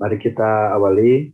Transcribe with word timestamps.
Mari 0.00 0.16
kita 0.16 0.72
awali 0.72 1.28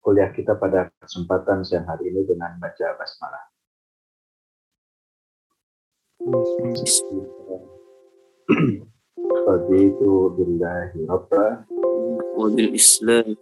kuliah 0.00 0.32
kita 0.32 0.56
pada 0.56 0.88
kesempatan 1.04 1.68
siang 1.68 1.84
hari 1.84 2.08
ini 2.08 2.24
dengan 2.24 2.56
baca 2.56 2.96
basmalah. 2.96 3.44
Raditu 9.28 10.32
billahi 10.32 11.04
rabba 11.12 11.68
wa 12.40 12.48
bil 12.48 12.72
islam 12.72 13.36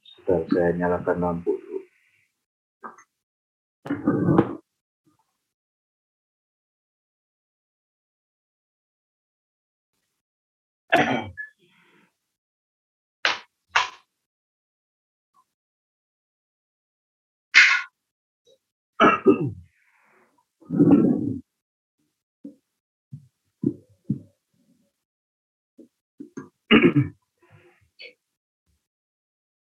Sebentar, 0.00 0.40
saya 0.48 0.70
nyalakan 0.80 1.16
lampu. 1.20 1.71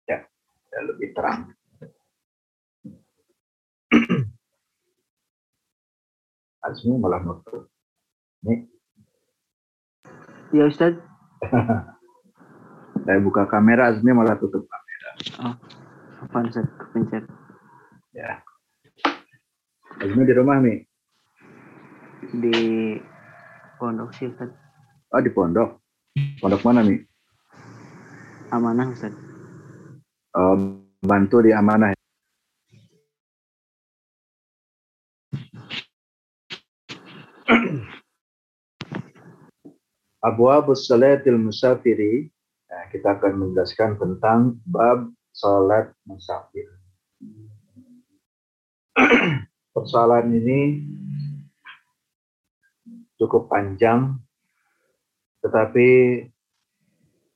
Ya, 0.09 0.19
ya 0.73 0.79
lebih 0.87 1.11
terang. 1.17 1.51
Azmi 6.65 6.97
malah 6.97 7.21
nutup. 7.21 7.69
Ini 8.41 8.65
Ya 10.49 10.65
Ustaz. 10.65 10.97
saya 13.05 13.19
buka 13.21 13.45
kamera, 13.45 13.93
Azmi 13.93 14.09
malah 14.09 14.33
tutup 14.41 14.65
kamera. 14.65 15.09
Apa 16.25 16.37
Ustaz? 16.41 16.65
Kepencet. 16.81 17.21
Ya. 18.17 18.41
Azmi 20.01 20.25
di 20.25 20.33
rumah 20.33 20.57
nih. 20.57 20.81
Di 22.33 22.57
pondok 23.77 24.09
sih 24.17 24.33
Ustaz. 24.33 24.49
Oh 25.13 25.21
di 25.21 25.29
pondok. 25.29 25.77
Pondok 26.41 26.65
mana 26.65 26.81
nih? 26.81 26.97
Amanah 28.49 28.89
Ustaz. 28.89 29.13
Oh, 30.33 30.57
bantu 31.05 31.45
di 31.45 31.53
amanah. 31.53 31.93
Abu 40.25 40.49
Abu 40.49 40.73
Salatil 40.73 41.37
Musafiri, 41.37 42.25
nah, 42.65 42.89
kita 42.89 43.21
akan 43.21 43.45
menjelaskan 43.45 44.01
tentang 44.01 44.57
bab 44.65 45.13
salat 45.29 45.93
musafir. 46.09 46.65
Persoalan 49.75 50.33
ini 50.33 50.81
cukup 53.21 53.51
panjang, 53.53 54.17
tetapi 55.45 55.87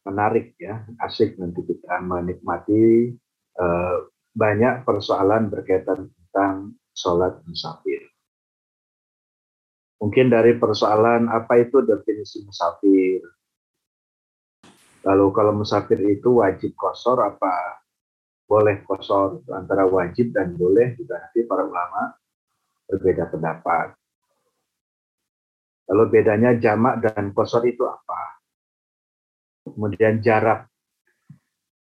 menarik 0.07 0.57
ya, 0.57 0.81
asik 1.05 1.37
nanti 1.37 1.61
kita 1.61 2.01
menikmati 2.01 3.13
eh, 3.59 3.97
banyak 4.33 4.87
persoalan 4.87 5.51
berkaitan 5.51 6.07
tentang 6.07 6.79
sholat 6.95 7.43
musafir. 7.43 7.98
Mungkin 9.99 10.31
dari 10.31 10.55
persoalan 10.55 11.27
apa 11.27 11.59
itu 11.59 11.83
definisi 11.83 12.39
musafir. 12.47 13.19
Lalu 15.03 15.25
kalau 15.35 15.53
musafir 15.55 15.99
itu 16.07 16.39
wajib 16.39 16.75
kosor 16.75 17.19
apa 17.23 17.83
boleh 18.49 18.81
kosor 18.81 19.45
antara 19.53 19.85
wajib 19.85 20.33
dan 20.33 20.57
boleh 20.57 20.97
juga 20.97 21.21
nanti 21.21 21.45
para 21.45 21.63
ulama 21.67 22.15
berbeda 22.89 23.29
pendapat. 23.29 23.93
Lalu 25.89 26.03
bedanya 26.09 26.57
jamak 26.57 27.01
dan 27.05 27.29
kosor 27.29 27.65
itu 27.69 27.85
apa? 27.85 28.41
Kemudian 29.69 30.21
jarak. 30.21 30.65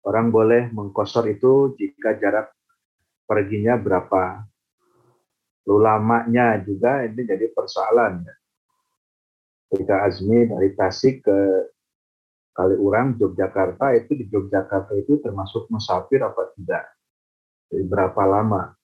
Orang 0.02 0.34
boleh 0.34 0.74
mengkosor 0.74 1.30
itu 1.30 1.78
jika 1.78 2.18
jarak 2.18 2.54
perginya 3.26 3.78
berapa. 3.78 4.51
Lalu 5.66 5.78
lamanya 5.82 6.58
juga 6.66 7.06
ini 7.06 7.22
jadi 7.22 7.46
persoalan. 7.54 8.26
Ketika 9.72 10.04
Azmi 10.04 10.50
dari 10.52 10.70
Tasik 10.76 11.24
ke 11.24 11.38
Kaliurang, 12.52 13.16
Yogyakarta, 13.16 13.96
itu 13.96 14.12
di 14.20 14.26
Yogyakarta 14.28 14.92
itu 15.00 15.24
termasuk 15.24 15.72
musafir 15.72 16.20
apa 16.20 16.52
tidak? 16.60 16.84
Jadi 17.72 17.84
berapa 17.88 18.22
lama? 18.28 18.76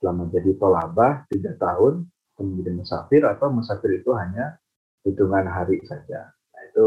Selama 0.00 0.32
jadi 0.32 0.56
tolabah, 0.56 1.28
tiga 1.28 1.52
tahun, 1.60 2.08
kemudian 2.40 2.80
musafir, 2.80 3.20
atau 3.28 3.52
musafir 3.52 4.00
itu 4.00 4.16
hanya 4.16 4.56
hitungan 5.04 5.44
hari 5.44 5.84
saja. 5.84 6.32
Nah, 6.32 6.62
itu 6.64 6.86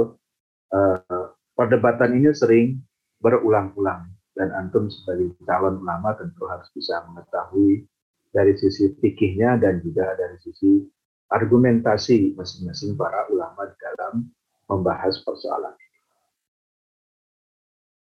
eh, 0.74 1.26
perdebatan 1.54 2.18
ini 2.18 2.34
sering 2.34 2.82
berulang-ulang 3.22 4.10
dan 4.34 4.50
antum 4.58 4.90
sebagai 4.90 5.38
calon 5.46 5.86
ulama 5.86 6.18
tentu 6.18 6.50
harus 6.50 6.66
bisa 6.74 7.06
mengetahui 7.06 7.86
dari 8.34 8.58
sisi 8.58 8.90
fikihnya 8.98 9.62
dan 9.62 9.78
juga 9.86 10.18
dari 10.18 10.42
sisi 10.42 10.82
argumentasi 11.30 12.34
masing-masing 12.34 12.98
para 12.98 13.30
ulama 13.30 13.70
dalam 13.78 14.26
membahas 14.66 15.22
persoalan 15.22 15.78
ini. 15.78 16.00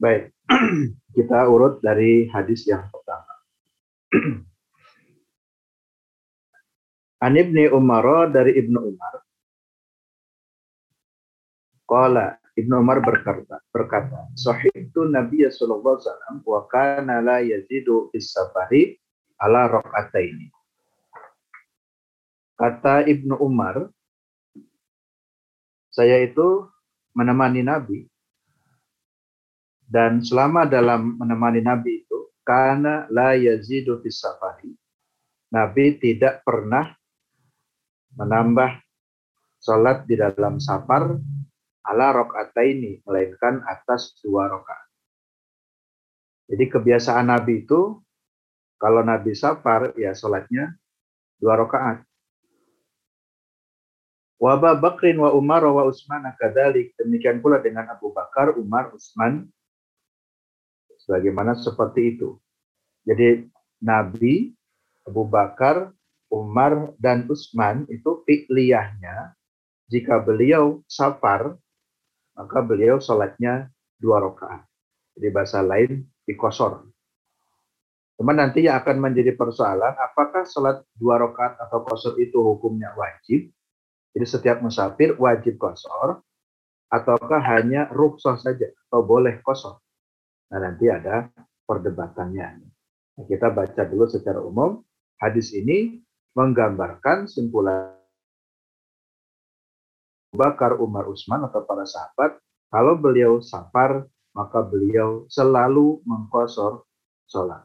Baik, 0.01 0.25
kita 1.17 1.49
urut 1.49 1.85
dari 1.85 2.29
hadis 2.33 2.65
yang 2.65 2.89
pertama. 2.89 3.35
An 7.25 7.33
Ibni 7.37 7.69
Umar 7.73 8.33
dari 8.33 8.57
Ibnu 8.61 8.81
Umar. 8.93 9.25
Qala 11.87 12.37
Ibnu 12.57 12.77
Umar 12.81 13.01
berkata, 13.05 13.61
berkata, 13.69 14.33
"Sahibtu 14.37 15.09
Nabi 15.09 15.45
sallallahu 15.45 15.97
alaihi 15.97 16.09
wasallam 16.09 16.37
wa 16.45 16.61
kana 16.69 17.21
la 17.21 17.41
yazidu 17.45 18.09
fis 18.13 18.33
safari 18.33 18.97
ala 19.41 19.69
rakaataini." 19.69 20.49
Kata 22.57 23.05
Ibnu 23.05 23.37
Umar, 23.37 23.93
saya 25.93 26.25
itu 26.25 26.69
menemani 27.13 27.61
Nabi 27.65 28.05
dan 29.87 30.21
selama 30.21 30.67
dalam 30.67 31.17
menemani 31.17 31.63
Nabi 31.63 32.05
itu 32.05 32.33
karena 32.43 33.07
la 33.09 33.37
yazidu 33.39 34.03
safari. 34.11 34.75
Nabi 35.53 35.97
tidak 36.03 36.43
pernah 36.43 36.91
menambah 38.19 38.83
sholat 39.63 40.05
di 40.05 40.19
dalam 40.19 40.59
safar 40.59 41.17
ala 41.87 42.11
ini 42.67 42.99
melainkan 43.07 43.63
atas 43.63 44.19
dua 44.19 44.51
rakaat. 44.51 44.89
Jadi 46.51 46.65
kebiasaan 46.71 47.31
Nabi 47.31 47.63
itu 47.67 47.99
kalau 48.77 49.01
Nabi 49.01 49.33
safar 49.33 49.97
ya 49.97 50.13
sholatnya 50.13 50.77
dua 51.41 51.57
rakaat. 51.61 52.05
Wa 54.37 54.61
Bakrin 54.61 55.17
wa 55.17 55.33
Umar 55.33 55.65
wa 55.65 55.89
Utsman 55.89 56.29
kadalik. 56.37 56.93
Demikian 57.01 57.41
pula 57.41 57.57
dengan 57.65 57.89
Abu 57.89 58.13
Bakar, 58.13 58.53
Umar, 58.61 58.93
Utsman 58.93 59.49
sebagaimana 61.01 61.57
seperti 61.57 62.17
itu. 62.17 62.37
Jadi 63.09 63.49
Nabi, 63.81 64.53
Abu 65.09 65.25
Bakar, 65.25 65.89
Umar 66.29 66.93
dan 67.01 67.25
Utsman 67.31 67.89
itu 67.89 68.27
fi'liyahnya 68.27 69.33
jika 69.87 70.19
beliau 70.19 70.83
safar 70.91 71.55
maka 72.37 72.61
beliau 72.61 73.01
sholatnya 73.01 73.73
dua 73.97 74.21
rakaat. 74.21 74.69
Jadi 75.17 75.29
bahasa 75.33 75.65
lain 75.65 76.05
dikosor. 76.29 76.85
Cuma 78.17 78.33
nanti 78.33 78.65
yang 78.65 78.81
akan 78.81 78.97
menjadi 78.97 79.37
persoalan 79.37 79.93
apakah 79.93 80.49
sholat 80.49 80.81
dua 80.97 81.21
rakaat 81.21 81.61
atau 81.61 81.85
kosor 81.85 82.17
itu 82.17 82.41
hukumnya 82.41 82.97
wajib. 82.97 83.53
Jadi 84.17 84.27
setiap 84.27 84.65
musafir 84.65 85.13
wajib 85.21 85.61
kosor 85.61 86.25
ataukah 86.89 87.45
hanya 87.45 87.93
rukhsah 87.93 88.41
saja 88.41 88.73
atau 88.89 89.05
boleh 89.05 89.45
kosor. 89.45 89.85
Nah 90.49 90.59
nanti 90.65 90.89
ada 90.89 91.29
perdebatannya. 91.69 92.49
Nah, 93.17 93.25
kita 93.29 93.53
baca 93.53 93.83
dulu 93.85 94.09
secara 94.09 94.41
umum 94.41 94.81
hadis 95.21 95.53
ini 95.53 96.01
menggambarkan 96.33 97.29
simpulan 97.29 97.97
Bakar, 100.37 100.77
Umar, 100.77 101.09
Utsman 101.09 101.49
atau 101.49 101.65
para 101.65 101.89
sahabat, 101.89 102.37
kalau 102.69 103.01
beliau 103.01 103.41
safar, 103.41 104.05
maka 104.37 104.61
beliau 104.61 105.25
selalu 105.33 106.05
mengkosor 106.05 106.85
sholat. 107.25 107.65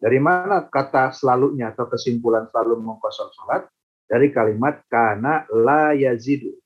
Dari 0.00 0.16
mana 0.16 0.64
kata 0.64 1.12
selalunya 1.12 1.76
atau 1.76 1.84
kesimpulan 1.84 2.48
selalu 2.48 2.80
mengkosor 2.80 3.28
sholat? 3.36 3.68
Dari 4.08 4.32
kalimat 4.32 4.80
kana 4.88 5.44
la 5.52 5.92
yazidu. 5.92 6.56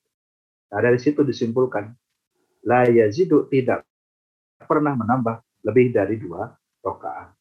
Nah, 0.70 0.80
dari 0.80 1.02
situ 1.02 1.26
disimpulkan 1.26 1.90
la 2.62 2.86
yazidu 2.86 3.50
tidak 3.50 3.82
pernah 4.62 4.94
menambah 4.94 5.42
lebih 5.66 5.90
dari 5.90 6.14
dua 6.14 6.46
rakaat. 6.80 7.34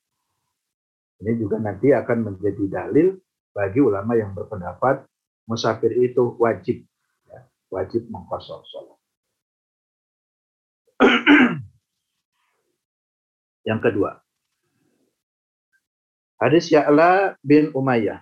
Ini 1.22 1.38
juga 1.38 1.62
nanti 1.62 1.94
akan 1.94 2.18
menjadi 2.25 2.66
dalil 2.68 3.13
bagi 3.54 3.80
ulama 3.80 4.18
yang 4.18 4.34
berpendapat 4.34 5.06
musafir 5.45 5.94
itu 5.94 6.36
wajib 6.42 6.81
ya, 7.30 7.45
wajib 7.69 8.10
mengkosor 8.10 8.66
sholat. 8.66 8.98
yang 13.69 13.78
kedua, 13.80 14.23
hadis 16.41 16.69
Ya'la 16.71 17.35
bin 17.44 17.69
Umayyah. 17.74 18.21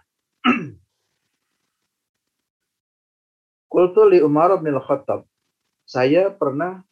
Qultu 3.71 4.01
li 4.11 4.19
Umar 4.19 4.55
bin 4.59 4.75
Khattab. 4.79 5.23
Saya 5.87 6.31
pernah 6.31 6.83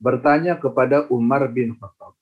bertanya 0.00 0.56
kepada 0.56 1.08
Umar 1.12 1.48
bin 1.52 1.76
Khattab. 1.76 2.16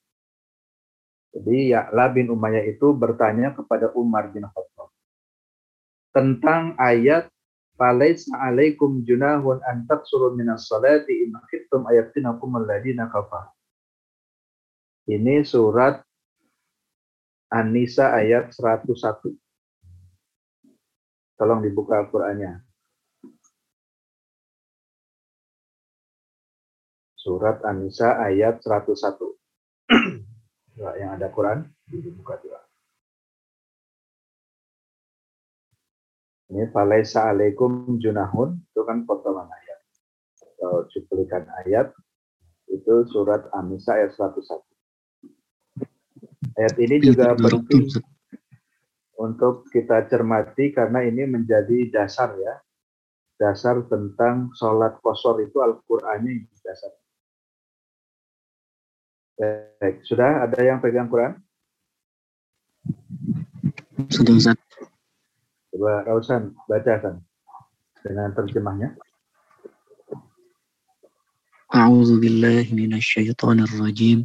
Jadi 1.31 1.71
Ya'la 1.71 2.11
bin 2.11 2.27
Umayyah 2.27 2.67
itu 2.67 2.91
bertanya 2.91 3.55
kepada 3.55 3.91
Umar 3.95 4.27
bin 4.31 4.43
Khattab 4.43 4.91
tentang 6.11 6.75
ayat 6.75 7.31
Falaisa 7.79 8.37
alaikum 8.37 9.01
junahun 9.01 9.57
an 9.65 9.89
taksuru 9.89 10.37
minas 10.37 10.69
salati 10.69 11.25
in 11.25 11.33
khiftum 11.49 11.89
ayaftinakum 11.89 12.53
alladina 12.61 13.09
kafar. 13.09 13.49
Ini 15.09 15.41
surat 15.41 16.05
An-Nisa 17.51 18.15
ayat 18.15 18.55
101. 18.55 19.35
Tolong 21.35 21.59
dibuka 21.59 21.99
Al-Qur'annya. 21.99 22.63
Surat 27.19 27.59
An-Nisa 27.67 28.23
ayat 28.23 28.63
101. 28.63 29.35
yang 30.79 31.11
ada 31.19 31.27
Quran 31.27 31.67
dibuka 31.91 32.39
juga. 32.39 32.63
Ini 36.55 36.71
falaisa 36.71 37.35
alaikum 37.35 37.99
junahun 37.99 38.59
itu 38.71 38.81
kan 38.87 39.03
potongan 39.03 39.51
ayat. 39.51 39.79
Atau 40.39 40.87
cuplikan 40.87 41.47
ayat 41.67 41.91
itu 42.71 43.03
surat 43.11 43.43
An-Nisa 43.51 43.99
ayat 43.99 44.15
101. 44.15 44.70
Ayat 46.56 46.76
ini 46.80 46.96
juga 47.02 47.36
penting 47.36 47.88
untuk 49.16 49.68
kita 49.72 50.04
cermati 50.08 50.72
karena 50.72 51.04
ini 51.04 51.24
menjadi 51.24 51.88
dasar 51.92 52.36
ya. 52.36 52.54
Dasar 53.36 53.84
tentang 53.84 54.48
sholat 54.56 54.96
kosor 55.04 55.44
itu 55.44 55.60
Al-Qur'annya 55.60 56.32
ini 56.40 56.54
dasar. 56.64 56.92
Baik, 59.36 60.00
sudah 60.08 60.48
ada 60.48 60.56
yang 60.64 60.80
pegang 60.80 61.12
Quran? 61.12 61.36
Sudah 64.08 64.32
Ustaz. 64.32 64.56
Coba 65.68 66.08
Rausan 66.08 66.56
bacakan 66.64 67.20
dengan 68.00 68.32
terjemahnya. 68.32 68.96
أعوذ 71.66 72.22
بالله 72.22 72.72
من 72.72 72.94
الشيطان 72.94 73.60
الرجيم 73.66 74.24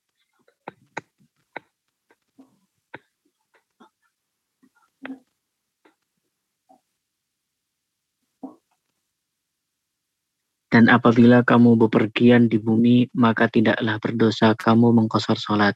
Dan 10.71 10.87
apabila 10.87 11.43
kamu 11.43 11.75
bepergian 11.75 12.47
di 12.47 12.55
bumi, 12.55 13.11
maka 13.11 13.51
tidaklah 13.51 13.99
berdosa 13.99 14.55
kamu 14.55 14.95
mengkosor 14.95 15.35
sholat. 15.35 15.75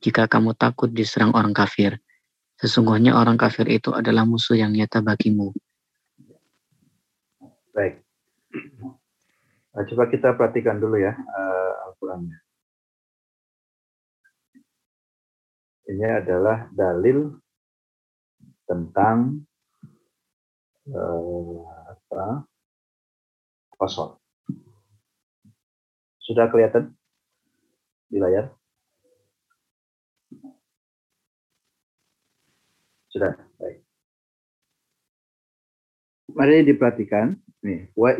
Jika 0.00 0.24
kamu 0.24 0.56
takut 0.56 0.88
diserang 0.88 1.36
orang 1.36 1.52
kafir. 1.52 2.00
Sesungguhnya 2.56 3.12
orang 3.12 3.36
kafir 3.36 3.68
itu 3.68 3.92
adalah 3.92 4.24
musuh 4.24 4.56
yang 4.56 4.72
nyata 4.72 5.04
bagimu. 5.04 5.52
Baik. 7.76 8.00
Nah, 9.76 9.84
coba 9.92 10.04
kita 10.08 10.32
perhatikan 10.32 10.80
dulu 10.80 10.96
ya 10.96 11.12
uh, 11.12 11.86
Al-Qurannya. 11.92 12.38
Ini 15.92 16.24
adalah 16.24 16.72
dalil 16.72 17.36
tentang 18.64 19.44
uh, 20.88 21.68
apa. 21.92 22.48
Sudah 26.32 26.48
kelihatan 26.48 26.96
di 28.08 28.16
layar? 28.16 28.48
Sudah, 33.12 33.36
baik. 33.60 33.84
Mari 36.32 36.64
diperhatikan. 36.64 37.36
Nih, 37.60 37.92
wa 37.92 38.16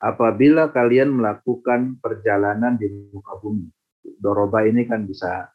Apabila 0.00 0.72
kalian 0.72 1.12
melakukan 1.12 2.00
perjalanan 2.00 2.80
di 2.80 2.88
muka 3.12 3.36
bumi, 3.36 3.68
doroba 4.16 4.64
ini 4.64 4.88
kan 4.88 5.04
bisa 5.04 5.52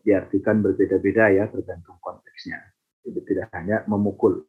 diartikan 0.00 0.64
berbeda-beda 0.64 1.28
ya 1.28 1.44
tergantung 1.52 2.00
konteksnya. 2.00 2.79
Tidak 3.00 3.48
hanya 3.56 3.82
memukul, 3.88 4.44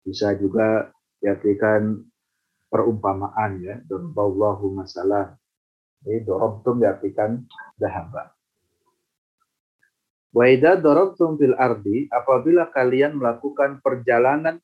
bisa 0.00 0.32
juga 0.36 0.88
diartikan 1.20 2.00
perumpamaan 2.72 3.60
ya. 3.60 3.74
Doroballahu 3.84 4.72
masalah. 4.72 5.36
Jadi 6.00 6.24
dorobtum 6.24 6.80
diartikan 6.80 7.44
dahaba. 7.76 8.32
Waida 10.30 10.78
dorobtum 10.78 11.36
fil 11.36 11.58
ardi, 11.58 12.06
apabila 12.08 12.70
kalian 12.70 13.18
melakukan 13.18 13.82
perjalanan 13.82 14.62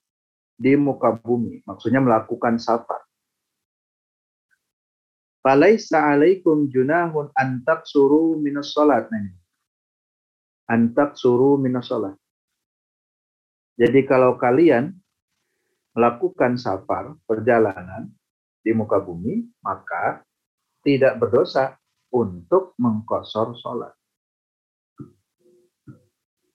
di 0.57 0.73
muka 0.79 1.12
bumi, 1.12 1.61
maksudnya 1.69 2.00
melakukan 2.00 2.57
safar. 2.57 3.05
Falaisa 5.45 6.03
alaikum 6.11 6.67
junahun 6.71 7.31
antak 7.37 7.85
suruh 7.87 8.35
minus 8.41 8.75
salat. 8.75 9.07
Nah, 9.12 9.31
antak 10.67 11.15
suruh 11.15 11.55
minus 11.55 11.87
salat. 11.87 12.19
Jadi 13.76 14.09
kalau 14.09 14.40
kalian 14.40 14.88
melakukan 15.92 16.56
safar, 16.56 17.12
perjalanan 17.28 18.09
di 18.64 18.73
muka 18.73 19.00
bumi, 19.00 19.45
maka 19.61 20.25
tidak 20.80 21.21
berdosa 21.21 21.76
untuk 22.09 22.73
mengkosor 22.80 23.52
sholat. 23.61 23.92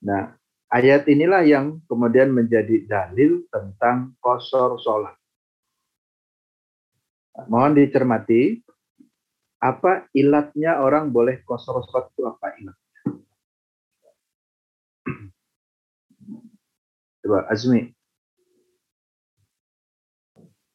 Nah, 0.01 0.33
ayat 0.73 1.05
inilah 1.05 1.45
yang 1.45 1.77
kemudian 1.85 2.33
menjadi 2.33 2.89
dalil 2.89 3.45
tentang 3.53 4.17
kosor 4.17 4.81
sholat. 4.81 5.13
Mohon 7.45 7.85
dicermati, 7.85 8.61
apa 9.61 10.09
ilatnya 10.17 10.81
orang 10.81 11.13
boleh 11.13 11.45
kosor 11.45 11.85
sholat 11.85 12.09
itu 12.17 12.25
apa 12.25 12.47
ilatnya? 12.57 12.80
Coba 17.31 17.47
Azmi. 17.47 17.87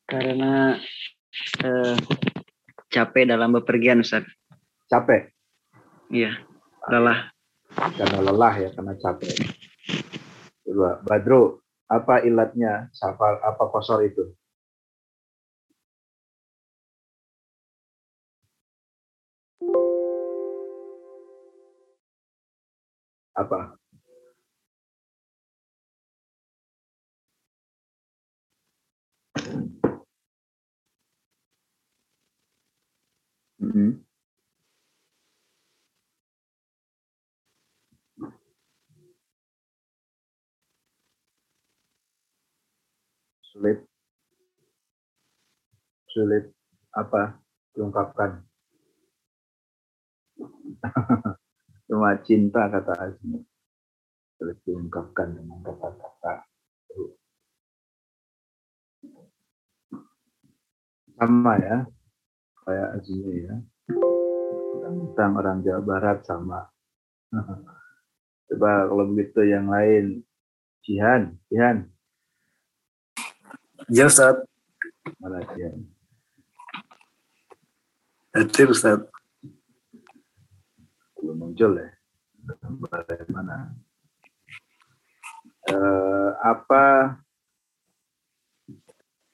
Karena 0.08 0.80
eh, 1.60 1.96
capek 2.88 3.28
dalam 3.28 3.60
bepergian, 3.60 4.00
Ustaz. 4.00 4.24
Capek? 4.88 5.36
Iya, 6.08 6.32
lelah. 6.88 7.28
Karena 7.76 8.24
lelah 8.24 8.54
ya, 8.56 8.72
karena 8.72 8.96
capek. 8.96 9.36
Coba 10.64 11.04
Badru, 11.04 11.60
apa 11.92 12.24
ilatnya 12.24 12.88
safar 12.96 13.36
apa 13.44 13.68
kosor 13.68 14.08
itu? 14.08 14.24
Apa? 23.36 23.76
Mm-mm. 33.76 34.00
Sulit. 43.52 43.84
Sulit 46.08 46.44
apa? 46.96 47.36
Diungkapkan. 47.76 48.40
Cuma 51.92 52.16
cinta 52.24 52.72
kata 52.72 52.96
Azmi. 52.96 53.44
Sulit 54.40 54.56
diungkapkan 54.64 55.36
dengan 55.36 55.60
kata-kata. 55.60 56.48
Sama 61.20 61.60
ya. 61.60 61.95
Kayak 62.66 62.88
Azmi 62.98 63.34
ya. 63.46 63.56
Tentang 64.82 65.32
orang 65.38 65.62
Jawa 65.62 65.80
Barat 65.86 66.18
sama. 66.26 66.66
Coba 68.50 68.90
kalau 68.90 69.04
begitu 69.14 69.46
yang 69.46 69.70
lain. 69.70 70.26
Jihan, 70.86 71.34
Jihan, 71.50 71.90
Ya 73.90 74.06
Ustaz. 74.06 74.38
mana 75.18 75.42
Jihan? 75.50 75.82
Hadir 78.30 78.70
Ustaz. 78.70 79.02
belum 81.16 81.42
muncul 81.42 81.74
ya 81.74 81.90
bagaimana 82.86 83.74
eh, 85.66 86.30
apa 86.38 87.18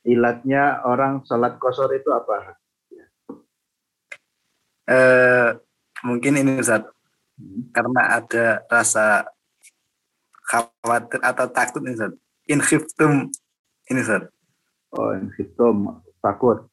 ilatnya 0.08 0.88
orang 0.88 1.20
sholat 1.28 1.60
kosor 1.60 1.92
itu 1.92 2.08
apa 2.08 2.56
Eh, 4.92 5.48
mungkin 6.04 6.36
ini 6.36 6.60
Ustaz. 6.60 6.84
Hmm. 7.40 7.72
Karena 7.72 8.20
ada 8.20 8.60
rasa 8.68 9.24
khawatir 10.44 11.20
atau 11.24 11.46
takut 11.48 11.80
nih 11.80 11.96
Ustaz. 11.96 12.12
In 12.50 12.60
khiftum 12.60 13.32
ini 13.88 14.00
Ustaz. 14.04 14.28
oh 14.92 15.16
hitam 15.40 16.04
takut 16.20 16.68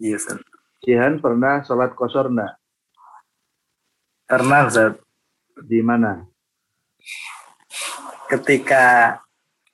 Iya 0.00 0.16
Ustaz. 0.16 0.40
Jihan 0.82 1.20
pernah 1.20 1.62
sholat 1.62 1.92
kosor 1.94 2.32
enggak 2.32 2.56
Karena 4.24 4.64
Ustaz, 4.64 4.96
di 5.68 5.84
mana 5.84 6.24
ketika 8.32 9.20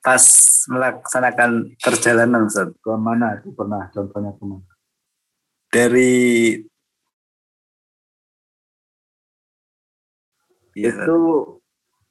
pas 0.03 0.25
melaksanakan 0.67 1.79
perjalanan 1.79 2.51
Ustaz, 2.51 2.75
ke 2.75 2.93
mana 2.99 3.39
itu 3.39 3.55
pernah 3.55 3.87
contohnya 3.95 4.35
ke 4.35 4.43
mana 4.43 4.78
dari 5.69 6.57
Ustaz. 10.79 11.05
itu 11.05 11.19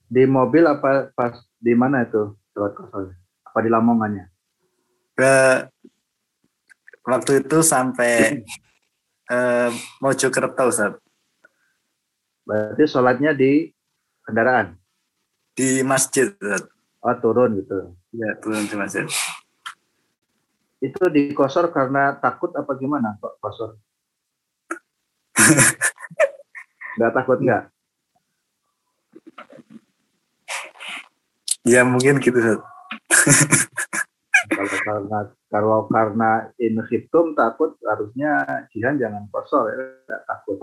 di 0.07 0.23
mobil 0.27 0.63
apa 0.67 1.09
pas 1.15 1.33
di 1.57 1.73
mana 1.73 2.03
itu 2.05 2.35
sholat 2.53 2.73
kosor 2.77 3.15
apa 3.47 3.59
di 3.63 3.69
Lamongannya 3.71 4.25
ke 5.17 5.33
waktu 7.07 7.41
itu 7.43 7.57
sampai 7.63 8.43
eh, 9.33 9.69
Mojokerto 10.03 10.69
Ustaz. 10.69 10.93
berarti 12.47 12.83
sholatnya 12.87 13.31
di 13.33 13.71
kendaraan 14.23 14.75
di 15.57 15.81
masjid 15.81 16.29
Ustaz. 16.37 16.67
oh 17.01 17.15
turun 17.19 17.57
gitu 17.59 17.97
Ya, 18.17 18.33
turun 18.41 18.65
di 18.65 18.73
masjid. 18.73 19.05
Itu 20.77 21.01
dikosor 21.09 21.73
karena 21.73 22.13
takut 22.21 22.53
apa 22.53 22.77
gimana 22.77 23.17
kok 23.17 23.41
kosor? 23.41 23.81
nggak 26.97 27.13
takut 27.13 27.37
nggak? 27.41 27.63
Ya 31.67 31.81
mungkin 31.83 32.21
gitu. 32.23 32.63
Kalau 34.47 34.77
karena 34.87 35.19
kalau 35.51 35.79
karena 35.91 36.31
in 36.55 36.79
hitum 36.87 37.35
takut 37.35 37.75
harusnya 37.83 38.63
jihan 38.71 38.95
jangan 38.95 39.27
kosor 39.33 39.67
ya 39.73 39.75
nggak 40.07 40.23
takut. 40.23 40.57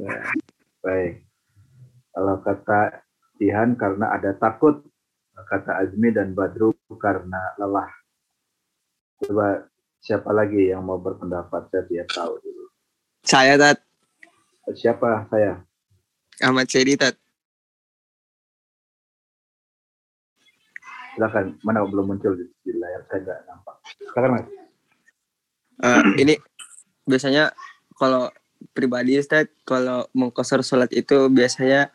ya, 0.00 0.16
baik. 0.84 1.26
Kalau 2.12 2.36
kata 2.44 2.80
jihan 3.40 3.76
karena 3.76 4.16
ada 4.16 4.32
takut, 4.36 4.84
kata 5.36 5.84
Azmi 5.84 6.12
dan 6.12 6.32
Badru 6.32 6.72
karena 7.00 7.56
lelah. 7.60 8.01
Coba 9.22 9.70
siapa 10.02 10.34
lagi 10.34 10.74
yang 10.74 10.82
mau 10.82 10.98
berpendapat 10.98 11.70
saya 11.70 11.86
biar 11.86 12.06
tahu 12.10 12.34
dulu. 12.42 12.66
Saya 13.22 13.54
Tat, 13.54 13.78
Siapa 14.74 15.26
saya? 15.30 15.62
Ahmad 16.42 16.66
Sedi 16.70 16.94
Tat. 16.94 17.14
Silakan. 21.14 21.58
Mana 21.66 21.86
belum 21.86 22.14
muncul 22.14 22.34
di, 22.34 22.46
di 22.66 22.72
layar 22.78 23.02
saya 23.10 23.20
nggak 23.22 23.40
nampak. 23.46 23.76
Silakan 23.98 24.30
mas. 24.34 24.46
Eh, 25.82 26.02
ini 26.22 26.34
biasanya 27.06 27.54
kalau 27.98 28.30
pribadi 28.74 29.18
Ustaz, 29.18 29.50
kalau 29.66 30.06
mengkosor 30.14 30.62
sholat 30.62 30.90
itu 30.94 31.30
biasanya 31.30 31.90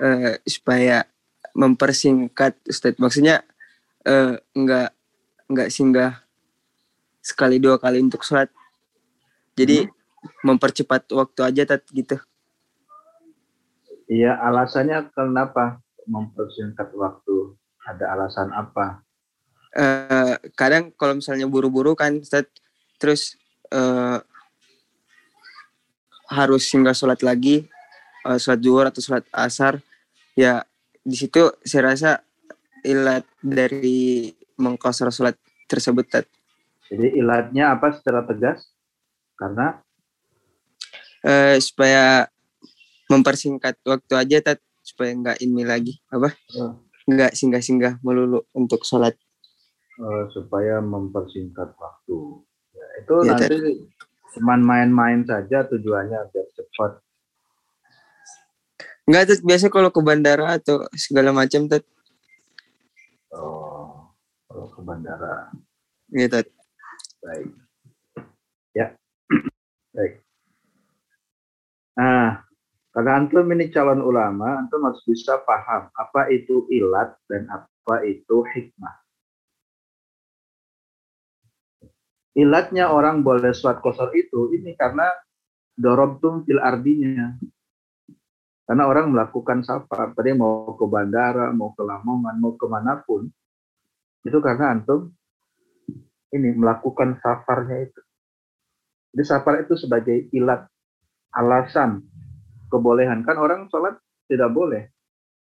eh, 0.00 0.40
supaya 0.48 1.04
mempersingkat 1.52 2.56
Ustaz. 2.64 2.96
Maksudnya 2.96 3.44
eh, 4.08 4.40
enggak 4.56 4.96
enggak 5.48 5.68
singgah 5.68 6.12
sekali 7.20 7.60
dua 7.60 7.76
kali 7.76 8.00
untuk 8.00 8.24
sholat. 8.24 8.48
Jadi 9.56 9.88
mempercepat 10.44 11.08
waktu 11.12 11.40
aja 11.44 11.62
Tat 11.64 11.84
gitu. 11.92 12.16
Iya, 14.10 14.36
alasannya 14.42 15.12
kenapa 15.14 15.78
mempersingkat 16.08 16.90
waktu? 16.96 17.54
Ada 17.86 18.04
alasan 18.12 18.50
apa? 18.52 19.04
eh 19.70 20.34
kadang 20.58 20.90
kalau 20.98 21.14
misalnya 21.14 21.46
buru-buru 21.46 21.94
kan 21.94 22.18
Ustaz, 22.18 22.50
terus 22.98 23.38
eh 23.70 24.18
harus 26.30 26.62
singgah 26.66 26.94
sholat 26.94 27.22
lagi 27.26 27.66
eh, 28.26 28.38
sholat 28.38 28.60
zuhur 28.62 28.86
atau 28.86 29.02
sholat 29.02 29.26
asar 29.34 29.82
ya 30.38 30.62
di 31.02 31.18
situ 31.18 31.50
saya 31.66 31.94
rasa 31.94 32.10
ilat 32.86 33.26
dari 33.42 34.30
mengkosor 34.58 35.10
sholat 35.14 35.38
tersebut 35.70 36.06
Tat. 36.06 36.26
Jadi 36.90 37.06
ilatnya 37.16 37.72
apa 37.72 37.94
secara 37.94 38.26
tegas? 38.26 38.66
Karena 39.34 39.78
Eh, 41.20 41.60
supaya 41.60 42.24
mempersingkat 43.06 43.76
waktu 43.84 44.12
aja 44.16 44.36
Tat 44.40 44.58
supaya 44.80 45.12
nggak 45.12 45.38
ini 45.40 45.68
lagi 45.68 46.00
apa 46.08 46.32
Oh. 46.56 46.80
nggak 47.04 47.36
singgah-singgah 47.36 48.00
melulu 48.00 48.40
untuk 48.56 48.80
sholat 48.82 49.12
eh, 49.92 50.24
supaya 50.32 50.80
mempersingkat 50.80 51.76
waktu. 51.76 52.18
Ya, 52.72 52.86
itu 53.04 53.14
Iya, 53.20 53.30
nanti 53.36 53.56
cuman 54.32 54.60
main-main 54.64 55.20
saja 55.22 55.68
tujuannya 55.68 56.32
biar 56.32 56.48
cepat. 56.56 56.92
nggak 59.04 59.24
Tat 59.26 59.40
biasa 59.44 59.68
kalau 59.68 59.92
ke 59.92 60.00
bandara 60.00 60.56
atau 60.56 60.88
segala 60.96 61.36
macam 61.36 61.68
Tat 61.68 61.84
Oh, 63.28 64.08
kalau 64.48 64.66
ke 64.66 64.80
bandara. 64.80 65.52
gitu 66.08 66.32
Tat. 66.32 66.48
Baik. 67.20 67.48
Ya. 68.72 68.96
Baik. 69.96 70.24
Nah, 72.00 72.40
karena 72.96 73.10
antum 73.20 73.44
ini 73.52 73.68
calon 73.68 74.00
ulama, 74.00 74.64
antum 74.64 74.80
harus 74.88 75.04
bisa 75.04 75.36
paham 75.44 75.92
apa 75.92 76.32
itu 76.32 76.64
ilat 76.72 77.12
dan 77.28 77.44
apa 77.52 78.02
itu 78.08 78.40
hikmah. 78.40 78.96
Ilatnya 82.40 82.88
orang 82.88 83.20
boleh 83.20 83.52
sholat 83.52 83.82
kosor 83.84 84.14
itu 84.16 84.54
ini 84.56 84.72
karena 84.78 85.12
dorobtum 85.76 86.46
fil 86.46 86.62
ardinya. 86.62 87.36
Karena 88.64 88.86
orang 88.86 89.10
melakukan 89.10 89.66
safar, 89.66 90.14
tadi 90.14 90.30
mau 90.30 90.78
ke 90.78 90.86
bandara, 90.86 91.50
mau 91.50 91.74
ke 91.74 91.82
Lamongan, 91.82 92.38
mau 92.38 92.54
ke 92.54 92.70
mana 92.70 93.02
pun, 93.02 93.26
itu 94.22 94.38
karena 94.38 94.78
antum 94.78 95.10
ini 96.30 96.54
melakukan 96.54 97.18
safarnya 97.18 97.86
itu. 97.86 98.00
Jadi 99.10 99.22
safar 99.26 99.66
itu 99.66 99.74
sebagai 99.74 100.30
ilat, 100.30 100.66
alasan 101.34 102.06
kebolehan. 102.70 103.26
Kan 103.26 103.38
orang 103.42 103.66
sholat 103.66 103.98
tidak 104.30 104.54
boleh 104.54 104.86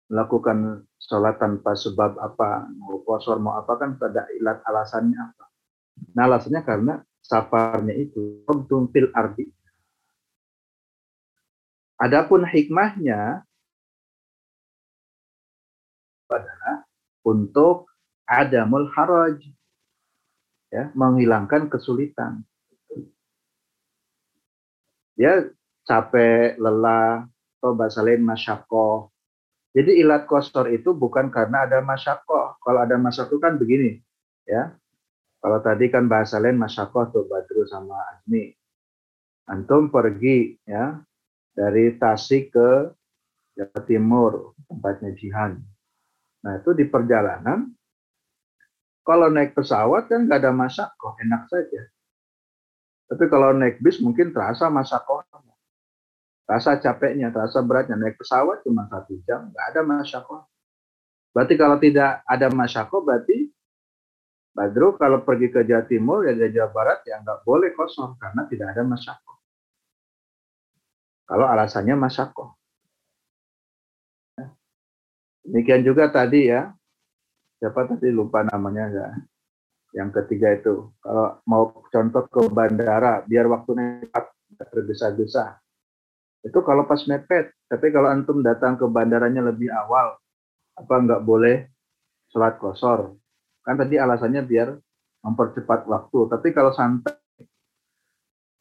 melakukan 0.08 0.88
sholat 0.98 1.38
tanpa 1.38 1.76
sebab 1.76 2.16
apa, 2.18 2.66
mau 2.80 3.04
kosor, 3.04 3.38
mau 3.44 3.60
apa 3.60 3.76
kan 3.76 4.00
ada 4.00 4.26
ilat 4.40 4.64
alasannya 4.64 5.20
apa. 5.20 5.46
Nah 6.16 6.24
alasannya 6.26 6.62
karena 6.64 6.94
safarnya 7.20 7.94
itu 7.94 8.48
fil 8.96 9.12
ardi. 9.12 9.46
Adapun 12.00 12.48
hikmahnya 12.48 13.44
adalah 16.32 16.88
untuk 17.28 17.92
adamul 18.24 18.88
haraj 18.96 19.36
ya, 20.70 20.94
menghilangkan 20.94 21.68
kesulitan. 21.70 22.46
dia 25.20 25.52
capek, 25.84 26.56
lelah, 26.56 27.28
atau 27.60 27.76
bahasa 27.76 28.00
lain 28.00 28.24
masyakoh. 28.24 29.12
Jadi 29.76 30.00
ilat 30.00 30.24
kosor 30.24 30.72
itu 30.72 30.96
bukan 30.96 31.28
karena 31.28 31.68
ada 31.68 31.84
masyakoh. 31.84 32.56
Kalau 32.64 32.80
ada 32.80 32.96
masyakoh 32.96 33.36
kan 33.36 33.60
begini, 33.60 34.00
ya. 34.48 34.72
Kalau 35.44 35.60
tadi 35.60 35.92
kan 35.92 36.08
bahasa 36.08 36.40
lain 36.40 36.56
masyakoh 36.56 37.12
tuh 37.12 37.28
Badru 37.28 37.68
sama 37.68 38.00
Azmi. 38.16 38.56
Antum 39.52 39.92
pergi 39.92 40.56
ya 40.64 41.00
dari 41.52 41.96
Tasik 42.00 42.56
ke 42.56 42.70
Jawa 43.60 43.80
Timur, 43.84 44.56
tempatnya 44.72 45.12
Jihan. 45.16 45.60
Nah 46.48 46.54
itu 46.60 46.72
di 46.76 46.88
perjalanan, 46.88 47.72
kalau 49.10 49.34
naik 49.34 49.58
pesawat 49.58 50.06
kan 50.06 50.30
nggak 50.30 50.38
ada 50.46 50.54
masyakoh, 50.54 51.18
enak 51.18 51.50
saja. 51.50 51.82
Tapi 53.10 53.26
kalau 53.26 53.58
naik 53.58 53.82
bis 53.82 53.98
mungkin 54.06 54.30
terasa 54.30 54.70
masyakohnya. 54.70 55.50
Terasa 56.46 56.78
capeknya, 56.78 57.34
terasa 57.34 57.66
beratnya. 57.66 57.98
Naik 57.98 58.22
pesawat 58.22 58.62
cuma 58.62 58.86
satu 58.86 59.18
jam, 59.26 59.50
nggak 59.50 59.66
ada 59.74 59.82
masyakoh. 59.82 60.46
Berarti 61.34 61.54
kalau 61.58 61.82
tidak 61.82 62.22
ada 62.30 62.48
masyakoh, 62.54 63.02
berarti 63.02 63.50
Badru 64.54 64.98
kalau 64.98 65.26
pergi 65.26 65.50
ke 65.50 65.62
Jawa 65.66 65.86
Timur 65.90 66.26
ya 66.26 66.34
Jawa 66.36 66.70
Barat 66.70 67.00
ya 67.06 67.22
nggak 67.22 67.46
boleh 67.46 67.74
kosong 67.74 68.18
karena 68.22 68.46
tidak 68.46 68.78
ada 68.78 68.86
masyakoh. 68.86 69.38
Kalau 71.26 71.46
alasannya 71.50 71.98
masyakoh. 71.98 72.54
Demikian 75.50 75.82
juga 75.82 76.14
tadi 76.14 76.50
ya, 76.50 76.78
siapa 77.60 77.86
tadi 77.86 78.10
lupa 78.10 78.42
namanya 78.48 78.86
ya. 78.90 79.08
Yang 79.90 80.22
ketiga 80.22 80.54
itu, 80.54 80.94
kalau 81.02 81.42
mau 81.50 81.74
contoh 81.90 82.24
ke 82.30 82.42
bandara, 82.54 83.26
biar 83.26 83.50
waktunya 83.50 84.06
cepat, 84.06 84.26
tergesa-gesa. 84.70 85.58
Itu 86.46 86.62
kalau 86.62 86.86
pas 86.86 87.02
mepet. 87.10 87.52
Tapi 87.70 87.90
kalau 87.94 88.10
antum 88.10 88.42
datang 88.42 88.78
ke 88.78 88.86
bandaranya 88.86 89.46
lebih 89.50 89.70
awal, 89.74 90.18
apa 90.78 90.94
nggak 90.94 91.22
boleh 91.26 91.68
sholat 92.30 92.58
kosor? 92.62 93.18
Kan 93.66 93.82
tadi 93.82 93.98
alasannya 93.98 94.42
biar 94.46 94.78
mempercepat 95.26 95.90
waktu. 95.90 96.20
Tapi 96.38 96.48
kalau 96.54 96.72
santai, 96.72 97.18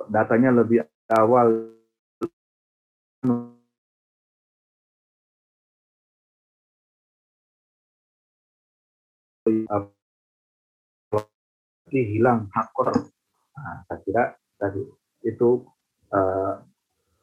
datanya 0.08 0.50
lebih 0.50 0.82
awal, 1.12 1.72
hilang 11.90 12.52
hakor. 12.52 12.92
Nah, 13.56 13.82
saya 13.88 13.98
kira 14.04 14.24
tadi 14.60 14.82
itu 15.24 15.64
uh, 16.12 16.54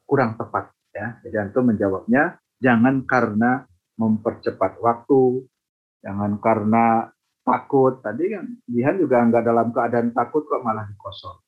kurang 0.04 0.36
tepat 0.36 0.74
ya. 0.92 1.18
Jadi 1.24 1.36
antum 1.40 1.70
menjawabnya 1.70 2.36
jangan 2.60 3.06
karena 3.08 3.64
mempercepat 3.96 4.78
waktu, 4.82 5.46
jangan 6.04 6.36
karena 6.42 7.08
takut. 7.46 8.02
Tadi 8.04 8.24
kan 8.34 8.44
Jihan 8.68 8.96
juga 9.00 9.22
nggak 9.24 9.44
dalam 9.46 9.68
keadaan 9.72 10.10
takut 10.12 10.44
kok 10.44 10.62
malah 10.66 10.84
dikosong. 10.90 11.38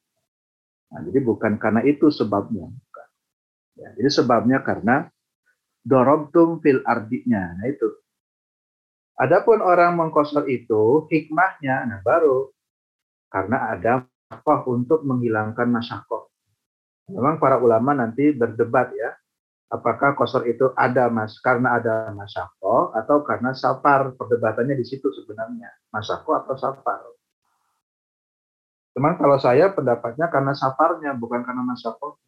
Nah, 0.88 1.00
jadi 1.04 1.18
bukan 1.20 1.60
karena 1.60 1.84
itu 1.84 2.08
sebabnya. 2.08 2.70
Ya, 3.78 3.94
jadi 3.94 4.10
sebabnya 4.10 4.58
karena 4.66 5.06
dorobtum 5.86 6.58
fil 6.58 6.82
ardinya. 6.82 7.54
Nah 7.54 7.66
itu. 7.70 7.86
Adapun 9.18 9.58
orang 9.58 9.98
mengkosor 9.98 10.46
itu 10.46 11.10
hikmahnya, 11.10 11.90
nah 11.90 12.00
baru 12.06 12.54
karena 13.26 13.74
ada 13.74 14.06
apa 14.30 14.54
untuk 14.70 15.02
menghilangkan 15.02 15.66
masyakoh. 15.66 16.30
Memang 17.10 17.42
para 17.42 17.58
ulama 17.58 17.96
nanti 17.98 18.30
berdebat 18.30 18.94
ya, 18.94 19.10
apakah 19.72 20.16
kosor 20.16 20.44
itu 20.48 20.72
ada 20.76 21.08
mas 21.12 21.36
karena 21.40 21.76
ada 21.76 22.12
masako 22.12 22.92
atau 22.96 23.24
karena 23.24 23.52
safar 23.52 24.16
perdebatannya 24.16 24.76
di 24.76 24.84
situ 24.84 25.08
sebenarnya 25.12 25.68
masako 25.92 26.36
atau 26.36 26.54
safar. 26.56 27.00
Cuman 28.96 29.14
kalau 29.20 29.38
saya 29.40 29.72
pendapatnya 29.72 30.32
karena 30.32 30.52
safarnya 30.56 31.16
bukan 31.16 31.44
karena 31.44 31.62
masako. 31.64 32.18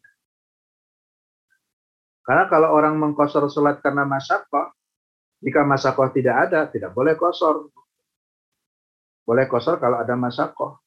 Karena 2.21 2.45
kalau 2.47 2.69
orang 2.73 2.95
mengkosor 3.01 3.49
sholat 3.49 3.81
karena 3.81 4.05
masako, 4.05 4.69
jika 5.41 5.65
masako 5.65 6.09
tidak 6.13 6.49
ada, 6.49 6.69
tidak 6.69 6.93
boleh 6.93 7.17
kosor. 7.17 7.69
Boleh 9.25 9.45
kosor 9.49 9.81
kalau 9.81 9.97
ada 10.01 10.13
masako. 10.13 10.81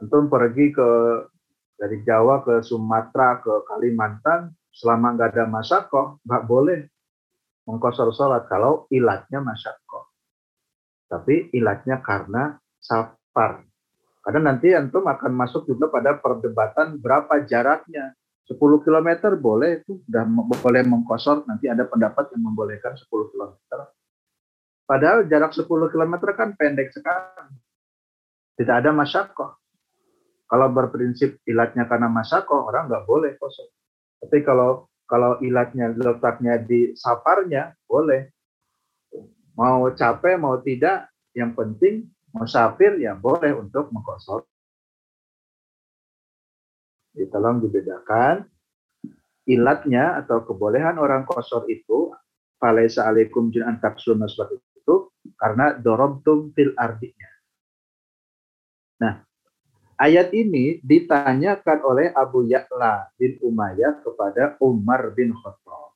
Antum 0.00 0.32
pergi 0.32 0.72
ke 0.72 0.88
dari 1.80 2.04
Jawa 2.04 2.44
ke 2.44 2.60
Sumatera 2.60 3.40
ke 3.40 3.64
Kalimantan 3.68 4.52
selama 4.68 5.16
nggak 5.16 5.30
ada 5.34 5.44
masyakoh 5.48 6.20
nggak 6.22 6.44
boleh 6.46 6.80
mengkosor 7.66 8.12
sholat 8.14 8.46
kalau 8.46 8.86
ilatnya 8.92 9.42
masyakoh 9.42 10.12
tapi 11.10 11.50
ilatnya 11.56 11.98
karena 12.04 12.54
safar 12.78 13.66
karena 14.22 14.40
nanti 14.52 14.76
antum 14.76 15.08
akan 15.08 15.32
masuk 15.34 15.66
juga 15.66 15.90
pada 15.90 16.20
perdebatan 16.20 17.00
berapa 17.02 17.42
jaraknya 17.48 18.14
10 18.48 18.56
km 18.56 19.08
boleh 19.36 19.82
itu 19.82 20.00
sudah 20.06 20.24
boleh 20.62 20.82
mengkosor 20.86 21.44
nanti 21.44 21.68
ada 21.68 21.84
pendapat 21.84 22.32
yang 22.32 22.50
membolehkan 22.50 22.96
10 22.96 23.06
km 23.08 23.52
padahal 24.86 25.26
jarak 25.26 25.52
10 25.52 25.66
km 25.66 26.14
kan 26.32 26.56
pendek 26.56 26.94
sekali 26.94 27.58
tidak 28.56 28.74
ada 28.84 28.90
masyakoh 28.94 29.60
kalau 30.50 30.66
berprinsip 30.74 31.38
ilatnya 31.46 31.86
karena 31.86 32.10
masako, 32.10 32.66
orang 32.66 32.90
nggak 32.90 33.06
boleh 33.06 33.38
kosong. 33.38 33.70
Tapi 34.18 34.42
kalau 34.42 34.90
kalau 35.06 35.38
ilatnya 35.38 35.94
letaknya 35.94 36.58
di 36.58 36.90
saparnya, 36.98 37.70
boleh. 37.86 38.34
Mau 39.54 39.86
capek, 39.94 40.34
mau 40.42 40.58
tidak, 40.58 41.06
yang 41.38 41.54
penting 41.54 42.10
musafir 42.34 42.98
ya 42.98 43.14
boleh 43.14 43.54
untuk 43.54 43.94
mengkosor. 43.94 44.42
Jadi 47.20 47.28
tolong 47.28 47.60
dibedakan 47.60 48.48
ilatnya 49.44 50.24
atau 50.24 50.40
kebolehan 50.40 50.96
orang 50.96 51.28
kosor 51.28 51.68
itu 51.68 52.16
falaisa 52.56 53.04
alaikum 53.04 53.52
jin 53.52 53.68
antaksun 53.68 54.16
itu 54.24 55.12
karena 55.36 55.76
dorobtum 55.76 56.48
fil 56.56 56.72
ardinya. 56.80 57.28
Nah, 59.04 59.20
Ayat 60.00 60.32
ini 60.32 60.80
ditanyakan 60.80 61.84
oleh 61.84 62.08
Abu 62.16 62.48
Ya'la 62.48 63.12
bin 63.20 63.36
Umayyah 63.44 64.00
kepada 64.00 64.56
Umar 64.64 65.12
bin 65.12 65.36
Khattab. 65.36 65.92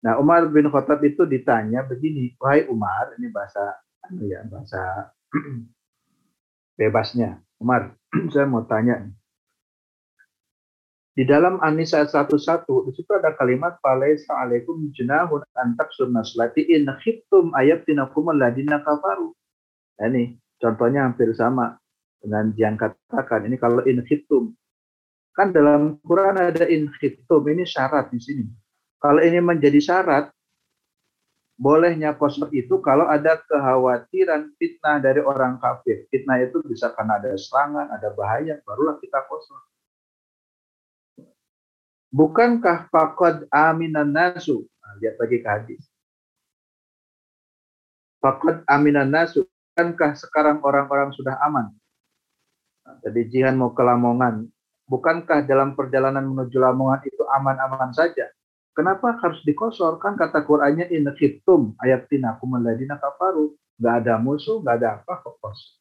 Nah, 0.00 0.16
Umar 0.16 0.48
bin 0.48 0.72
Khattab 0.72 1.04
itu 1.04 1.28
ditanya 1.28 1.84
begini, 1.84 2.32
"Wahai 2.40 2.64
Umar, 2.72 3.12
ini 3.20 3.28
bahasa 3.28 3.84
anu 4.00 4.24
ya, 4.24 4.48
bahasa 4.48 5.12
bebasnya. 6.80 7.36
Umar, 7.58 7.94
saya 8.32 8.46
mau 8.46 8.62
tanya. 8.66 9.06
Di 11.18 11.26
dalam 11.26 11.58
An-Nisa 11.58 12.06
11 12.06 12.30
di 12.86 12.92
situ 12.94 13.10
ada 13.10 13.34
kalimat 13.34 13.74
falaisa 13.82 14.38
alaikum 14.38 14.94
junahun 14.94 15.42
antak 15.58 15.90
sunnaslati 15.90 16.62
in 16.70 16.86
khiftum 17.02 17.50
ayatinakum 17.58 18.30
alladina 18.30 18.78
kafaru. 18.86 19.34
Nah, 19.98 20.06
ini 20.14 20.38
Contohnya 20.58 21.06
hampir 21.06 21.30
sama 21.38 21.78
dengan 22.18 22.50
yang 22.58 22.74
katakan. 22.74 23.46
Ini 23.46 23.56
kalau 23.62 23.82
in 23.86 24.02
hitum. 24.02 24.52
Kan 25.30 25.54
dalam 25.54 26.02
Quran 26.02 26.34
ada 26.34 26.66
in 26.66 26.90
hitum. 26.98 27.46
Ini 27.46 27.62
syarat 27.62 28.10
di 28.10 28.18
sini. 28.18 28.44
Kalau 28.98 29.22
ini 29.22 29.38
menjadi 29.38 29.78
syarat, 29.78 30.34
bolehnya 31.58 32.14
kosor 32.14 32.48
itu 32.54 32.78
kalau 32.78 33.10
ada 33.10 33.42
kekhawatiran 33.42 34.54
fitnah 34.56 35.02
dari 35.02 35.18
orang 35.18 35.58
kafir. 35.58 36.06
Fitnah 36.08 36.38
itu 36.38 36.62
bisa 36.62 36.94
karena 36.94 37.18
ada 37.18 37.34
serangan, 37.34 37.90
ada 37.90 38.14
bahaya, 38.14 38.62
barulah 38.62 38.96
kita 39.02 39.26
kosor. 39.26 39.58
Bukankah 42.08 42.88
fakad 42.88 43.44
aminan 43.52 44.14
nasu? 44.14 44.64
Nah, 44.80 44.96
lihat 45.02 45.20
lagi 45.20 45.36
ke 45.44 45.48
hadis. 45.50 45.82
Fakad 48.22 48.64
aminan 48.64 49.10
nasu 49.12 49.44
bukankah 49.78 50.18
sekarang 50.18 50.58
orang-orang 50.64 51.14
sudah 51.14 51.38
aman? 51.38 51.70
Nah, 52.82 52.96
tadi 52.98 53.28
Jihan 53.30 53.54
mau 53.54 53.70
ke 53.70 53.82
Lamongan. 53.84 54.48
Bukankah 54.88 55.44
dalam 55.44 55.76
perjalanan 55.76 56.24
menuju 56.24 56.58
Lamongan 56.58 57.04
itu 57.04 57.22
aman-aman 57.28 57.92
saja? 57.92 58.26
Kenapa 58.78 59.18
harus 59.18 59.42
dikosor? 59.42 59.98
Kan 59.98 60.14
kata 60.14 60.46
Qur'annya 60.46 60.86
in 60.94 61.02
ayat 61.82 62.06
tinakum 62.06 62.54
ladina 62.62 62.94
kafaru. 62.94 63.58
Gak 63.74 64.06
ada 64.06 64.22
musuh, 64.22 64.62
gak 64.62 64.78
ada 64.78 65.02
apa 65.02 65.18
kok 65.18 65.34
kosor. 65.42 65.74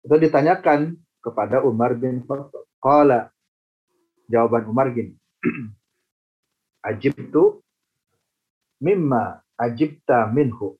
Itu 0.00 0.16
ditanyakan 0.16 0.96
kepada 1.20 1.60
Umar 1.60 1.92
bin 1.92 2.24
Khattab. 2.24 2.64
Qala 2.80 3.28
jawaban 4.32 4.64
Umar 4.64 4.88
gini. 4.96 5.12
Ajib 6.88 7.12
tu 7.28 7.60
mimma 8.80 9.44
ajibta 9.60 10.24
minhu. 10.32 10.78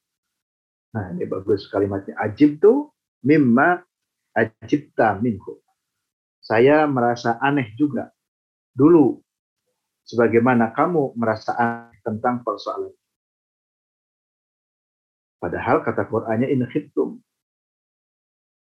Nah, 0.96 1.12
ini 1.12 1.28
bagus 1.28 1.68
kalimatnya. 1.68 2.16
Ajib 2.16 2.56
tuh 2.64 2.96
mimma 3.20 3.84
ajibta 4.32 5.20
minhu. 5.20 5.60
saya 6.38 6.88
merasa 6.88 7.36
aneh 7.44 7.76
juga 7.76 8.08
dulu 8.72 9.20
sebagaimana 10.08 10.72
kamu 10.72 11.12
merasa 11.20 11.52
aneh 11.52 12.00
tentang 12.00 12.40
persoalan. 12.40 12.90
Padahal 15.38 15.84
kata 15.84 16.08
Qur'annya 16.08 16.48
in 16.48 16.64
khiftum. 16.66 17.20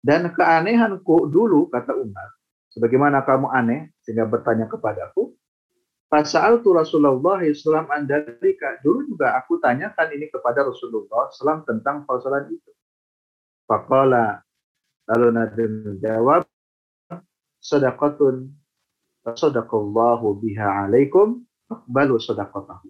Dan 0.01 0.31
keanehanku 0.33 1.29
dulu 1.29 1.69
kata 1.69 1.93
Umar, 1.93 2.33
sebagaimana 2.73 3.21
kamu 3.23 3.47
aneh 3.51 3.93
sehingga 4.01 4.25
bertanya 4.25 4.65
kepadaku, 4.67 5.37
Pasal 6.09 6.65
tu 6.65 6.73
Rasulullah 6.73 7.37
Islam 7.45 7.85
andalika. 7.93 8.81
Dulu 8.81 9.13
juga 9.13 9.37
aku 9.37 9.61
tanyakan 9.61 10.09
ini 10.17 10.25
kepada 10.33 10.65
Rasulullah 10.65 11.29
Islam 11.29 11.61
tentang 11.69 12.01
persoalan 12.09 12.49
itu. 12.49 12.71
Faqala 13.69 14.41
lalu 15.05 15.27
Nabi 15.37 15.63
menjawab, 15.69 16.49
sadaqatun 17.61 18.49
sadaqallahu 19.25 20.39
biha 20.39 20.87
alaikum 20.87 21.43
balu 21.87 22.17
sadaqatahu. 22.19 22.89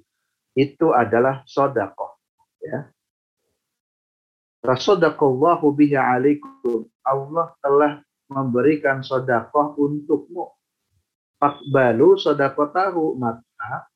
Itu 0.58 0.92
adalah 0.92 1.46
sodakoh. 1.46 2.20
Ya. 2.62 2.92
Rasulullah 4.66 5.62
biha 5.62 6.02
alaikum. 6.20 6.90
Allah 7.06 7.56
telah 7.64 8.04
memberikan 8.30 9.02
sodakoh 9.02 9.74
untukmu 9.80 10.60
Fakbalu 11.40 12.20
sodakotahu 12.20 13.16
maka 13.16 13.88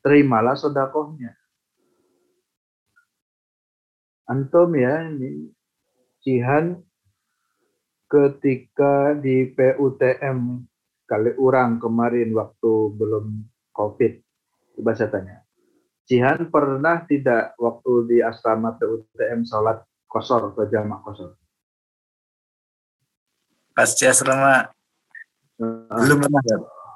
terimalah 0.00 0.56
sodakohnya. 0.56 1.36
Antum 4.26 4.72
ya 4.72 5.04
ini 5.12 5.52
Jihan 6.24 6.80
ketika 8.08 9.12
di 9.20 9.52
PUTM 9.52 10.64
kali 11.06 11.32
orang 11.38 11.78
kemarin 11.78 12.34
waktu 12.34 12.72
belum 12.98 13.46
COVID. 13.72 14.12
Coba 14.76 14.92
saya 14.92 15.08
tanya. 15.08 15.36
Jihan 16.06 16.50
pernah 16.50 17.02
tidak 17.06 17.54
waktu 17.58 17.92
di 18.10 18.16
asrama 18.22 18.78
PUTM 18.78 19.42
sholat 19.46 19.82
kosor 20.06 20.54
atau 20.54 20.66
jamak 20.70 21.02
kosor? 21.02 21.34
Pasti 23.74 24.06
asrama 24.06 24.70
belum 25.58 26.18
pernah. 26.20 26.42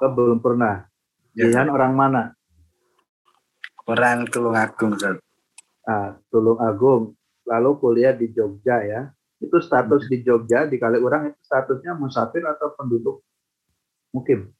Oh, 0.01 0.11
belum 0.13 0.39
pernah. 0.39 0.75
Ya. 1.33 1.49
Jihan 1.49 1.69
orang 1.71 1.93
mana? 1.93 2.23
Orang 3.85 4.29
Tulung 4.29 4.53
Agung, 4.53 4.93
Ustaz. 4.95 5.17
Ah, 5.83 6.15
Tulung 6.29 6.61
Agung. 6.61 7.17
Lalu 7.45 7.69
kuliah 7.81 8.13
di 8.13 8.29
Jogja 8.31 8.85
ya. 8.85 9.09
Itu 9.41 9.57
status 9.57 10.05
di 10.05 10.21
Jogja 10.21 10.69
di 10.69 10.77
Kaliurang 10.77 11.33
itu 11.33 11.39
statusnya 11.41 11.97
musafir 11.97 12.45
atau 12.45 12.77
penduduk 12.77 13.25
mukim? 14.11 14.53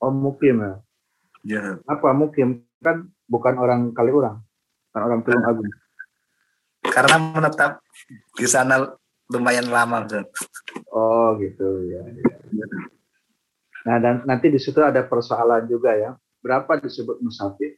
Oh, 0.00 0.08
mukim 0.08 0.56
ya. 0.64 0.72
Ya. 1.44 1.62
Apa 1.84 2.16
mukim? 2.16 2.64
Kan 2.80 3.12
bukan 3.28 3.54
orang 3.60 3.92
Kaliurang, 3.92 4.40
bukan 4.88 5.02
orang 5.04 5.20
Tulung 5.20 5.44
Agung. 5.44 5.68
Karena 6.80 7.16
menetap 7.20 7.84
di 8.40 8.48
sana 8.48 8.96
lumayan 9.28 9.68
lama 9.68 10.08
Ustaz. 10.08 10.26
Oh 10.88 11.36
gitu 11.36 11.86
ya, 11.92 12.02
ya. 12.02 12.66
Nah 13.84 13.96
dan 14.00 14.14
nanti 14.24 14.48
di 14.48 14.56
situ 14.56 14.80
ada 14.80 15.04
persoalan 15.04 15.68
juga 15.68 15.92
ya. 15.92 16.16
Berapa 16.40 16.80
disebut 16.80 17.20
musafir? 17.20 17.76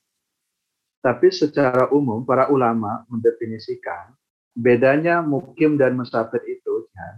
Tapi 1.02 1.34
secara 1.34 1.90
umum 1.90 2.22
para 2.22 2.46
ulama 2.46 3.02
mendefinisikan 3.10 4.14
bedanya 4.52 5.24
mukim 5.24 5.80
dan 5.80 5.96
musafir 5.96 6.40
itu 6.44 6.88
ya, 6.92 7.08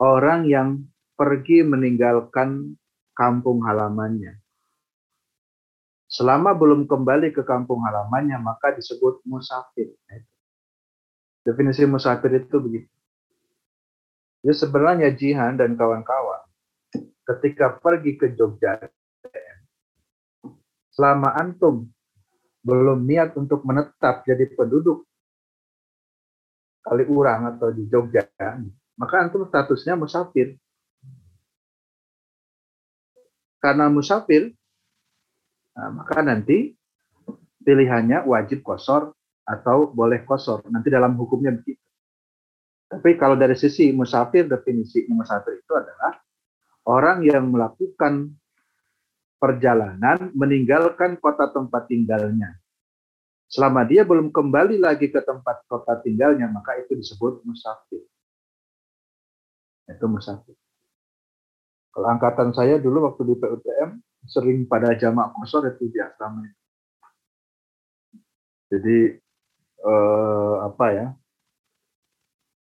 orang 0.00 0.46
yang 0.48 0.68
pergi 1.16 1.64
meninggalkan 1.64 2.76
kampung 3.12 3.64
halamannya. 3.64 4.40
Selama 6.10 6.56
belum 6.56 6.90
kembali 6.90 7.30
ke 7.30 7.46
kampung 7.46 7.84
halamannya 7.86 8.40
maka 8.40 8.74
disebut 8.74 9.22
musafir. 9.28 9.94
Definisi 11.46 11.86
musafir 11.86 12.34
itu 12.34 12.56
begitu. 12.58 12.90
Ya 14.40 14.56
sebenarnya 14.56 15.12
Jihan 15.12 15.60
dan 15.60 15.76
kawan-kawan 15.76 16.48
ketika 17.28 17.78
pergi 17.78 18.18
ke 18.18 18.32
Jogja, 18.34 18.80
selama 20.90 21.36
antum 21.38 21.86
belum 22.66 23.06
niat 23.06 23.36
untuk 23.38 23.62
menetap 23.64 24.26
jadi 24.26 24.50
penduduk 24.52 25.06
kali 26.90 27.06
urang 27.06 27.46
atau 27.54 27.70
di 27.70 27.86
Jogja, 27.86 28.26
maka 28.98 29.14
antum 29.22 29.46
statusnya 29.46 29.94
musafir. 29.94 30.58
Karena 33.62 33.86
musafir, 33.86 34.50
nah, 35.78 36.02
maka 36.02 36.18
nanti 36.18 36.74
pilihannya 37.62 38.26
wajib 38.26 38.66
kosor 38.66 39.14
atau 39.46 39.86
boleh 39.94 40.26
kosor. 40.26 40.66
Nanti 40.66 40.90
dalam 40.90 41.14
hukumnya 41.14 41.54
begitu. 41.54 41.78
Tapi 42.90 43.14
kalau 43.14 43.38
dari 43.38 43.54
sisi 43.54 43.94
musafir, 43.94 44.50
definisi 44.50 45.06
musafir 45.06 45.62
itu 45.62 45.72
adalah 45.78 46.18
orang 46.90 47.22
yang 47.22 47.46
melakukan 47.46 48.34
perjalanan 49.38 50.34
meninggalkan 50.34 51.22
kota 51.22 51.54
tempat 51.54 51.86
tinggalnya. 51.86 52.58
Selama 53.50 53.82
dia 53.82 54.06
belum 54.06 54.30
kembali 54.30 54.78
lagi 54.78 55.10
ke 55.10 55.18
tempat 55.26 55.66
kota 55.66 55.98
tinggalnya, 56.06 56.46
maka 56.46 56.78
itu 56.78 56.94
disebut 56.94 57.42
musafir. 57.42 58.06
Itu 59.90 60.06
musafir. 60.06 60.54
Kalau 61.90 62.06
angkatan 62.06 62.54
saya 62.54 62.78
dulu 62.78 63.10
waktu 63.10 63.26
di 63.26 63.34
PUTM, 63.34 63.90
sering 64.30 64.70
pada 64.70 64.94
jamak 64.94 65.34
kosor 65.34 65.66
itu 65.66 65.90
di 65.90 65.98
asrama. 65.98 66.46
Jadi 68.70 69.18
eh, 69.82 70.56
apa 70.62 70.86
ya 70.94 71.06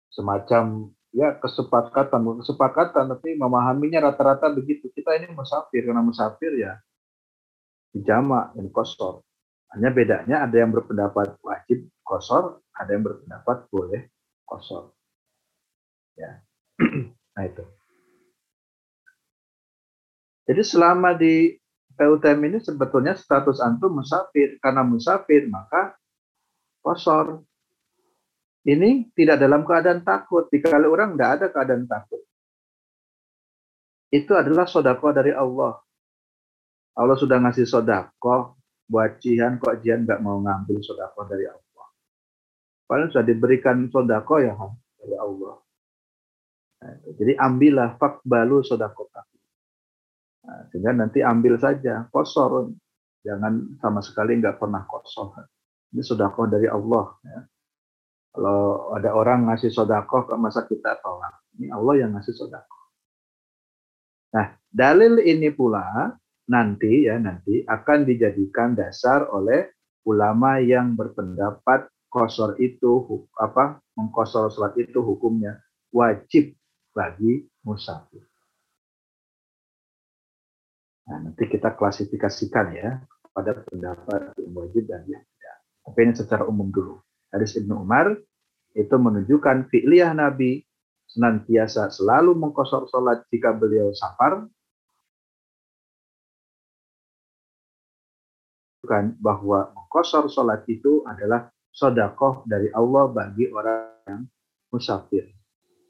semacam 0.09 0.88
ya 1.12 1.37
kesepakatan 1.37 2.20
kesepakatan 2.40 3.05
tapi 3.12 3.37
memahaminya 3.37 4.09
rata-rata 4.09 4.48
begitu 4.48 4.88
kita 4.96 5.20
ini 5.20 5.37
musafir 5.37 5.85
karena 5.85 6.01
musafir 6.01 6.57
ya 6.57 6.81
dijama 7.92 8.57
dan 8.57 8.72
kosor 8.72 9.27
hanya 9.74 9.88
bedanya 9.92 10.37
ada 10.48 10.57
yang 10.57 10.72
berpendapat 10.72 11.37
wajib 11.44 11.88
kosor 12.00 12.64
ada 12.72 12.90
yang 12.92 13.04
berpendapat 13.04 13.68
boleh 13.68 14.09
kosor 14.44 14.92
ya 16.16 16.40
nah 17.35 17.44
itu 17.44 17.64
jadi 20.48 20.62
selama 20.64 21.12
di 21.12 21.52
PUTM 21.98 22.40
ini 22.48 22.59
sebetulnya 22.62 23.18
status 23.18 23.59
antum 23.61 24.00
musafir 24.00 24.57
karena 24.62 24.87
musafir 24.87 25.50
maka 25.50 25.98
kosor 26.81 27.44
ini 28.68 29.09
tidak 29.16 29.40
dalam 29.40 29.64
keadaan 29.64 30.04
takut. 30.04 30.44
Dikali 30.52 30.85
orang 30.85 31.16
tidak 31.16 31.31
ada 31.40 31.46
keadaan 31.48 31.88
takut. 31.88 32.20
Itu 34.12 34.37
adalah 34.37 34.68
sodako 34.68 35.09
dari 35.16 35.33
Allah. 35.33 35.81
Allah 36.92 37.16
sudah 37.16 37.40
ngasih 37.40 37.64
sodako 37.64 38.57
buat 38.88 39.20
Jihan, 39.20 39.61
kok 39.61 39.85
Jihan 39.85 40.09
nggak 40.09 40.24
mau 40.24 40.40
ngambil 40.40 40.81
sodako 40.81 41.29
dari 41.29 41.44
Allah. 41.44 41.87
Padahal 42.88 43.12
sudah 43.12 43.27
diberikan 43.29 43.87
sodako 43.92 44.40
ya 44.40 44.57
dari 44.96 45.14
Allah. 45.14 45.55
Nah, 46.79 46.94
jadi 47.20 47.33
ambillah 47.37 48.01
balu 48.24 48.64
sodako 48.64 49.11
nah, 49.12 50.64
sehingga 50.72 50.96
nanti 50.96 51.20
ambil 51.20 51.61
saja 51.61 52.09
kosor, 52.09 52.72
jangan 53.20 53.77
sama 53.79 54.01
sekali 54.01 54.40
nggak 54.40 54.57
pernah 54.57 54.88
kosor. 54.88 55.37
Ini 55.92 56.01
sodako 56.01 56.48
dari 56.48 56.68
Allah. 56.68 57.12
Ya. 57.29 57.40
Kalau 58.38 58.94
ada 58.94 59.11
orang 59.16 59.51
ngasih 59.51 59.72
sodakoh, 59.72 60.29
kok 60.29 60.38
masa 60.38 60.62
kita 60.68 61.01
tolak? 61.03 61.42
Ini 61.59 61.74
Allah 61.74 61.94
yang 62.07 62.11
ngasih 62.14 62.35
sodakoh. 62.37 62.83
Nah, 64.31 64.55
dalil 64.68 65.18
ini 65.24 65.48
pula 65.48 66.14
nanti 66.48 67.06
ya 67.06 67.20
nanti 67.20 67.62
akan 67.62 68.08
dijadikan 68.08 68.72
dasar 68.72 69.28
oleh 69.28 69.68
ulama 70.08 70.56
yang 70.64 70.96
berpendapat 70.96 71.92
kosor 72.08 72.56
itu 72.56 73.04
apa 73.37 73.84
mengkosor 73.92 74.48
sholat 74.48 74.72
itu 74.80 75.04
hukumnya 75.04 75.61
wajib 75.92 76.56
bagi 76.96 77.44
musafir. 77.61 78.24
Nah, 81.08 81.24
nanti 81.24 81.44
kita 81.48 81.76
klasifikasikan 81.76 82.66
ya 82.72 82.90
pada 83.32 83.61
pendapat 83.64 84.37
yang 84.40 84.52
wajib 84.56 84.84
dan 84.88 85.04
yang 85.08 85.24
tidak. 85.24 85.56
Tapi 85.84 85.98
ini 86.04 86.12
secara 86.16 86.44
umum 86.48 86.68
dulu. 86.68 87.00
Hadis 87.32 87.56
Ibnu 87.61 87.80
Umar 87.80 88.12
itu 88.76 88.96
menunjukkan 88.96 89.68
fi'liyah 89.72 90.12
Nabi 90.16 90.64
senantiasa 91.08 91.88
selalu 91.88 92.37
mengkosor 92.37 92.88
sholat 92.92 93.24
jika 93.32 93.56
beliau 93.56 93.92
safar 93.96 94.44
bahwa 99.20 99.70
mengkosor 99.77 100.27
sholat 100.33 100.64
itu 100.66 101.05
adalah 101.05 101.53
sodakoh 101.68 102.42
dari 102.48 102.72
Allah 102.74 103.07
bagi 103.12 103.46
orang 103.53 104.03
yang 104.09 104.22
musafir. 104.72 105.29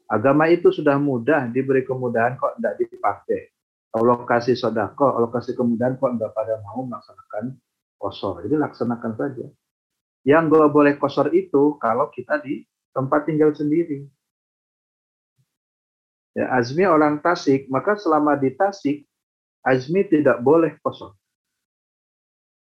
Agama 0.09 0.49
itu 0.49 0.73
sudah 0.73 0.97
mudah, 0.97 1.49
diberi 1.53 1.85
kemudahan 1.85 2.37
kok 2.37 2.57
tidak 2.57 2.81
dipakai. 2.81 3.53
Allah 3.93 4.21
kasih 4.25 4.57
sodakoh, 4.57 5.17
Allah 5.17 5.29
kasih 5.29 5.53
kemudahan 5.53 5.97
kok 6.01 6.17
tidak 6.17 6.33
pada 6.33 6.57
mau 6.65 6.85
melaksanakan 6.85 7.57
kosor. 7.99 8.45
Jadi 8.47 8.55
laksanakan 8.57 9.11
saja. 9.17 9.45
Yang 10.25 10.43
gak 10.55 10.71
boleh 10.73 10.93
kosor 10.97 11.29
itu 11.35 11.77
kalau 11.77 12.09
kita 12.09 12.41
di 12.41 12.65
tempat 12.95 13.29
tinggal 13.29 13.53
sendiri. 13.53 14.07
Ya, 16.33 16.53
Azmi 16.55 16.85
orang 16.87 17.19
Tasik, 17.19 17.67
maka 17.67 17.99
selama 17.99 18.37
di 18.39 18.53
Tasik, 18.55 19.03
Azmi 19.65 20.07
tidak 20.07 20.39
boleh 20.39 20.79
kosor. 20.79 21.18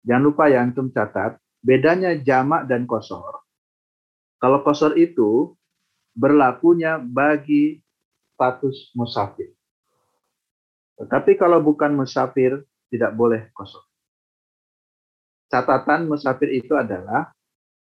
Jangan 0.08 0.24
lupa 0.24 0.48
ya, 0.48 0.64
antum 0.64 0.88
catat, 0.92 1.40
bedanya 1.60 2.16
jamak 2.16 2.68
dan 2.68 2.88
kosor. 2.88 3.44
Kalau 4.40 4.64
kosor 4.64 4.96
itu 4.96 5.56
berlakunya 6.16 7.00
bagi 7.00 7.84
status 8.36 8.96
musafir. 8.96 9.52
Tetapi 10.96 11.36
kalau 11.36 11.60
bukan 11.60 11.96
musafir, 11.96 12.64
tidak 12.88 13.12
boleh 13.16 13.52
kosong. 13.52 13.84
Catatan 15.52 16.08
musafir 16.08 16.48
itu 16.56 16.78
adalah 16.78 17.32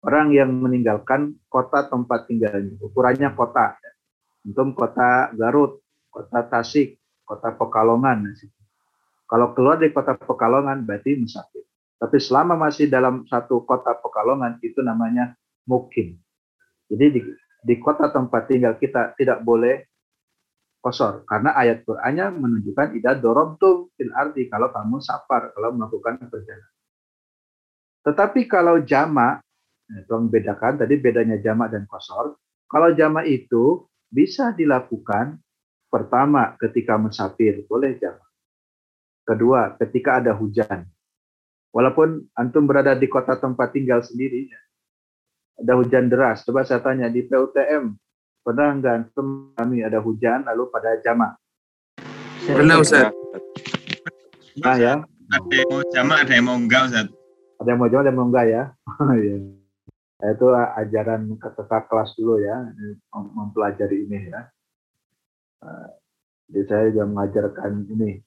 orang 0.02 0.34
yang 0.34 0.50
meninggalkan 0.50 1.38
kota 1.52 1.86
tempat 1.92 2.26
tinggalnya. 2.26 2.80
Ukurannya 2.82 3.30
kota. 3.38 3.78
Untuk 4.42 4.74
kota 4.74 5.30
Garut, 5.36 5.84
kota 6.10 6.48
Tasik, 6.48 6.98
kota 7.28 7.54
Pekalongan. 7.54 8.34
Kalau 9.30 9.54
keluar 9.54 9.78
dari 9.78 9.94
kota 9.94 10.18
Pekalongan 10.18 10.82
berarti 10.88 11.20
musafir. 11.20 11.69
Tapi 12.00 12.18
selama 12.18 12.56
masih 12.56 12.88
dalam 12.88 13.28
satu 13.28 13.68
kota 13.68 13.92
Pekalongan 14.00 14.56
itu 14.64 14.80
namanya 14.80 15.36
mukim. 15.68 16.16
Jadi 16.88 17.06
di, 17.12 17.22
di 17.60 17.76
kota 17.78 18.08
tempat 18.08 18.48
tinggal 18.48 18.80
kita 18.80 19.14
tidak 19.20 19.44
boleh 19.44 19.84
kosor 20.80 21.28
karena 21.28 21.52
ayat 21.60 21.84
Qur'annya 21.84 22.32
menunjukkan 22.40 22.96
ida 22.96 23.20
dorobtum 23.20 23.92
fil 24.00 24.16
ardi 24.16 24.48
kalau 24.48 24.72
kamu 24.72 25.04
safar 25.04 25.52
kalau 25.52 25.76
melakukan 25.76 26.24
perjalanan. 26.32 26.72
Tetapi 28.00 28.48
kalau 28.48 28.80
jama, 28.88 29.44
itu 29.92 30.08
membedakan 30.08 30.80
tadi 30.80 30.96
bedanya 30.96 31.36
jama 31.44 31.68
dan 31.68 31.84
kosor. 31.84 32.40
Kalau 32.70 32.96
jama 32.96 33.28
itu 33.28 33.86
bisa 34.08 34.56
dilakukan 34.56 35.36
pertama 35.92 36.56
ketika 36.58 36.96
musafir 36.96 37.66
boleh 37.68 38.00
jama. 38.00 38.24
Kedua 39.28 39.76
ketika 39.78 40.24
ada 40.24 40.34
hujan. 40.34 40.88
Walaupun 41.70 42.26
antum 42.34 42.66
berada 42.66 42.98
di 42.98 43.06
kota 43.06 43.38
tempat 43.38 43.70
tinggal 43.70 44.02
sendiri, 44.02 44.50
ada 45.60 45.78
hujan 45.78 46.10
deras. 46.10 46.42
Coba 46.42 46.66
saya 46.66 46.82
tanya 46.82 47.12
di 47.12 47.22
PUTM, 47.30 47.94
pernah 48.42 48.74
nggak 48.74 49.14
kami 49.54 49.86
ada 49.86 50.02
hujan 50.02 50.50
lalu 50.50 50.66
pada 50.74 50.98
jamak? 51.06 51.38
Pernah 52.48 52.82
Ustaz. 52.82 53.14
Nah 54.58 54.78
ya. 54.82 54.94
Ada 55.30 55.54
yang 55.62 55.70
mau 55.70 55.84
jamak, 55.94 56.18
ada 56.26 56.34
yang 56.34 56.46
mau 56.50 56.58
enggak 56.58 56.82
Ustaz. 56.90 57.08
Ada 57.62 57.70
yang 57.70 57.80
mau 57.80 57.90
jamak, 57.92 58.02
ada 58.02 58.10
yang 58.10 58.18
mau 58.18 58.28
enggak 58.34 58.46
ya. 58.50 58.64
Iya. 59.20 59.36
Itu 60.20 60.52
ajaran 60.52 61.22
kakak 61.40 61.88
kelas 61.88 62.12
dulu 62.20 62.44
ya, 62.44 62.58
mempelajari 63.16 64.04
ini 64.04 64.28
ya. 64.28 64.42
Jadi 66.50 66.62
saya 66.68 66.92
juga 66.92 67.06
mengajarkan 67.08 67.88
ini. 67.88 68.20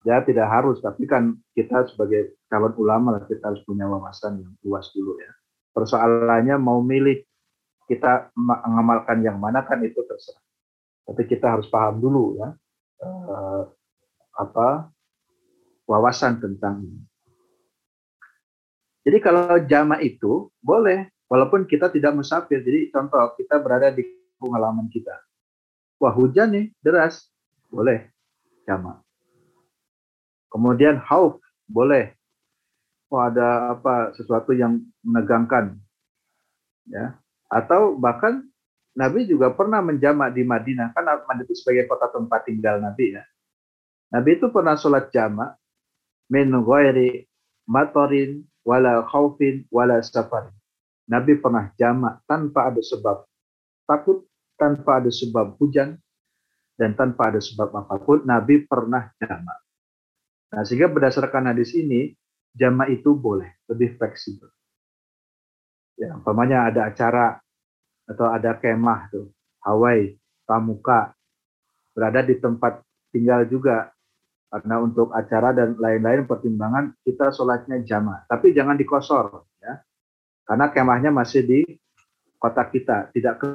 Ya 0.00 0.24
tidak 0.24 0.48
harus, 0.48 0.80
tapi 0.80 1.04
kan 1.04 1.36
kita 1.52 1.84
sebagai 1.92 2.40
kawan 2.48 2.72
ulama 2.80 3.20
kita 3.28 3.52
harus 3.52 3.60
punya 3.68 3.84
wawasan 3.84 4.40
yang 4.40 4.52
luas 4.64 4.88
dulu 4.96 5.20
ya 5.20 5.28
persoalannya 5.74 6.56
mau 6.58 6.82
milih 6.82 7.22
kita 7.90 8.30
mengamalkan 8.38 9.18
yang 9.24 9.38
mana 9.38 9.66
kan 9.66 9.82
itu 9.82 9.98
terserah. 10.06 10.42
Tapi 11.10 11.26
kita 11.26 11.58
harus 11.58 11.66
paham 11.66 11.98
dulu 11.98 12.38
ya 12.38 12.54
eh, 13.02 13.62
apa 14.38 14.92
wawasan 15.90 16.38
tentang 16.38 16.86
ini. 16.86 17.02
Jadi 19.00 19.18
kalau 19.18 19.58
jama 19.64 19.98
itu 19.98 20.52
boleh 20.60 21.10
walaupun 21.26 21.66
kita 21.66 21.90
tidak 21.90 22.14
musafir. 22.14 22.62
Jadi 22.62 22.94
contoh 22.94 23.34
kita 23.34 23.58
berada 23.58 23.90
di 23.90 24.06
pengalaman 24.38 24.86
kita. 24.86 25.16
Wah 25.98 26.14
hujan 26.14 26.54
nih 26.54 26.66
deras, 26.78 27.26
boleh 27.72 28.06
jama. 28.68 29.02
Kemudian 30.50 30.98
hauf 31.06 31.38
boleh. 31.70 32.12
Oh 33.10 33.22
ada 33.22 33.74
apa 33.74 34.14
sesuatu 34.18 34.50
yang 34.50 34.82
menegangkan. 35.06 35.78
Ya. 36.90 37.18
Atau 37.50 37.98
bahkan 37.98 38.46
Nabi 38.94 39.26
juga 39.26 39.54
pernah 39.54 39.78
menjamak 39.82 40.34
di 40.34 40.42
Madinah. 40.42 40.90
Kan 40.94 41.06
Madinah 41.06 41.46
itu 41.46 41.54
sebagai 41.54 41.86
kota 41.86 42.10
tempat 42.10 42.46
tinggal 42.46 42.82
Nabi 42.82 43.14
ya. 43.14 43.22
Nabi 44.10 44.38
itu 44.38 44.50
pernah 44.50 44.74
sholat 44.74 45.14
jamak 45.14 45.54
min 46.26 46.50
ghairi 46.50 47.26
matorin 47.70 48.42
wala 48.66 49.06
khaufin 49.06 49.66
wala 49.70 50.02
safarin. 50.02 50.54
Nabi 51.06 51.38
pernah 51.38 51.70
jamak 51.78 52.22
tanpa 52.26 52.70
ada 52.70 52.82
sebab. 52.82 53.26
Takut 53.86 54.26
tanpa 54.54 55.02
ada 55.02 55.10
sebab 55.10 55.58
hujan 55.58 55.98
dan 56.78 56.94
tanpa 56.94 57.34
ada 57.34 57.42
sebab 57.42 57.74
apa 57.74 57.98
pun 58.02 58.22
Nabi 58.22 58.62
pernah 58.66 59.10
jamak 59.18 59.58
Nah, 60.50 60.62
sehingga 60.66 60.90
berdasarkan 60.90 61.54
hadis 61.54 61.70
ini, 61.78 62.10
jamaah 62.58 62.90
itu 62.90 63.14
boleh, 63.14 63.62
lebih 63.70 63.94
fleksibel. 63.94 64.50
Ya, 65.94 66.16
umpamanya 66.16 66.66
ada 66.72 66.90
acara 66.90 67.38
atau 68.08 68.26
ada 68.26 68.58
kemah 68.58 69.12
tuh, 69.14 69.30
Hawaii, 69.62 70.18
Pramuka, 70.42 71.14
berada 71.94 72.26
di 72.26 72.34
tempat 72.40 72.82
tinggal 73.14 73.46
juga. 73.46 73.94
Karena 74.50 74.82
untuk 74.82 75.14
acara 75.14 75.54
dan 75.54 75.78
lain-lain 75.78 76.26
pertimbangan 76.26 76.90
kita 77.06 77.30
sholatnya 77.30 77.86
jamaah. 77.86 78.26
Tapi 78.26 78.50
jangan 78.50 78.74
dikosor. 78.74 79.46
ya 79.62 79.78
Karena 80.42 80.74
kemahnya 80.74 81.14
masih 81.14 81.46
di 81.46 81.62
kota 82.34 82.66
kita, 82.66 83.14
tidak 83.14 83.38
ke 83.38 83.46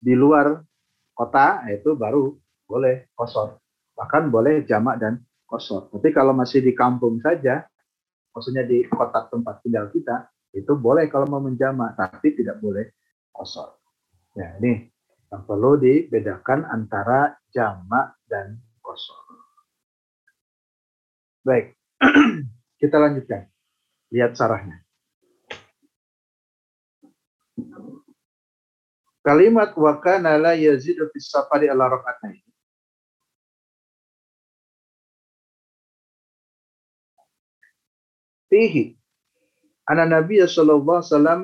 di 0.00 0.14
luar 0.16 0.64
kota 1.12 1.66
itu 1.68 1.92
baru 1.92 2.40
boleh 2.64 3.12
kosor. 3.12 3.60
Bahkan 3.98 4.30
boleh 4.30 4.62
jamak 4.62 5.02
dan 5.02 5.18
kosor. 5.42 5.90
Tapi 5.90 6.14
kalau 6.14 6.30
masih 6.30 6.62
di 6.62 6.70
kampung 6.70 7.18
saja, 7.18 7.66
maksudnya 8.30 8.62
di 8.62 8.86
kota 8.86 9.26
tempat 9.26 9.58
tinggal 9.66 9.90
kita, 9.90 10.30
itu 10.54 10.78
boleh 10.78 11.10
kalau 11.10 11.26
mau 11.26 11.42
menjama, 11.42 11.98
tapi 11.98 12.38
tidak 12.38 12.62
boleh 12.62 12.94
kosor. 13.34 13.74
Ya, 14.38 14.54
ini 14.62 14.86
yang 15.34 15.42
perlu 15.42 15.74
dibedakan 15.82 16.62
antara 16.70 17.34
jamak 17.50 18.22
dan 18.30 18.62
kosor. 18.78 19.18
Baik, 21.42 21.74
kita 22.80 22.96
lanjutkan. 23.02 23.50
Lihat 24.14 24.38
sarahnya. 24.38 24.78
Kalimat 29.20 29.76
wakana 29.76 30.40
la 30.40 30.56
yazidu 30.56 31.12
fis 31.12 31.28
safari 31.28 31.68
ala 31.68 31.92
raka'atain 31.92 32.47
fihi 38.48 38.98
anna 39.88 40.04
Nabi 40.04 40.44
sallallahu 40.44 41.00
alaihi 41.00 41.12
wasallam 41.12 41.40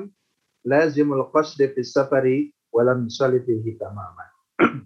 lazimul 0.65 1.25
qasd 1.33 1.61
fi 1.73 1.81
safari 1.81 2.37
wa 2.73 2.81
lam 2.85 3.09
yusalli 3.09 3.41
fihi 3.41 3.77
tamaman. 3.77 4.29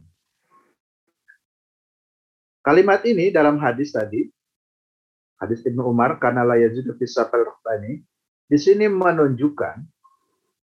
Kalimat 2.68 3.02
ini 3.08 3.32
dalam 3.32 3.60
hadis 3.60 3.96
tadi, 3.96 4.28
hadis 5.40 5.64
Ibnu 5.64 5.84
Umar 5.88 6.20
karena 6.20 6.44
la 6.48 6.60
yazidu 6.60 6.96
fi 7.00 7.08
safari 7.08 7.48
ini, 7.80 8.04
di 8.48 8.58
sini 8.60 8.86
menunjukkan 8.92 9.84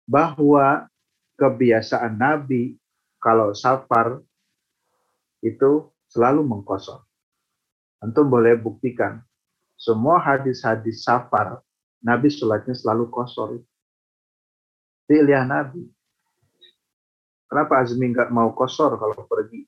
bahwa 0.09 0.89
kebiasaan 1.37 2.17
Nabi 2.19 2.75
kalau 3.23 3.55
safar 3.55 4.19
itu 5.43 5.91
selalu 6.11 6.43
mengkosong. 6.43 7.01
Antum 8.03 8.27
boleh 8.27 8.59
buktikan 8.59 9.23
semua 9.83 10.15
hadis-hadis 10.15 11.03
safar, 11.03 11.59
Nabi 11.99 12.31
sholatnya 12.31 12.71
selalu 12.71 13.11
kosor. 13.11 13.59
Pilihan 15.03 15.43
Nabi. 15.43 15.83
Kenapa 17.51 17.83
Azmi 17.83 18.15
nggak 18.15 18.31
mau 18.31 18.55
kosor 18.55 18.95
kalau 18.95 19.27
pergi? 19.27 19.67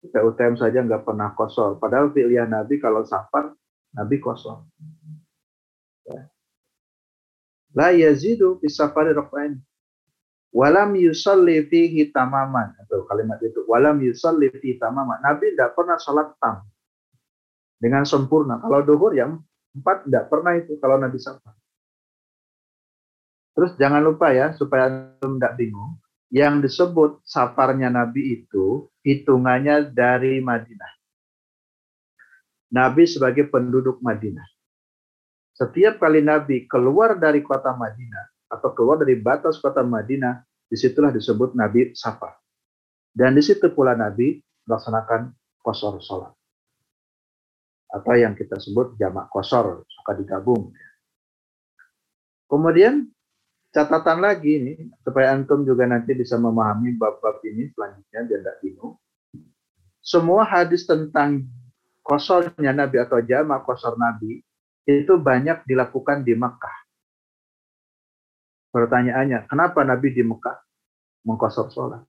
Kita 0.00 0.24
UTM 0.24 0.56
saja 0.56 0.80
nggak 0.80 1.04
pernah 1.04 1.36
kosor. 1.36 1.76
Padahal 1.76 2.08
pilihan 2.08 2.48
Nabi 2.48 2.80
kalau 2.80 3.04
safar, 3.04 3.52
Nabi 3.92 4.16
kosor. 4.16 4.64
Ya. 6.08 6.32
La 7.76 7.92
yazidu 7.92 8.56
fi 8.64 8.72
safari 8.72 9.12
rakain. 9.12 9.60
Walam 10.56 10.96
yusalli 10.96 11.68
fihi 11.68 12.08
tamaman. 12.16 12.72
Itu 12.80 13.04
kalimat 13.04 13.44
itu. 13.44 13.60
Walam 13.68 14.00
yusalli 14.00 14.48
fihi 14.56 14.80
tamaman. 14.80 15.20
Nabi 15.20 15.52
tidak 15.52 15.76
pernah 15.76 16.00
sholat 16.00 16.32
tam 16.40 16.64
dengan 17.76 18.04
sempurna. 18.08 18.60
Kalau 18.60 18.80
duhur 18.82 19.12
yang 19.12 19.40
empat 19.76 20.08
tidak 20.08 20.24
pernah 20.32 20.52
itu 20.56 20.76
kalau 20.80 20.96
Nabi 20.96 21.20
Safar. 21.20 21.52
Terus 23.56 23.72
jangan 23.80 24.04
lupa 24.04 24.36
ya, 24.36 24.52
supaya 24.52 25.16
tidak 25.16 25.56
bingung, 25.56 25.96
yang 26.28 26.60
disebut 26.60 27.24
safarnya 27.24 27.88
Nabi 27.88 28.44
itu 28.44 28.92
hitungannya 29.00 29.96
dari 29.96 30.44
Madinah. 30.44 30.92
Nabi 32.76 33.08
sebagai 33.08 33.48
penduduk 33.48 34.04
Madinah. 34.04 34.44
Setiap 35.56 35.96
kali 35.96 36.20
Nabi 36.20 36.68
keluar 36.68 37.16
dari 37.16 37.40
kota 37.40 37.72
Madinah 37.72 38.52
atau 38.52 38.76
keluar 38.76 39.00
dari 39.00 39.16
batas 39.16 39.56
kota 39.56 39.80
Madinah, 39.80 40.44
di 40.68 40.76
situlah 40.76 41.14
disebut 41.14 41.56
Nabi 41.56 41.96
safar. 41.96 42.36
Dan 43.08 43.32
di 43.32 43.40
situ 43.40 43.72
pula 43.72 43.96
Nabi 43.96 44.36
melaksanakan 44.68 45.32
kosor 45.64 45.96
sholat. 46.04 46.36
Atau 47.96 48.12
yang 48.12 48.36
kita 48.36 48.60
sebut 48.60 49.00
jamak 49.00 49.32
kosor, 49.32 49.88
suka 49.88 50.12
digabung. 50.20 50.68
Kemudian 52.44 53.08
catatan 53.72 54.20
lagi 54.20 54.60
nih, 54.60 54.78
supaya 55.00 55.32
antum 55.32 55.64
juga 55.64 55.88
nanti 55.88 56.12
bisa 56.12 56.36
memahami 56.36 56.92
bab-bab 57.00 57.40
ini 57.48 57.72
selanjutnya, 57.72 58.20
biar 58.28 58.40
tidak 58.44 58.56
bingung. 58.60 58.94
Semua 60.04 60.44
hadis 60.44 60.84
tentang 60.84 61.48
kosornya 62.04 62.70
Nabi 62.76 63.00
atau 63.00 63.18
jamak 63.24 63.64
kosor 63.64 63.96
Nabi 63.96 64.44
itu 64.86 65.18
banyak 65.18 65.66
dilakukan 65.66 66.22
di 66.22 66.38
Mekah. 66.38 66.76
Pertanyaannya, 68.70 69.48
kenapa 69.48 69.82
Nabi 69.82 70.12
di 70.12 70.22
Mekah 70.22 70.60
mengkosor 71.26 71.72
sholat? 71.72 72.04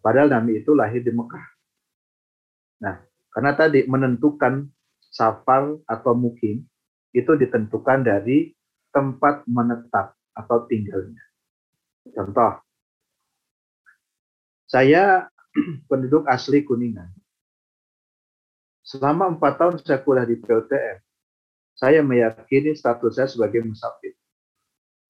Padahal 0.00 0.32
Nabi 0.32 0.64
itu 0.64 0.72
lahir 0.72 1.04
di 1.04 1.12
Mekah. 1.12 1.44
Nah, 2.82 2.96
karena 3.30 3.52
tadi 3.52 3.84
menentukan 3.84 4.64
safar 5.10 5.76
atau 5.90 6.14
mukim 6.14 6.62
itu 7.10 7.34
ditentukan 7.34 8.06
dari 8.06 8.54
tempat 8.94 9.42
menetap 9.50 10.14
atau 10.34 10.64
tinggalnya. 10.70 11.22
Contoh, 12.14 12.62
saya 14.70 15.26
penduduk 15.90 16.24
asli 16.30 16.62
Kuningan. 16.62 17.10
Selama 18.86 19.30
empat 19.34 19.58
tahun 19.58 19.74
saya 19.82 20.02
kuliah 20.02 20.26
di 20.26 20.38
PUTM, 20.38 20.98
saya 21.74 22.00
meyakini 22.02 22.74
status 22.74 23.18
saya 23.18 23.28
sebagai 23.30 23.62
musafir. 23.66 24.14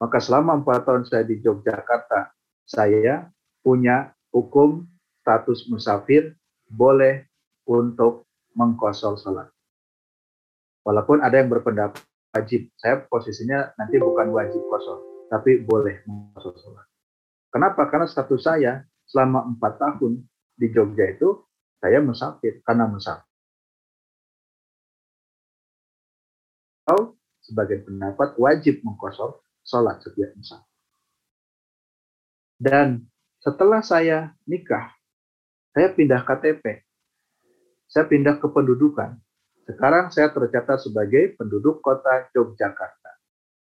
Maka 0.01 0.17
selama 0.17 0.57
empat 0.57 0.81
tahun 0.85 1.03
saya 1.05 1.23
di 1.25 1.37
Yogyakarta, 1.41 2.33
saya 2.65 3.29
punya 3.61 4.17
hukum 4.33 4.89
status 5.21 5.69
musafir 5.69 6.33
boleh 6.65 7.29
untuk 7.69 8.25
mengkosor 8.57 9.19
sholat. 9.21 9.50
Walaupun 10.81 11.21
ada 11.21 11.37
yang 11.37 11.49
berpendapat 11.49 12.01
wajib, 12.33 12.73
saya 12.79 13.05
posisinya 13.05 13.77
nanti 13.77 14.01
bukan 14.01 14.33
wajib 14.33 14.61
kosor, 14.65 15.27
tapi 15.29 15.61
boleh 15.61 16.01
mengkosor 16.09 16.57
sholat. 16.57 16.85
Kenapa? 17.51 17.85
Karena 17.91 18.07
status 18.07 18.41
saya 18.41 18.81
selama 19.05 19.45
empat 19.45 19.77
tahun 19.77 20.23
di 20.55 20.67
Jogja 20.71 21.11
itu 21.11 21.43
saya 21.77 21.99
musafir 21.99 22.63
karena 22.63 22.87
musafir. 22.87 23.27
Atau 26.87 27.19
sebagai 27.43 27.85
pendapat 27.85 28.39
wajib 28.39 28.81
mengkosor 28.81 29.43
sholat 29.61 30.01
setiap 30.01 30.33
musafir. 30.33 30.71
Dan 32.61 33.09
setelah 33.41 33.81
saya 33.81 34.37
nikah, 34.45 34.93
saya 35.73 35.89
pindah 35.91 36.21
KTP. 36.21 36.85
Saya 37.89 38.05
pindah 38.07 38.37
ke 38.37 38.47
pendudukan. 38.47 39.17
Sekarang 39.65 40.09
saya 40.09 40.33
tercatat 40.33 40.81
sebagai 40.81 41.37
penduduk 41.37 41.79
kota 41.85 42.27
Yogyakarta. 42.33 43.11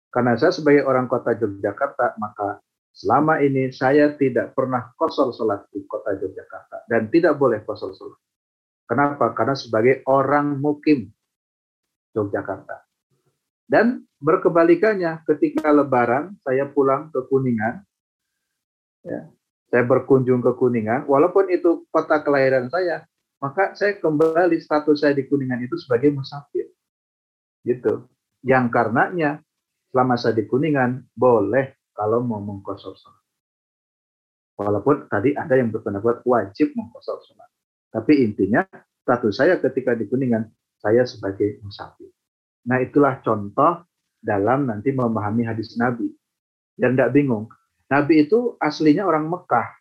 Karena 0.09 0.37
saya 0.37 0.53
sebagai 0.53 0.85
orang 0.85 1.09
kota 1.09 1.33
Yogyakarta, 1.37 2.17
maka 2.21 2.61
selama 2.93 3.41
ini 3.41 3.73
saya 3.73 4.13
tidak 4.17 4.53
pernah 4.53 4.93
kosor 4.97 5.33
sholat 5.33 5.65
di 5.73 5.85
kota 5.89 6.17
Yogyakarta. 6.17 6.89
Dan 6.89 7.09
tidak 7.09 7.37
boleh 7.41 7.65
kosor 7.65 7.97
sholat. 7.97 8.21
Kenapa? 8.89 9.33
Karena 9.37 9.57
sebagai 9.57 10.05
orang 10.09 10.61
mukim 10.61 11.09
Yogyakarta. 12.17 12.89
Dan 13.69 14.09
berkebalikannya, 14.17 15.29
ketika 15.29 15.69
lebaran, 15.69 16.41
saya 16.41 16.65
pulang 16.73 17.13
ke 17.13 17.21
Kuningan, 17.29 17.85
ya, 19.05 19.29
saya 19.69 19.85
berkunjung 19.85 20.41
ke 20.41 20.57
Kuningan, 20.57 21.05
walaupun 21.05 21.53
itu 21.53 21.85
kota 21.93 22.25
kelahiran 22.25 22.73
saya, 22.73 23.05
maka 23.39 23.75
saya 23.79 23.99
kembali 23.99 24.59
status 24.59 25.07
saya 25.07 25.15
di 25.15 25.27
Kuningan 25.31 25.63
itu 25.63 25.79
sebagai 25.79 26.11
musafir. 26.11 26.75
Gitu. 27.63 28.07
Yang 28.43 28.67
karenanya 28.71 29.43
selama 29.91 30.19
saya 30.19 30.35
di 30.35 30.45
Kuningan 30.47 31.07
boleh 31.15 31.79
kalau 31.95 32.23
mau 32.23 32.43
mengkosor 32.43 32.95
sholat. 32.99 33.25
Walaupun 34.59 35.07
tadi 35.07 35.39
ada 35.39 35.55
yang 35.55 35.71
berpendapat 35.71 36.27
wajib 36.27 36.75
mengkosor 36.75 37.23
sholat. 37.27 37.51
Tapi 37.95 38.27
intinya 38.27 38.67
status 39.07 39.39
saya 39.39 39.63
ketika 39.63 39.95
di 39.95 40.11
Kuningan 40.11 40.47
saya 40.79 41.07
sebagai 41.07 41.63
musafir. 41.63 42.11
Nah 42.67 42.83
itulah 42.83 43.23
contoh 43.23 43.87
dalam 44.19 44.67
nanti 44.67 44.91
memahami 44.91 45.47
hadis 45.47 45.79
Nabi. 45.79 46.11
Dan 46.79 46.95
tidak 46.95 47.11
bingung, 47.15 47.51
Nabi 47.91 48.27
itu 48.27 48.55
aslinya 48.63 49.03
orang 49.03 49.27
Mekah. 49.27 49.78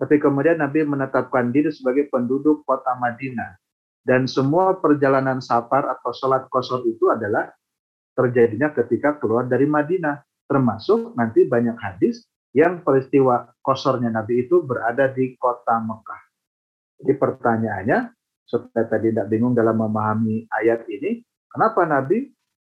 Tapi 0.00 0.16
kemudian 0.16 0.56
Nabi 0.56 0.80
menetapkan 0.88 1.52
diri 1.52 1.68
sebagai 1.68 2.08
penduduk 2.08 2.64
kota 2.64 2.96
Madinah. 2.96 3.60
Dan 4.00 4.24
semua 4.24 4.80
perjalanan 4.80 5.44
safar 5.44 5.92
atau 5.92 6.08
sholat 6.16 6.48
kosor 6.48 6.88
itu 6.88 7.12
adalah 7.12 7.52
terjadinya 8.16 8.72
ketika 8.72 9.20
keluar 9.20 9.44
dari 9.44 9.68
Madinah. 9.68 10.24
Termasuk 10.48 11.12
nanti 11.20 11.44
banyak 11.44 11.76
hadis 11.76 12.24
yang 12.56 12.80
peristiwa 12.80 13.52
kosornya 13.60 14.08
Nabi 14.08 14.48
itu 14.48 14.64
berada 14.64 15.12
di 15.12 15.36
kota 15.36 15.78
Mekah. 15.78 16.22
Jadi 17.00 17.12
pertanyaannya, 17.16 17.98
supaya 18.48 18.84
tadi 18.88 19.14
tidak 19.14 19.30
bingung 19.30 19.54
dalam 19.54 19.78
memahami 19.78 20.48
ayat 20.48 20.84
ini, 20.90 21.22
kenapa 21.52 21.86
Nabi 21.86 22.28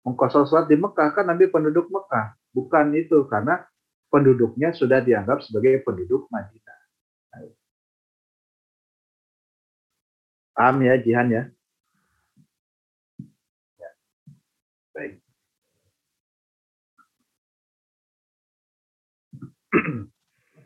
mengkosor 0.07 0.47
sholat 0.47 0.67
di 0.71 0.79
Mekah? 0.79 1.11
Kan 1.12 1.27
Nabi 1.29 1.51
penduduk 1.51 1.91
Mekah. 1.91 2.39
Bukan 2.55 2.97
itu, 2.97 3.27
karena 3.29 3.67
penduduknya 4.09 4.73
sudah 4.73 5.05
dianggap 5.05 5.45
sebagai 5.45 5.85
penduduk 5.85 6.27
Madinah. 6.33 6.65
Paham 10.57 10.81
ya 10.81 10.97
Jihan 10.97 11.29
ya? 11.29 11.42
ya. 13.77 13.90
Baik. 14.97 15.21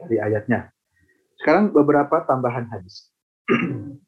Dari 0.07 0.17
ayatnya. 0.23 0.71
Sekarang 1.43 1.75
beberapa 1.75 2.23
tambahan 2.23 2.71
hadis. 2.71 3.11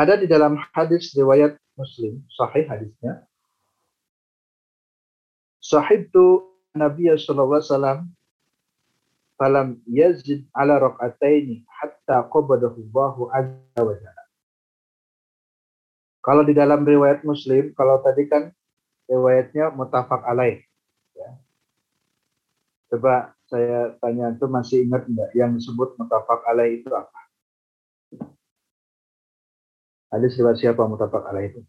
Ada 0.00 0.16
di 0.16 0.24
dalam 0.24 0.56
hadis 0.72 1.12
riwayat 1.12 1.60
Muslim, 1.76 2.24
sahih 2.32 2.64
hadisnya, 2.64 3.28
sahibtu 5.60 6.46
Nabi 6.72 7.10
sallallahu 7.12 7.60
alaihi 7.60 7.68
wasallam 7.68 8.00
falam 9.40 9.80
yazid 9.88 10.44
ala 10.52 10.76
rakaataini 10.76 11.64
hatta 11.64 12.28
qabadahu 12.28 12.76
Allahu 12.92 13.32
azza 13.32 13.80
wa 13.80 13.94
jalla. 13.96 14.24
Kalau 16.20 16.44
di 16.44 16.52
dalam 16.52 16.84
riwayat 16.84 17.24
Muslim, 17.24 17.72
kalau 17.72 18.04
tadi 18.04 18.28
kan 18.28 18.52
riwayatnya 19.08 19.72
mutafak 19.72 20.20
alaih. 20.28 20.60
Ya. 21.16 21.40
Coba 22.92 23.32
saya 23.48 23.96
tanya 24.04 24.36
itu 24.36 24.44
masih 24.44 24.84
ingat 24.84 25.08
enggak 25.08 25.32
yang 25.32 25.56
disebut 25.56 25.96
mutafak 25.96 26.44
alaih 26.44 26.84
itu 26.84 26.92
apa? 26.92 27.20
Hadis 30.12 30.36
riwayat 30.36 30.60
siapa 30.60 30.84
mutafak 30.84 31.24
alaih 31.24 31.56
itu? 31.56 31.64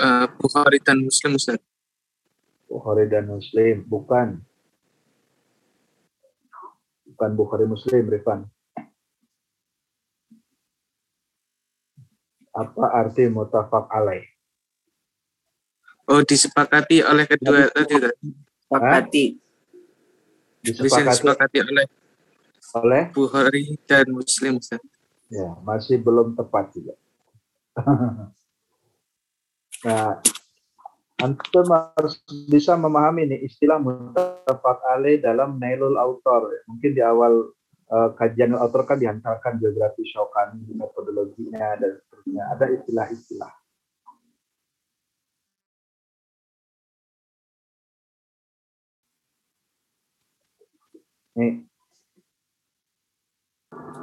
uh, 0.00 0.26
Bukhari 0.40 0.80
dan 0.80 1.04
Muslim 1.04 1.36
Ustaz. 1.36 1.60
Bukhari 2.70 3.04
dan 3.10 3.28
Muslim, 3.28 3.84
bukan. 3.84 4.40
Bukan 7.20 7.36
Bukhari 7.36 7.68
Muslim, 7.68 8.08
Rifan. 8.08 8.48
Apa 12.56 12.96
arti 12.96 13.28
mutafak 13.28 13.92
alaih? 13.92 14.24
Oh, 16.08 16.24
disepakati 16.24 17.04
oleh 17.04 17.28
kedua 17.28 17.68
tadi? 17.76 18.08
Sepakati. 18.64 19.36
Bisa 20.64 20.80
Disepakati 20.80 21.12
disepakati 21.12 21.58
oleh 21.60 21.86
oleh 22.80 23.02
Bukhari 23.12 23.76
dan 23.84 24.08
Muslim 24.16 24.56
Ustaz. 24.56 24.80
ya 25.28 25.60
masih 25.60 26.00
belum 26.00 26.32
tepat 26.32 26.72
juga. 26.72 26.96
nah, 29.84 30.24
Antum 31.20 31.68
harus 31.68 32.16
bisa 32.48 32.80
memahami 32.80 33.28
nih 33.28 33.44
istilah 33.44 33.76
mutafat 33.76 34.80
alaih 34.88 35.20
dalam 35.20 35.60
Nailul 35.60 36.00
Autor. 36.00 36.48
Mungkin 36.64 36.96
di 36.96 37.04
awal 37.04 37.52
uh, 37.92 38.08
kajian 38.16 38.56
autor 38.56 38.88
kan 38.88 38.96
dihantarkan 38.96 39.60
geografi 39.60 40.00
Syaukani, 40.08 40.64
metodologinya 40.72 41.76
dan 41.76 42.00
seterusnya. 42.00 42.42
Ada 42.56 42.64
istilah-istilah. 42.72 43.52
Nih. 51.36 51.68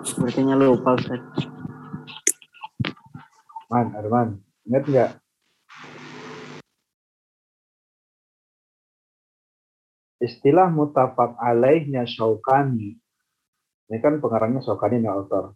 Sepertinya 0.05 0.53
lupa 0.53 0.93
Ustaz. 0.93 1.22
Man, 3.68 3.91
Arman, 3.99 4.39
ingat 4.63 4.84
nggak 4.88 5.11
Istilah 10.18 10.74
mutafak 10.74 11.38
alaihnya 11.38 12.09
Syaukani, 12.09 12.97
ini 13.88 13.97
kan 14.01 14.18
pengarangnya 14.18 14.65
Syaukani 14.65 14.99
ini 14.99 15.09
autor. 15.09 15.53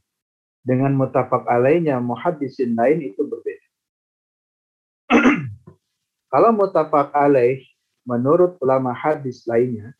Dengan 0.62 0.94
mutafak 0.94 1.50
alaihnya 1.50 1.98
muhadisin 1.98 2.78
lain 2.78 3.02
itu 3.02 3.26
berbeda. 3.26 3.68
Kalau 6.32 6.54
mutafak 6.54 7.10
alaih 7.18 7.66
menurut 8.06 8.62
ulama 8.62 8.94
hadis 8.94 9.44
lainnya, 9.50 9.98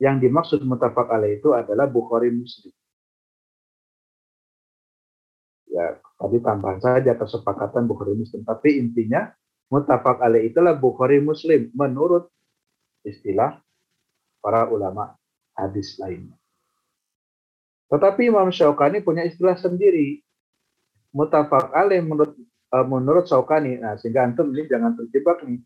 yang 0.00 0.16
dimaksud 0.16 0.64
mutafak 0.64 1.12
alaih 1.12 1.36
itu 1.36 1.52
adalah 1.52 1.84
Bukhari 1.84 2.32
Muslim. 2.32 2.72
Ya, 5.68 6.00
tadi 6.16 6.40
tambahan 6.40 6.80
saja 6.80 7.12
kesepakatan 7.12 7.84
Bukhari 7.84 8.16
Muslim. 8.16 8.42
Tapi 8.48 8.80
intinya 8.80 9.28
mutafak 9.68 10.18
alaih 10.24 10.48
itulah 10.48 10.72
Bukhari 10.72 11.20
Muslim 11.20 11.68
menurut 11.76 12.32
istilah 13.04 13.60
para 14.38 14.70
ulama 14.70 15.14
hadis 15.54 15.98
lainnya. 15.98 16.38
Tetapi 17.88 18.28
Imam 18.28 18.52
Syaukani 18.52 19.00
punya 19.00 19.24
istilah 19.24 19.56
sendiri. 19.56 20.20
Mutafak 21.10 21.72
alaih 21.72 22.04
menurut 22.04 22.36
uh, 22.68 22.84
menurut 22.84 23.24
Syaukani. 23.24 23.80
Nah, 23.80 23.96
sehingga 23.96 24.28
antum 24.28 24.52
ini 24.52 24.68
jangan 24.68 24.92
terjebak 24.94 25.40
nih. 25.48 25.60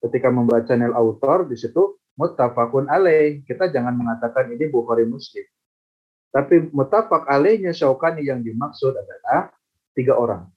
Ketika 0.00 0.28
membaca 0.32 0.72
nil 0.76 0.92
autor 0.92 1.48
di 1.48 1.56
situ 1.56 2.00
mutafakun 2.16 2.88
alaih. 2.88 3.44
Kita 3.44 3.68
jangan 3.68 3.92
mengatakan 3.92 4.50
ini 4.50 4.66
Bukhari 4.72 5.04
Muslim. 5.04 5.44
Tapi 6.32 6.68
mutafak 6.72 7.28
alaihnya 7.28 7.76
Syaukani 7.76 8.24
yang 8.24 8.40
dimaksud 8.40 8.92
adalah 8.92 9.52
tiga 9.92 10.16
orang. 10.16 10.48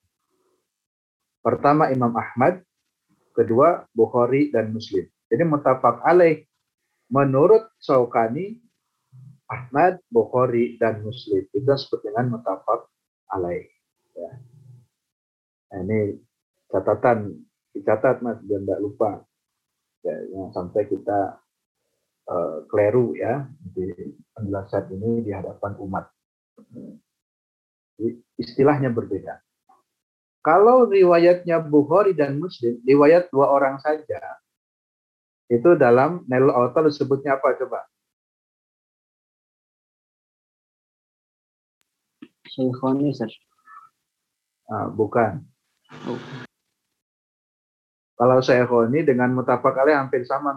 Pertama 1.40 1.88
Imam 1.88 2.12
Ahmad, 2.16 2.60
kedua 3.32 3.88
Bukhari 3.96 4.52
dan 4.52 4.76
Muslim. 4.76 5.08
Jadi 5.32 5.44
mutafak 5.48 6.04
alaih 6.04 6.49
menurut 7.10 7.74
Syaukani 7.82 8.70
Ahmad, 9.50 9.98
Bukhari, 10.14 10.78
dan 10.78 11.02
Muslim. 11.02 11.42
Itu 11.50 11.66
disebut 11.66 12.06
dengan 12.06 12.38
mutafak 12.38 12.86
alaih. 13.34 13.66
Ya. 14.14 14.32
Nah, 15.74 15.80
ini 15.86 16.00
catatan, 16.70 17.34
dicatat 17.74 18.22
mas, 18.22 18.38
biar 18.46 18.62
tidak 18.62 18.80
lupa. 18.82 19.12
Ya, 20.06 20.16
yang 20.32 20.54
sampai 20.54 20.86
kita 20.88 21.42
uh, 22.30 22.58
keliru 22.70 23.18
ya 23.18 23.50
di 23.60 24.16
penjelasan 24.38 24.88
ini 24.96 25.26
di 25.26 25.32
hadapan 25.34 25.76
umat. 25.82 26.06
Istilahnya 28.40 28.94
berbeda. 28.94 29.44
Kalau 30.40 30.88
riwayatnya 30.88 31.60
Bukhari 31.60 32.16
dan 32.16 32.40
Muslim, 32.40 32.80
riwayat 32.88 33.28
dua 33.28 33.52
orang 33.52 33.76
saja, 33.84 34.40
itu 35.50 35.74
dalam 35.74 36.22
Nailul 36.30 36.54
Autor 36.54 36.94
disebutnya 36.94 37.42
apa 37.42 37.58
coba? 37.58 37.90
Syekhoni 42.50 43.10
Ustaz. 43.10 43.34
Ah, 44.70 44.86
bukan. 44.94 45.42
Kalau 48.14 48.38
Syekhoni 48.46 49.02
dengan 49.02 49.34
mutafak 49.34 49.74
alaih 49.74 49.98
hampir 49.98 50.22
sama. 50.30 50.54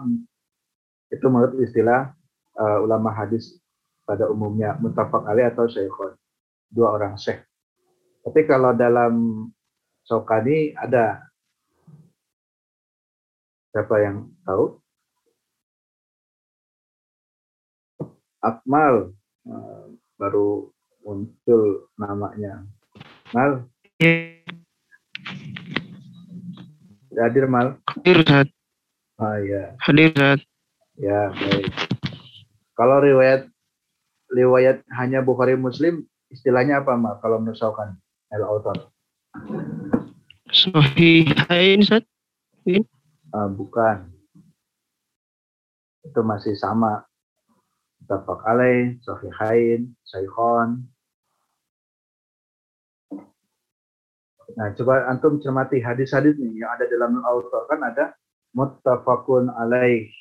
Itu 1.09 1.29
menurut 1.29 1.57
istilah 1.61 2.13
uh, 2.57 2.77
ulama 2.85 3.13
hadis 3.13 3.57
pada 4.05 4.29
umumnya 4.29 4.77
mutafak 4.77 5.25
alaih 5.25 5.49
atau 5.49 5.65
Syekhoni. 5.65 6.17
Dua 6.69 6.93
orang 6.93 7.17
syekh. 7.17 7.41
Tapi 8.25 8.45
kalau 8.45 8.73
dalam 8.77 9.45
Sokani 10.03 10.75
ada 10.75 11.21
siapa 13.73 13.95
yang 14.03 14.29
tahu? 14.45 14.82
Akmal 18.43 19.15
uh, 19.47 19.87
baru 20.19 20.67
muncul 20.99 21.87
namanya. 21.95 22.67
Mal, 23.31 23.63
hadir 27.15 27.47
Mal. 27.47 27.79
Hadir 27.87 28.19
Ustaz. 28.19 28.47
Ah 29.15 29.39
ya, 29.39 29.79
Hadir 29.79 30.11
Ustaz. 30.11 30.43
ya 30.99 31.31
baik. 31.31 31.71
Kalau 32.75 32.99
riwayat 32.99 33.47
riwayat 34.35 34.83
hanya 34.99 35.23
Bukhari 35.23 35.55
Muslim, 35.55 36.03
istilahnya 36.27 36.83
apa 36.83 36.99
Mal? 36.99 37.23
Kalau 37.23 37.39
misalkan 37.39 37.95
el 38.35 38.43
author? 38.43 38.91
Sahihain 40.51 41.79
Ustaz. 41.79 42.03
Ah, 43.31 43.47
bukan. 43.47 44.11
Itu 46.03 46.21
masih 46.27 46.59
sama. 46.59 47.07
Tafak 48.03 48.43
alaih, 48.43 48.99
sahihain, 49.03 49.95
saikhon. 50.03 50.83
Nah, 54.53 54.69
coba 54.77 55.09
antum 55.09 55.41
cermati 55.41 55.81
hadis-hadis 55.81 56.37
nih 56.37 56.61
yang 56.61 56.71
ada 56.77 56.85
dalam 56.85 57.17
autor 57.25 57.65
kan 57.65 57.81
ada 57.81 58.13
muttafaqun 58.53 59.49
alaih. 59.49 60.11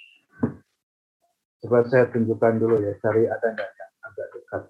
Coba 1.62 1.84
saya 1.86 2.08
tunjukkan 2.08 2.58
dulu 2.58 2.80
ya, 2.80 2.96
cari 3.04 3.28
ada 3.28 3.46
nggak 3.52 3.70
yang 3.76 3.92
agak 4.08 4.26
dekat. 4.32 4.62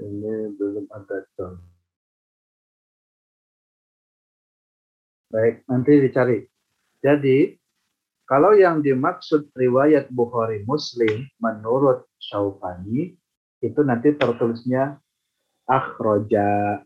Ini 0.00 0.56
belum 0.56 0.88
ada 0.88 1.16
contoh. 1.36 1.68
Baik, 5.30 5.62
nanti 5.70 5.92
dicari. 6.02 6.42
Jadi, 6.98 7.54
kalau 8.26 8.50
yang 8.58 8.82
dimaksud 8.82 9.54
riwayat 9.54 10.10
Bukhari 10.10 10.66
Muslim 10.66 11.22
menurut 11.38 12.02
Syaukani, 12.18 13.14
itu 13.62 13.80
nanti 13.86 14.10
tertulisnya 14.18 14.98
akhroja, 15.70 16.82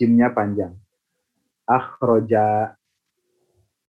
jimnya 0.00 0.32
panjang. 0.32 0.72
Akhroja 1.68 2.72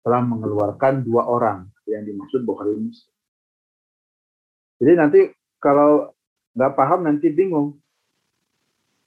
telah 0.00 0.22
mengeluarkan 0.24 1.04
dua 1.04 1.28
orang 1.28 1.68
yang 1.84 2.08
dimaksud 2.08 2.48
Bukhari 2.48 2.80
Muslim. 2.80 3.12
Jadi 4.80 4.92
nanti 4.96 5.20
kalau 5.60 6.16
nggak 6.56 6.72
paham 6.72 7.04
nanti 7.04 7.28
bingung. 7.28 7.83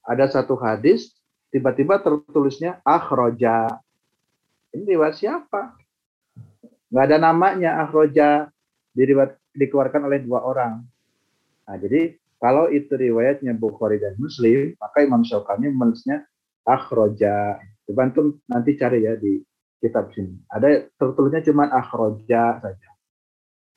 Ada 0.08 0.39
satu 0.39 0.55
hadis 0.55 1.12
tiba-tiba 1.51 1.99
tertulisnya 1.99 2.80
akhroja 2.88 3.68
ini 4.76 4.84
riwayat 4.93 5.16
siapa? 5.18 5.74
Nggak 6.91 7.05
ada 7.10 7.18
namanya 7.18 7.72
akhroja 7.84 8.51
diriwayat, 8.91 9.39
dikeluarkan 9.55 10.08
oleh 10.08 10.20
dua 10.24 10.43
orang. 10.43 10.84
Nah, 11.68 11.78
jadi 11.80 12.16
kalau 12.38 12.70
itu 12.70 12.93
riwayatnya 12.93 13.58
Bukhari 13.58 13.97
dan 13.97 14.14
Muslim, 14.22 14.78
maka 14.78 15.03
Imam 15.03 15.26
Syaukani 15.26 15.74
menulisnya 15.74 16.24
akhroja. 16.64 17.60
Coba 17.88 18.01
antum 18.05 18.38
nanti 18.45 18.76
cari 18.78 19.08
ya 19.08 19.16
di 19.16 19.41
kitab 19.82 20.12
sini. 20.14 20.36
Ada 20.51 20.86
tertulisnya 20.95 21.41
cuma 21.47 21.72
akhroja 21.72 22.62
saja. 22.62 22.89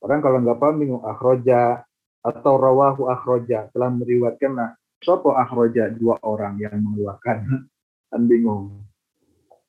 Orang 0.00 0.20
kalau 0.20 0.44
nggak 0.44 0.58
paham 0.58 0.76
bingung 0.80 1.04
akhroja 1.04 1.84
atau 2.20 2.54
rawahu 2.60 3.08
akhroja 3.08 3.72
telah 3.72 3.88
meriwayatkan 3.88 4.52
nah, 4.52 4.76
sopo 5.00 5.34
akhroja 5.34 5.88
dua 5.92 6.20
orang 6.22 6.60
yang 6.60 6.76
mengeluarkan 6.80 7.66
kan 8.10 8.22
bingung 8.28 8.84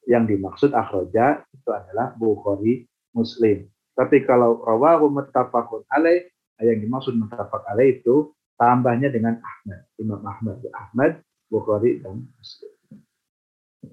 yang 0.10 0.26
dimaksud 0.26 0.74
akhroja 0.74 1.46
itu 1.54 1.70
adalah 1.70 2.14
Bukhari 2.18 2.90
Muslim. 3.14 3.70
Tapi 3.94 4.24
kalau 4.26 4.64
rawahu 4.66 5.12
muttafaqun 5.14 5.86
alaih 5.94 6.26
yang 6.64 6.80
dimaksud 6.82 7.14
muttafaq 7.18 7.62
alaih 7.70 8.02
itu 8.02 8.34
tambahnya 8.58 9.14
dengan 9.14 9.38
Ahmad, 9.42 9.82
Imam 10.02 10.22
Ahmad, 10.26 10.58
Ahmad, 10.74 11.12
Bukhari 11.50 12.02
dan 12.02 12.26
Muslim. 12.26 12.74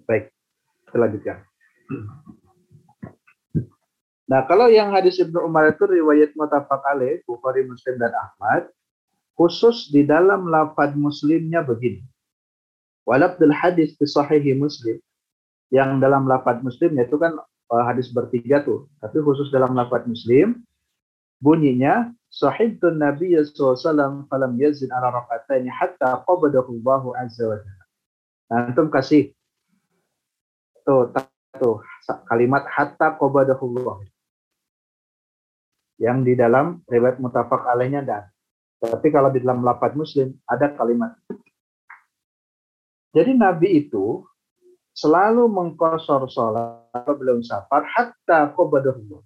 Baik, 0.04 0.32
kita 0.88 0.96
lanjutkan. 0.96 1.38
Nah, 4.28 4.44
kalau 4.44 4.68
yang 4.68 4.92
hadis 4.92 5.16
Ibnu 5.16 5.40
Umar 5.40 5.72
itu 5.72 5.88
riwayat 5.88 6.36
muttafaq 6.36 6.84
alaih, 6.84 7.24
Bukhari, 7.24 7.64
Muslim 7.64 7.96
dan 7.96 8.12
Ahmad, 8.12 8.68
khusus 9.38 9.94
di 9.94 10.02
dalam 10.02 10.50
lafad 10.50 10.98
muslimnya 10.98 11.62
begini. 11.62 12.02
Walabdul 13.06 13.54
hadis 13.54 13.94
di 13.94 14.04
sahihi 14.04 14.58
muslim, 14.58 14.98
yang 15.70 16.02
dalam 16.02 16.26
lafad 16.26 16.60
muslim 16.60 16.98
yaitu 16.98 17.14
kan 17.16 17.38
uh, 17.70 17.84
hadis 17.86 18.10
bertiga 18.10 18.66
tuh. 18.66 18.90
Tapi 18.98 19.22
khusus 19.22 19.48
dalam 19.54 19.78
lafad 19.78 20.04
muslim, 20.10 20.58
bunyinya 21.38 22.10
sahibtun 22.34 22.98
Nabi 22.98 23.38
SAW 23.38 24.26
falam 24.26 24.52
yazid 24.58 24.90
ala 24.90 25.14
rakataini 25.14 25.70
hatta 25.70 26.26
qabadahu 26.26 26.82
Allahu 26.82 27.14
azza 27.14 27.46
wa 27.46 27.56
jalla. 27.62 27.84
Nah, 28.48 28.60
antum 28.74 28.90
kasih 28.90 29.32
tuh, 30.82 31.14
tuh 31.56 31.80
kalimat 32.26 32.66
hatta 32.66 33.14
qabadahu 33.16 33.64
Allah. 33.78 33.96
Yang 35.98 36.18
di 36.26 36.34
dalam 36.38 36.82
riwayat 36.90 37.22
mutafak 37.22 37.66
alaihnya 37.66 38.02
dan 38.02 38.26
tapi 38.78 39.10
kalau 39.10 39.34
di 39.34 39.42
dalam 39.42 39.66
lapat 39.66 39.98
muslim 39.98 40.30
ada 40.46 40.70
kalimat. 40.78 41.18
Jadi 43.10 43.34
Nabi 43.34 43.86
itu 43.86 44.22
selalu 44.94 45.50
mengkosor 45.50 46.30
sholat 46.30 47.06
belum 47.06 47.42
safar 47.42 47.82
hatta 47.86 48.54
qabadahu 48.54 49.18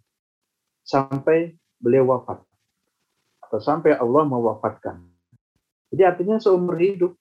sampai 0.84 1.52
beliau 1.76 2.08
wafat 2.16 2.40
atau 3.44 3.60
sampai 3.60 3.92
Allah 4.00 4.24
mewafatkan. 4.24 5.04
Jadi 5.92 6.02
artinya 6.08 6.40
seumur 6.40 6.80
hidup. 6.80 7.12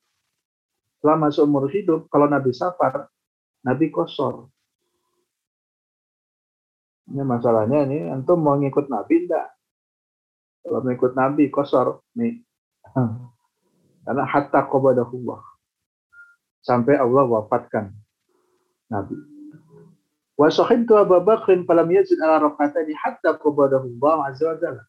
Selama 1.04 1.34
seumur 1.34 1.68
hidup, 1.68 2.08
kalau 2.08 2.30
Nabi 2.30 2.56
safar, 2.56 3.10
Nabi 3.66 3.92
kosor. 3.92 4.48
Ini 7.12 7.26
masalahnya 7.26 7.84
ini, 7.90 8.08
antum 8.08 8.40
mau 8.40 8.56
ngikut 8.56 8.88
Nabi 8.88 9.28
enggak? 9.28 9.50
Kalau 10.62 10.80
mengikut 10.86 11.18
Nabi 11.18 11.50
kosor, 11.50 12.06
nih. 12.14 12.42
Karena 14.06 14.24
hatta 14.26 14.66
qabadahullah. 14.70 15.42
Sampai 16.62 16.98
Allah 16.98 17.26
wafatkan 17.26 17.90
Nabi. 18.90 19.18
Wa 20.38 20.50
sahibtu 20.50 20.98
Abu 20.98 21.18
Bakrin 21.22 21.66
falam 21.66 21.90
yazid 21.90 22.18
ala 22.22 22.42
rakatani 22.42 22.94
hatta 22.98 23.38
qabadahu 23.38 23.98
Allah 23.98 24.34
azza 24.34 24.46
wa 24.50 24.58
jalla. 24.58 24.84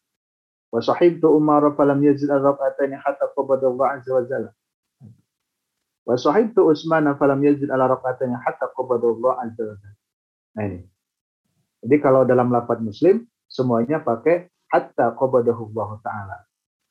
Wa 0.73 0.79
sahibtu 0.81 1.29
Umar 1.29 1.61
falam 1.77 2.01
yazid 2.01 2.29
ala 2.29 2.53
rakatani 2.53 2.97
hatta 2.97 3.29
qabadahu 3.33 3.77
Allah 3.77 3.87
azza 3.97 4.11
wa 4.13 4.23
jalla. 4.25 4.51
Wa 6.05 6.15
sahibtu 6.17 6.61
Utsman 6.65 7.09
falam 7.17 7.41
yazid 7.41 7.69
ala 7.73 7.89
rakatani 7.89 8.37
hatta 8.37 8.69
qabadahu 8.73 9.17
Allah 9.21 9.33
azza 9.49 9.61
wa 9.65 9.75
jalla. 9.77 9.97
Nah 10.53 10.63
ini. 10.69 10.79
Jadi 11.83 11.95
kalau 11.99 12.21
dalam 12.23 12.53
lafaz 12.53 12.79
Muslim 12.79 13.25
semuanya 13.49 13.99
pakai 14.01 14.52
hatta 14.73 15.13
qabadahu 15.13 15.69
Allah 15.77 16.01
taala. 16.01 16.37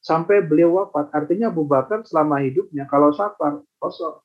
Sampai 0.02 0.42
beliau 0.42 0.78
wafat, 0.78 1.10
artinya 1.10 1.50
Abu 1.50 1.66
Bakar 1.66 2.06
selama 2.06 2.38
hidupnya 2.42 2.86
kalau 2.86 3.10
safar 3.10 3.62
kosong. 3.82 4.22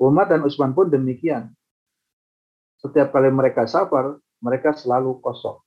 Umar 0.00 0.28
dan 0.28 0.44
Utsman 0.44 0.72
pun 0.72 0.88
demikian. 0.88 1.52
Setiap 2.80 3.12
kali 3.12 3.28
mereka 3.28 3.68
safar, 3.68 4.16
mereka 4.40 4.72
selalu 4.72 5.20
kosong. 5.20 5.60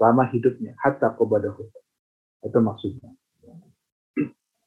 Selama 0.00 0.24
hidupnya. 0.32 0.72
Hatta 0.80 1.12
qobadahu. 1.12 1.68
Itu 2.40 2.58
maksudnya. 2.64 3.12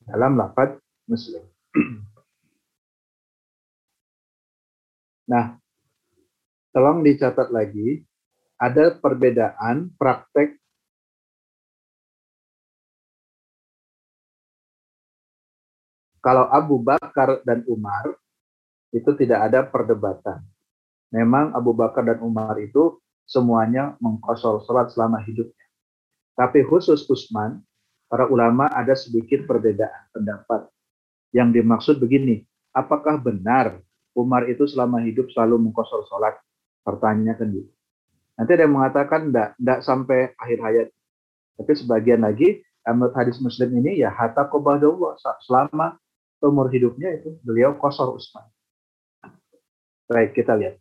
Dalam 0.05 0.37
lafad 0.37 0.77
muslim. 1.05 1.45
Nah, 5.29 5.61
tolong 6.73 7.05
dicatat 7.05 7.53
lagi, 7.53 8.01
ada 8.59 8.97
perbedaan 8.97 9.93
praktek 9.93 10.58
kalau 16.29 16.45
Abu 16.53 16.77
Bakar 16.85 17.41
dan 17.41 17.65
Umar 17.65 18.13
itu 18.93 19.17
tidak 19.17 19.49
ada 19.49 19.65
perdebatan. 19.65 20.45
Memang 21.09 21.57
Abu 21.57 21.73
Bakar 21.73 22.05
dan 22.05 22.21
Umar 22.21 22.53
itu 22.61 23.01
semuanya 23.25 23.97
mengkosor 23.97 24.61
sholat 24.61 24.93
selama 24.93 25.25
hidupnya. 25.25 25.65
Tapi 26.37 26.61
khusus 26.69 27.09
Utsman, 27.09 27.65
para 28.05 28.29
ulama 28.29 28.69
ada 28.69 28.93
sedikit 28.93 29.49
perbedaan 29.49 30.13
pendapat. 30.13 30.69
Yang 31.33 31.49
dimaksud 31.65 31.95
begini, 31.97 32.45
apakah 32.77 33.17
benar 33.17 33.81
Umar 34.13 34.45
itu 34.53 34.69
selama 34.69 35.01
hidup 35.01 35.33
selalu 35.33 35.57
mengkosor 35.65 36.05
sholat? 36.13 36.37
Pertanyaannya 36.85 37.33
kan 37.41 37.47
gitu. 37.57 37.73
Nanti 38.37 38.51
ada 38.53 38.69
yang 38.69 38.77
mengatakan 38.77 39.33
enggak 39.33 39.81
sampai 39.81 40.37
akhir 40.37 40.59
hayat. 40.61 40.87
Tapi 41.57 41.73
sebagian 41.73 42.21
lagi, 42.21 42.61
hadis 43.17 43.41
muslim 43.41 43.81
ini 43.81 44.05
ya 44.05 44.13
hatta 44.13 44.45
qobadullah 44.45 45.17
selama 45.41 45.97
umur 46.43 46.71
hidupnya 46.71 47.19
itu 47.19 47.35
beliau 47.43 47.75
kosor 47.75 48.15
Utsman. 48.15 48.47
Baik, 50.09 50.33
kita 50.33 50.55
lihat. 50.55 50.79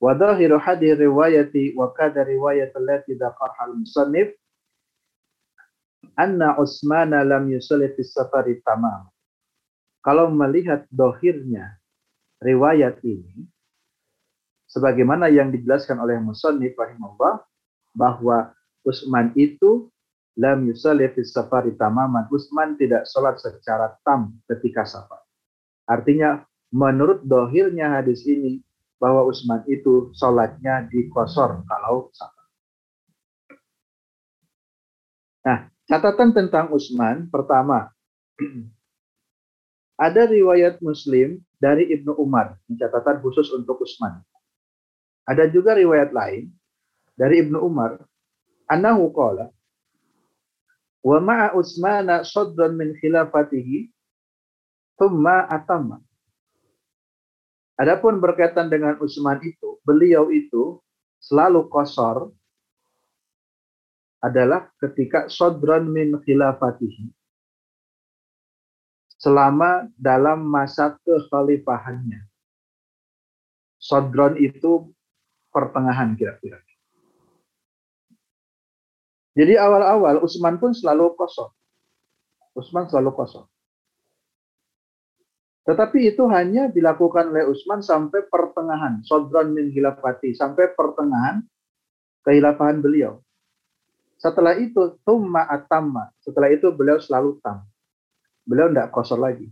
Riwayati 0.00 1.76
wa 1.76 1.92
kada 1.92 2.24
riwayat 2.24 2.72
allati 2.72 3.12
dzakaraha 3.16 3.68
al-musannif 3.68 4.32
anna 6.16 6.56
Utsmana 6.56 7.20
lam 7.20 7.52
yusalli 7.52 7.92
fi 7.92 8.00
safari 8.04 8.64
tamam. 8.64 9.12
Kalau 10.00 10.32
melihat 10.32 10.88
dohirnya 10.88 11.76
riwayat 12.40 13.04
ini, 13.04 13.44
sebagaimana 14.72 15.28
yang 15.28 15.52
dijelaskan 15.52 16.00
oleh 16.00 16.16
musannif 16.16 16.72
rahimahullah 16.72 17.44
bahwa 17.92 18.56
Utsman 18.80 19.36
itu 19.36 19.92
lam 20.40 20.64
yusalli 20.64 21.04
fi 21.12 21.20
safari 21.20 21.76
tamaman. 21.76 22.24
Utsman 22.32 22.80
tidak 22.80 23.04
sholat 23.04 23.36
secara 23.36 23.92
tam 24.00 24.40
ketika 24.48 24.88
safar. 24.88 25.20
Artinya 25.84 26.40
menurut 26.72 27.20
dohirnya 27.28 28.00
hadis 28.00 28.24
ini 28.24 28.64
bahwa 28.96 29.28
Utsman 29.28 29.60
itu 29.68 30.08
sholatnya 30.16 30.88
di 30.88 31.12
kosor 31.12 31.60
kalau 31.68 32.08
safar. 32.16 32.46
Nah, 35.44 35.58
catatan 35.84 36.30
tentang 36.32 36.72
Utsman 36.72 37.28
pertama 37.28 37.92
ada 40.08 40.22
riwayat 40.24 40.80
Muslim 40.80 41.44
dari 41.60 41.92
Ibnu 41.92 42.16
Umar, 42.16 42.56
catatan 42.72 43.20
khusus 43.20 43.52
untuk 43.52 43.84
Utsman. 43.84 44.24
Ada 45.28 45.52
juga 45.52 45.76
riwayat 45.76 46.16
lain 46.16 46.48
dari 47.12 47.44
Ibnu 47.44 47.60
Umar, 47.60 48.00
anahu 48.68 49.12
qala 49.12 49.52
wa 51.00 51.18
ma'a 51.20 51.56
Utsmana 51.56 52.22
sadran 52.26 52.76
min 52.76 52.92
khilafatihi 52.98 53.88
thumma 55.00 55.48
atamma 55.48 56.00
Adapun 57.80 58.20
berkaitan 58.20 58.68
dengan 58.68 59.00
Utsman 59.00 59.40
itu, 59.40 59.80
beliau 59.88 60.28
itu 60.28 60.84
selalu 61.16 61.64
kosor 61.72 62.28
adalah 64.20 64.68
ketika 64.76 65.32
sodron 65.32 65.88
min 65.88 66.12
khilafatihi. 66.20 67.08
Selama 69.16 69.88
dalam 69.96 70.44
masa 70.44 71.00
kekhalifahannya. 71.00 72.28
Sodron 73.80 74.36
itu 74.36 74.92
pertengahan 75.48 76.12
kira-kira. 76.20 76.60
Jadi 79.34 79.54
awal-awal 79.54 80.22
Utsman 80.26 80.58
pun 80.58 80.74
selalu 80.74 81.14
kosong. 81.14 81.50
Utsman 82.58 82.90
selalu 82.90 83.14
kosong. 83.14 83.46
Tetapi 85.70 86.10
itu 86.10 86.26
hanya 86.26 86.66
dilakukan 86.66 87.30
oleh 87.30 87.46
Utsman 87.46 87.78
sampai 87.78 88.26
pertengahan, 88.26 89.06
Sodron 89.06 89.54
min 89.54 89.70
hilafati, 89.70 90.34
sampai 90.34 90.74
pertengahan 90.74 91.46
kehilafahan 92.26 92.82
beliau. 92.82 93.22
Setelah 94.18 94.58
itu, 94.58 94.98
tumma 95.06 95.46
atamma. 95.46 96.10
Setelah 96.20 96.50
itu 96.52 96.68
beliau 96.74 96.98
selalu 96.98 97.38
tam. 97.40 97.64
Beliau 98.44 98.68
tidak 98.68 98.90
kosor 98.90 99.22
lagi. 99.22 99.46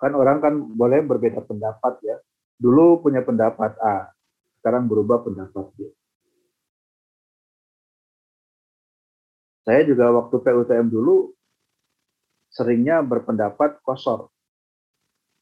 Kan 0.00 0.18
orang 0.18 0.42
kan 0.42 0.54
boleh 0.58 1.04
berbeda 1.04 1.44
pendapat 1.46 2.02
ya. 2.02 2.16
Dulu 2.58 3.02
punya 3.02 3.22
pendapat 3.22 3.78
A, 3.78 4.10
sekarang 4.58 4.90
berubah 4.90 5.22
pendapat 5.22 5.70
B. 5.78 5.90
Saya 9.62 9.86
juga 9.86 10.10
waktu 10.10 10.36
PUTM 10.42 10.90
dulu 10.90 11.30
seringnya 12.50 13.00
berpendapat 13.00 13.78
kosor. 13.86 14.28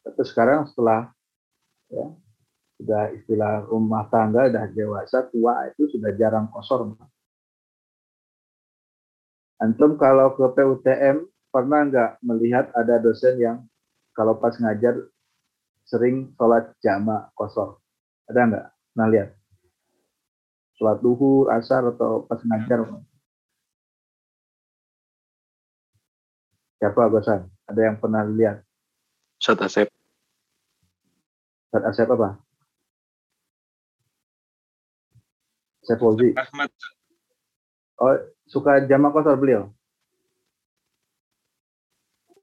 Tapi 0.05 0.23
sekarang 0.29 0.69
setelah 0.69 1.09
ya, 1.89 2.07
sudah 2.81 3.03
istilah 3.17 3.65
rumah 3.69 4.09
tangga 4.13 4.49
sudah 4.49 4.67
dewasa 4.73 5.19
tua 5.29 5.69
itu 5.73 5.89
sudah 5.97 6.13
jarang 6.17 6.49
kosor. 6.53 6.97
Antum 9.61 10.01
kalau 10.01 10.33
ke 10.37 10.47
PUTM 10.57 11.29
pernah 11.53 11.85
nggak 11.85 12.11
melihat 12.25 12.73
ada 12.73 12.97
dosen 12.97 13.37
yang 13.37 13.59
kalau 14.17 14.37
pas 14.41 14.57
ngajar 14.57 14.97
sering 15.85 16.33
sholat 16.39 16.73
jama 16.81 17.29
kosor? 17.37 17.81
Ada 18.31 18.41
nggak? 18.47 18.67
Nah 18.97 19.07
lihat. 19.11 19.31
Sholat 20.81 21.05
duhur, 21.05 21.53
asar, 21.53 21.85
atau 21.93 22.25
pas 22.25 22.41
ngajar. 22.41 22.89
Siapa 26.81 27.13
Gosan? 27.13 27.45
Ada 27.69 27.93
yang 27.93 28.01
pernah 28.01 28.25
lihat? 28.25 28.65
Ustaz 29.37 29.61
Asep. 29.61 29.93
Ustaz 31.69 31.85
Asep 31.93 32.09
apa? 32.09 32.41
Asep 35.85 36.01
Fauzi. 36.01 36.33
Ahmad. 36.41 36.73
Oh, 38.01 38.17
suka 38.49 38.89
jamak 38.89 39.13
kosor 39.13 39.37
beliau? 39.37 39.69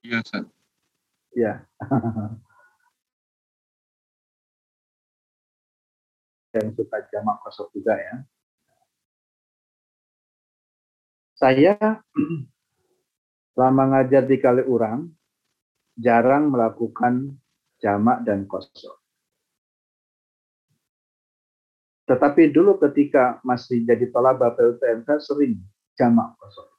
Iya, 0.05 0.21
Ustaz. 0.21 0.45
Ya. 1.33 1.65
yang 6.53 6.77
suka 6.77 6.97
jamak 7.09 7.41
kosor 7.41 7.73
juga 7.73 7.97
ya. 7.97 8.21
Saya 11.37 11.73
selama 13.57 13.89
ngajar 13.89 14.29
di 14.29 14.37
Kaliurang 14.37 15.09
jarang 15.97 16.53
melakukan 16.53 17.33
jamak 17.81 18.21
dan 18.21 18.45
kosor. 18.45 19.01
Tetapi 22.05 22.53
dulu 22.53 22.77
ketika 22.77 23.41
masih 23.41 23.81
jadi 23.81 24.13
tolaba 24.13 24.53
PUTM 24.53 25.01
saya 25.09 25.17
sering 25.17 25.57
jamak 25.97 26.37
kosor. 26.37 26.69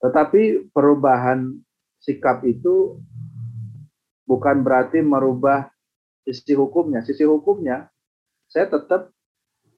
Tetapi 0.00 0.72
perubahan 0.72 1.52
sikap 2.00 2.40
itu 2.48 2.96
bukan 4.24 4.64
berarti 4.64 5.04
merubah 5.04 5.68
sisi 6.24 6.56
hukumnya. 6.56 7.04
Sisi 7.04 7.28
hukumnya 7.28 7.92
saya 8.48 8.72
tetap 8.72 9.12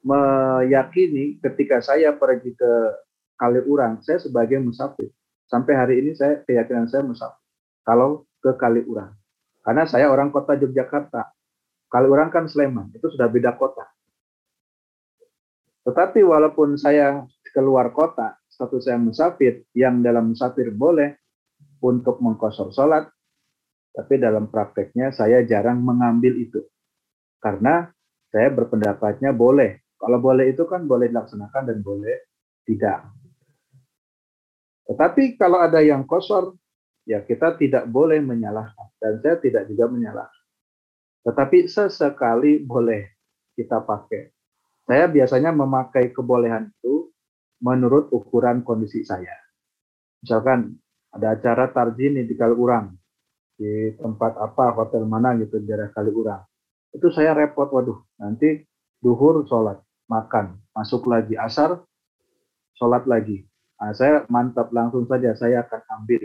meyakini 0.07 1.43
ketika 1.43 1.83
saya 1.83 2.15
pergi 2.15 2.55
ke 2.55 2.73
Kaliurang, 3.37 4.01
saya 4.01 4.19
sebagai 4.21 4.59
musafir. 4.61 5.13
Sampai 5.47 5.79
hari 5.79 6.03
ini 6.03 6.17
saya 6.17 6.43
keyakinan 6.43 6.89
saya 6.89 7.05
musafir. 7.05 7.39
Kalau 7.87 8.27
ke 8.43 8.57
Kaliurang. 8.57 9.15
Karena 9.63 9.85
saya 9.87 10.11
orang 10.11 10.33
kota 10.33 10.57
Yogyakarta. 10.57 11.33
Kaliurang 11.87 12.35
kan 12.35 12.51
Sleman, 12.51 12.91
itu 12.97 13.07
sudah 13.13 13.31
beda 13.31 13.55
kota. 13.55 13.87
Tetapi 15.87 16.19
walaupun 16.27 16.75
saya 16.75 17.23
keluar 17.55 17.95
kota, 17.95 18.35
status 18.51 18.91
saya 18.91 18.99
musafir, 18.99 19.63
yang 19.71 20.03
dalam 20.03 20.35
musafir 20.35 20.75
boleh 20.75 21.15
untuk 21.79 22.19
mengkosor 22.19 22.75
sholat, 22.75 23.07
tapi 23.95 24.19
dalam 24.21 24.51
prakteknya 24.51 25.15
saya 25.15 25.47
jarang 25.47 25.81
mengambil 25.81 26.35
itu. 26.37 26.61
Karena 27.39 27.87
saya 28.29 28.51
berpendapatnya 28.53 29.31
boleh. 29.33 29.95
Kalau 29.97 30.21
boleh 30.21 30.53
itu 30.53 30.69
kan 30.69 30.85
boleh 30.85 31.09
dilaksanakan 31.09 31.73
dan 31.73 31.79
boleh 31.81 32.17
tidak. 32.69 33.16
Tetapi 34.87 35.35
kalau 35.35 35.59
ada 35.59 35.83
yang 35.83 36.07
kosor, 36.07 36.55
ya 37.07 37.23
kita 37.23 37.59
tidak 37.59 37.91
boleh 37.91 38.23
menyalahkan. 38.23 38.89
Dan 39.03 39.19
saya 39.23 39.37
tidak 39.43 39.67
juga 39.67 39.91
menyalahkan. 39.91 40.45
Tetapi 41.27 41.67
sesekali 41.67 42.63
boleh 42.63 43.03
kita 43.59 43.83
pakai. 43.83 44.31
Saya 44.87 45.11
biasanya 45.11 45.51
memakai 45.51 46.15
kebolehan 46.15 46.71
itu 46.71 47.11
menurut 47.59 48.07
ukuran 48.15 48.63
kondisi 48.63 49.03
saya. 49.03 49.35
Misalkan 50.23 50.79
ada 51.11 51.35
acara 51.35 51.67
tarjini 51.75 52.23
di 52.23 52.39
Kaliurang, 52.39 52.95
di 53.59 53.91
tempat 53.99 54.39
apa, 54.39 54.71
hotel 54.77 55.03
mana 55.09 55.35
gitu, 55.41 55.59
di 55.59 55.67
daerah 55.67 55.91
Kaliurang. 55.91 56.45
Itu 56.95 57.11
saya 57.11 57.35
repot, 57.35 57.67
waduh, 57.75 57.99
nanti 58.23 58.63
duhur 59.03 59.43
sholat, 59.51 59.83
makan, 60.07 60.61
masuk 60.77 61.09
lagi, 61.11 61.35
asar, 61.35 61.83
sholat 62.79 63.03
lagi. 63.09 63.43
Nah, 63.77 63.93
saya 63.93 64.25
mantap 64.33 64.73
langsung 64.73 65.05
saja 65.05 65.37
saya 65.37 65.65
akan 65.69 65.81
ambil 66.01 66.23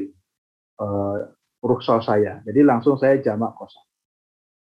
uh, 0.80 1.18
rukshoh 1.62 2.02
saya. 2.02 2.39
Jadi 2.47 2.64
langsung 2.64 2.95
saya 2.97 3.20
jamak 3.20 3.54
kosong. 3.60 3.86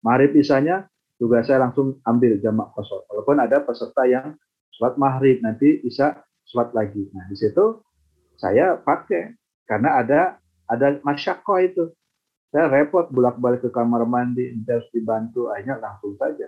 Maghrib 0.05 0.37
isanya 0.37 0.85
juga 1.17 1.41
saya 1.43 1.65
langsung 1.65 1.99
ambil 2.05 2.39
jamak 2.39 2.71
kosong. 2.77 3.03
Walaupun 3.09 3.37
ada 3.41 3.65
peserta 3.65 4.05
yang 4.05 4.37
sholat 4.75 4.95
maghrib 5.01 5.41
nanti 5.41 5.81
bisa 5.81 6.23
sholat 6.45 6.71
lagi. 6.77 7.09
Nah 7.17 7.25
di 7.27 7.37
situ 7.41 7.81
saya 8.37 8.77
pakai 8.77 9.33
karena 9.65 10.05
ada 10.05 10.21
ada 10.69 11.01
masyakko 11.01 11.55
itu. 11.65 11.85
Saya 12.55 12.71
repot 12.71 13.11
bolak-balik 13.11 13.67
ke 13.67 13.71
kamar 13.75 14.07
mandi, 14.07 14.55
harus 14.63 14.87
dibantu, 14.95 15.51
akhirnya 15.51 15.83
langsung 15.83 16.15
saja 16.15 16.47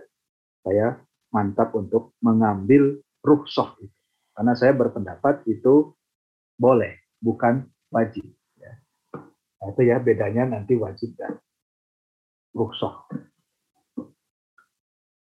saya 0.62 1.03
mantap 1.34 1.74
untuk 1.74 2.14
mengambil 2.22 3.03
rukshoh 3.26 3.74
itu. 3.82 3.91
Karena 4.30 4.55
saya 4.55 4.70
berpendapat 4.74 5.43
itu 5.51 5.91
boleh, 6.57 6.96
bukan 7.20 7.68
wajib. 7.92 8.24
Ya. 8.57 8.72
Nah, 9.61 9.66
itu 9.72 9.82
ya 9.84 9.96
bedanya 10.00 10.48
nanti 10.57 10.74
wajib 10.76 11.12
dan 11.16 11.36
rukhsah. 12.57 13.04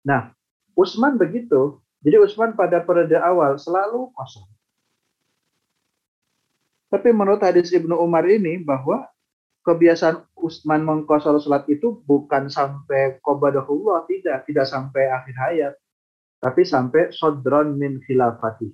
Nah, 0.06 0.30
Usman 0.78 1.18
begitu. 1.18 1.82
Jadi 2.06 2.22
Usman 2.22 2.54
pada 2.54 2.78
periode 2.86 3.18
awal 3.18 3.58
selalu 3.58 4.14
kosong. 4.14 4.46
Tapi 6.86 7.10
menurut 7.10 7.42
hadis 7.42 7.74
Ibnu 7.74 7.98
Umar 7.98 8.22
ini 8.30 8.62
bahwa 8.62 9.10
kebiasaan 9.66 10.22
Usman 10.38 10.86
mengkosor 10.86 11.42
sholat 11.42 11.66
itu 11.66 11.98
bukan 12.06 12.46
sampai 12.46 13.18
qobadahullah, 13.18 14.06
tidak, 14.06 14.46
tidak 14.46 14.70
sampai 14.70 15.10
akhir 15.10 15.34
hayat. 15.34 15.74
Tapi 16.38 16.62
sampai 16.62 17.10
sodron 17.10 17.74
min 17.74 17.98
khilafati 18.06 18.70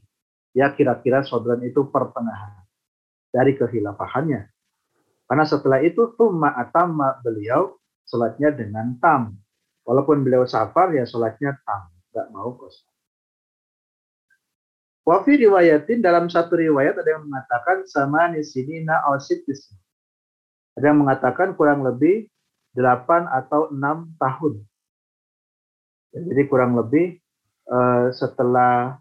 ya 0.53 0.72
kira-kira 0.72 1.24
sodran 1.24 1.61
itu 1.64 1.88
pertengahan 1.88 2.62
dari 3.32 3.57
kehilafahannya. 3.57 4.48
Karena 5.26 5.44
setelah 5.48 5.80
itu 5.80 6.12
tumma 6.20 6.53
atama 6.53 7.16
beliau 7.24 7.80
sholatnya 8.05 8.53
dengan 8.53 8.96
tam. 9.00 9.32
Walaupun 9.82 10.22
beliau 10.22 10.46
safar 10.46 10.94
ya 10.94 11.09
sholatnya 11.09 11.59
tam, 11.64 11.90
nggak 12.12 12.28
mau 12.30 12.55
kos. 12.55 12.84
Wafi 15.03 15.34
riwayatin 15.34 15.98
dalam 15.98 16.30
satu 16.30 16.55
riwayat 16.55 16.94
ada 16.94 17.18
yang 17.18 17.26
mengatakan 17.26 17.82
sama 17.90 18.30
di 18.30 18.46
sini 18.46 18.86
na. 18.86 19.03
Ada 19.03 20.84
yang 20.86 21.03
mengatakan 21.03 21.59
kurang 21.59 21.82
lebih 21.82 22.30
8 22.78 23.26
atau 23.26 23.74
6 23.74 23.82
tahun. 24.22 24.55
Jadi 26.12 26.42
kurang 26.46 26.78
lebih 26.78 27.18
uh, 27.66 28.14
setelah 28.14 29.00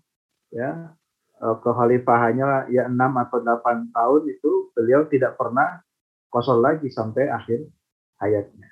ya 0.50 0.96
kekhalifahannya 1.42 2.70
ya 2.70 2.86
6 2.86 2.94
atau 2.94 3.42
8 3.42 3.90
tahun 3.90 4.22
itu 4.30 4.70
beliau 4.78 5.10
tidak 5.10 5.34
pernah 5.42 5.82
kosong 6.30 6.62
lagi 6.62 6.86
sampai 6.94 7.34
akhir 7.34 7.66
hayatnya. 8.22 8.70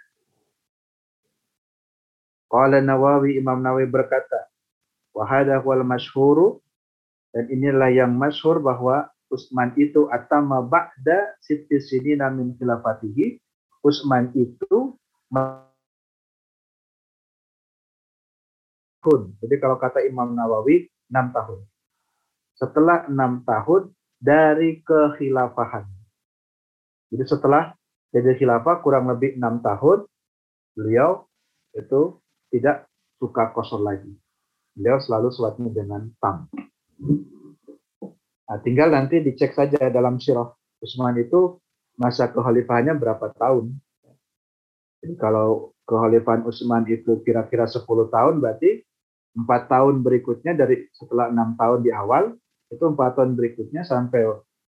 Qala 2.46 2.78
Nawawi 2.82 3.42
Imam 3.42 3.58
Nawawi 3.58 3.90
berkata, 3.90 4.46
wa 5.18 5.26
hadha 5.26 5.58
wal 5.66 5.82
masyhuru 5.82 6.62
dan 7.34 7.50
inilah 7.50 7.90
yang 7.90 8.14
masyhur 8.14 8.62
bahwa 8.62 9.10
Utsman 9.30 9.78
itu 9.78 10.10
atama 10.10 10.58
ba'da 10.66 11.38
sitti 11.38 11.78
sinina 11.78 12.34
min 12.34 12.58
khilafatihi. 12.58 13.38
Utsman 13.86 14.34
itu 14.34 14.98
tahun. 19.06 19.22
Jadi 19.38 19.56
kalau 19.62 19.78
kata 19.78 20.02
Imam 20.02 20.34
Nawawi 20.34 20.90
6 21.14 21.30
tahun 21.30 21.62
setelah 22.60 23.08
enam 23.08 23.42
tahun 23.48 23.96
dari 24.20 24.84
kekhilafahan. 24.84 25.88
Jadi 27.10 27.24
setelah 27.24 27.72
jadi 28.12 28.36
khilafah 28.36 28.84
kurang 28.84 29.08
lebih 29.08 29.40
enam 29.40 29.64
tahun, 29.64 30.06
beliau 30.76 31.24
itu 31.72 32.20
tidak 32.52 32.86
suka 33.18 33.56
kosor 33.56 33.80
lagi. 33.80 34.12
Beliau 34.76 35.00
selalu 35.00 35.32
sholatnya 35.32 35.72
dengan 35.72 36.12
tam. 36.20 36.52
Nah, 38.50 38.58
tinggal 38.66 38.92
nanti 38.92 39.22
dicek 39.22 39.54
saja 39.56 39.88
dalam 39.94 40.18
sirah 40.18 40.50
Utsman 40.82 41.16
itu 41.22 41.62
masa 42.00 42.32
kekhalifahannya 42.32 42.98
berapa 42.98 43.30
tahun. 43.38 43.78
Jadi 45.00 45.16
kalau 45.22 45.72
kekhalifahan 45.86 46.44
Utsman 46.44 46.84
itu 46.90 47.22
kira-kira 47.22 47.70
10 47.70 47.86
tahun, 48.10 48.42
berarti 48.42 48.84
empat 49.38 49.70
tahun 49.70 50.02
berikutnya 50.02 50.58
dari 50.58 50.90
setelah 50.92 51.30
enam 51.30 51.54
tahun 51.56 51.86
di 51.86 51.92
awal 51.94 52.34
itu 52.70 52.84
empat 52.86 53.18
tahun 53.18 53.34
berikutnya 53.34 53.82
sampai 53.82 54.26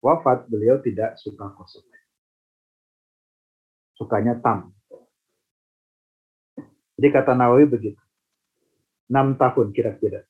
wafat 0.03 0.45
beliau 0.51 0.77
tidak 0.83 1.15
suka 1.19 1.49
kosong. 1.55 1.87
Sukanya 3.95 4.35
tam. 4.43 4.75
Jadi 6.95 7.07
kata 7.11 7.31
Nawawi 7.35 7.67
begitu. 7.67 7.99
Enam 9.07 9.35
tahun 9.39 9.71
kira-kira. 9.71 10.27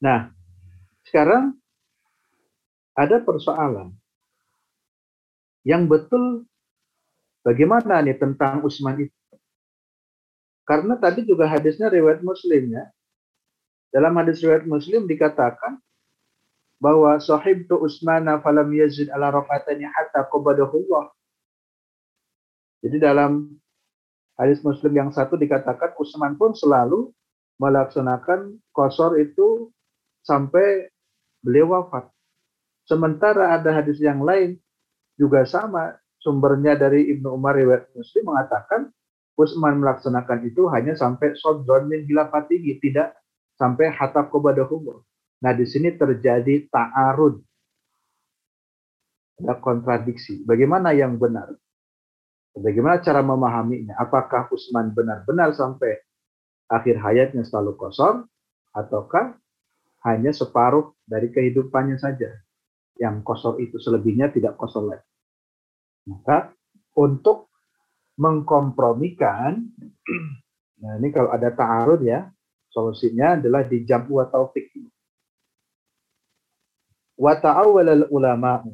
Nah, 0.00 0.32
sekarang 1.04 1.60
ada 2.96 3.20
persoalan 3.20 3.92
yang 5.64 5.84
betul 5.84 6.48
bagaimana 7.44 8.00
nih 8.00 8.16
tentang 8.16 8.64
Usman 8.64 9.08
itu. 9.08 9.16
Karena 10.64 10.96
tadi 10.96 11.26
juga 11.26 11.50
hadisnya 11.50 11.92
riwayat 11.92 12.24
Muslim 12.24 12.72
ya. 12.72 12.88
Dalam 13.90 14.14
hadis 14.22 14.38
riwayat 14.38 14.70
Muslim 14.70 15.10
dikatakan 15.10 15.82
bahwa 16.80 17.20
sahib 17.20 17.68
tu 17.68 17.76
Usmana 17.76 18.40
falam 18.40 18.70
yazid 18.72 19.12
ala 19.12 19.34
rakaatani 19.34 19.84
hatta 19.84 20.24
qabadahullah. 20.30 21.12
Jadi 22.80 22.96
dalam 22.96 23.52
hadis 24.40 24.64
Muslim 24.64 24.96
yang 24.96 25.10
satu 25.12 25.36
dikatakan 25.36 25.92
Utsman 26.00 26.40
pun 26.40 26.56
selalu 26.56 27.12
melaksanakan 27.60 28.56
kosor 28.72 29.20
itu 29.20 29.68
sampai 30.24 30.88
beliau 31.44 31.76
wafat. 31.76 32.08
Sementara 32.88 33.52
ada 33.52 33.76
hadis 33.76 34.00
yang 34.00 34.24
lain 34.24 34.56
juga 35.20 35.44
sama, 35.44 36.00
sumbernya 36.16 36.80
dari 36.80 37.12
Ibnu 37.12 37.36
Umar 37.36 37.60
riwayat 37.60 37.92
Muslim 37.92 38.32
mengatakan 38.32 38.88
Utsman 39.36 39.76
melaksanakan 39.84 40.48
itu 40.48 40.64
hanya 40.72 40.96
sampai 40.96 41.36
sodron 41.36 41.92
min 41.92 42.08
hilafat 42.08 42.48
tinggi, 42.48 42.80
tidak 42.80 43.19
sampai 43.60 43.92
hatab 43.92 44.32
kobadahumur. 44.32 45.04
Nah, 45.44 45.52
di 45.52 45.68
sini 45.68 45.92
terjadi 45.92 46.64
ta'arud. 46.72 47.36
Ada 49.40 49.60
kontradiksi. 49.60 50.40
Bagaimana 50.48 50.96
yang 50.96 51.20
benar? 51.20 51.52
Bagaimana 52.56 53.04
cara 53.04 53.20
memahaminya? 53.20 54.00
Apakah 54.00 54.48
Utsman 54.48 54.96
benar-benar 54.96 55.52
sampai 55.52 56.00
akhir 56.72 56.96
hayatnya 57.00 57.44
selalu 57.44 57.76
kosong 57.76 58.24
ataukah 58.72 59.36
hanya 60.04 60.32
separuh 60.32 60.96
dari 61.04 61.28
kehidupannya 61.28 62.00
saja 62.00 62.32
yang 63.00 63.24
kosong 63.24 63.60
itu 63.64 63.80
selebihnya 63.80 64.28
tidak 64.28 64.60
kosong 64.60 64.92
lagi. 64.92 65.08
Maka 66.04 66.52
untuk 67.00 67.48
mengkompromikan, 68.20 69.56
nah 70.84 70.92
ini 71.00 71.08
kalau 71.08 71.32
ada 71.32 71.48
ta'arud 71.48 72.04
ya, 72.04 72.28
solusinya 72.70 73.38
adalah 73.38 73.66
di 73.66 73.82
jam'u 73.82 74.22
atau 74.22 74.48
taufik. 74.48 74.70
Wa 77.20 77.36
ta'awwal 77.36 78.08
ulama. 78.08 78.64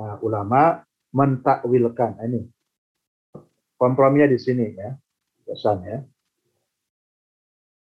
Nah, 0.00 0.16
ulama 0.24 0.80
mentakwilkan. 1.12 2.16
Nah, 2.16 2.24
ini 2.24 2.48
komprominya 3.76 4.30
di 4.30 4.38
sini 4.40 4.72
ya. 4.72 4.96
Pesan 5.44 5.84
ya. 5.84 5.98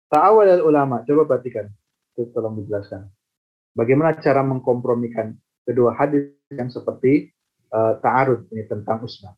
Ta'awal 0.09 0.65
ulama, 0.65 1.05
coba 1.05 1.29
perhatikan. 1.29 1.69
Itu 2.17 2.33
tolong 2.33 2.57
dijelaskan. 2.57 3.05
Bagaimana 3.77 4.17
cara 4.17 4.41
mengkompromikan 4.41 5.37
kedua 5.61 5.93
hadis 5.93 6.33
yang 6.49 6.73
seperti 6.73 7.29
uh, 7.69 8.01
ta'arud 8.01 8.49
ini 8.49 8.65
tentang 8.65 9.05
Usman. 9.05 9.37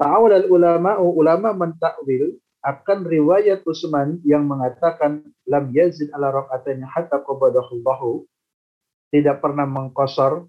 Ta'awal 0.00 0.48
ulama, 0.48 0.96
ulama 1.04 1.52
mentakwil 1.52 2.40
akan 2.68 3.08
riwayat 3.08 3.64
Utsman 3.64 4.20
yang 4.28 4.44
mengatakan 4.44 5.24
lam 5.48 5.72
yazid 5.72 6.12
ala 6.12 6.28
rakaatnya 6.28 6.84
hatta 6.84 7.24
qabadahullahu 7.24 8.28
tidak 9.08 9.40
pernah 9.40 9.64
mengkosor 9.64 10.44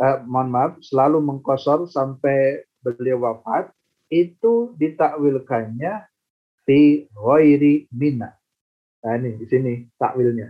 eh, 0.00 0.16
mohon 0.24 0.48
maaf 0.48 0.72
selalu 0.80 1.20
mengkosor 1.20 1.84
sampai 1.92 2.64
beliau 2.80 3.20
wafat 3.28 3.68
itu 4.08 4.72
ditakwilkannya 4.80 6.08
fi 6.64 7.04
ghairi 7.12 7.92
mina. 7.92 8.32
Nah 9.04 9.20
ini 9.20 9.36
di 9.36 9.44
sini 9.44 9.72
takwilnya. 10.00 10.48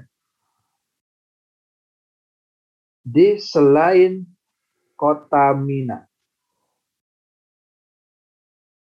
Di 3.03 3.37
selain 3.43 4.25
kota 4.97 5.53
Mina. 5.59 6.07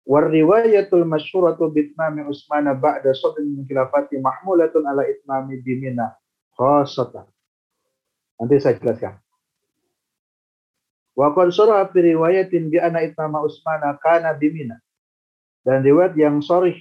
Warriwayatul 0.05 1.01
masyhuratu 1.09 1.73
bitmami 1.73 2.29
Utsman 2.29 2.69
ba'da 2.77 3.09
sadrin 3.17 3.57
min 3.57 3.65
khilafati 3.65 4.21
mahmulatun 4.21 4.85
ala 4.85 5.01
itmami 5.01 5.57
bimina 5.65 6.13
khasatan. 6.53 7.25
Nanti 8.37 8.61
saya 8.61 8.77
jelaskan. 8.77 9.17
Wa 11.17 11.33
qad 11.33 11.49
saraha 11.49 11.89
fi 11.89 12.05
riwayatin 12.13 12.69
bi 12.69 12.77
anna 12.77 13.01
itmama 13.01 13.41
Utsman 13.41 13.81
kana 13.97 14.37
bimina. 14.37 14.77
Dan 15.65 15.81
riwayat 15.81 16.13
yang 16.13 16.45
sorih 16.45 16.77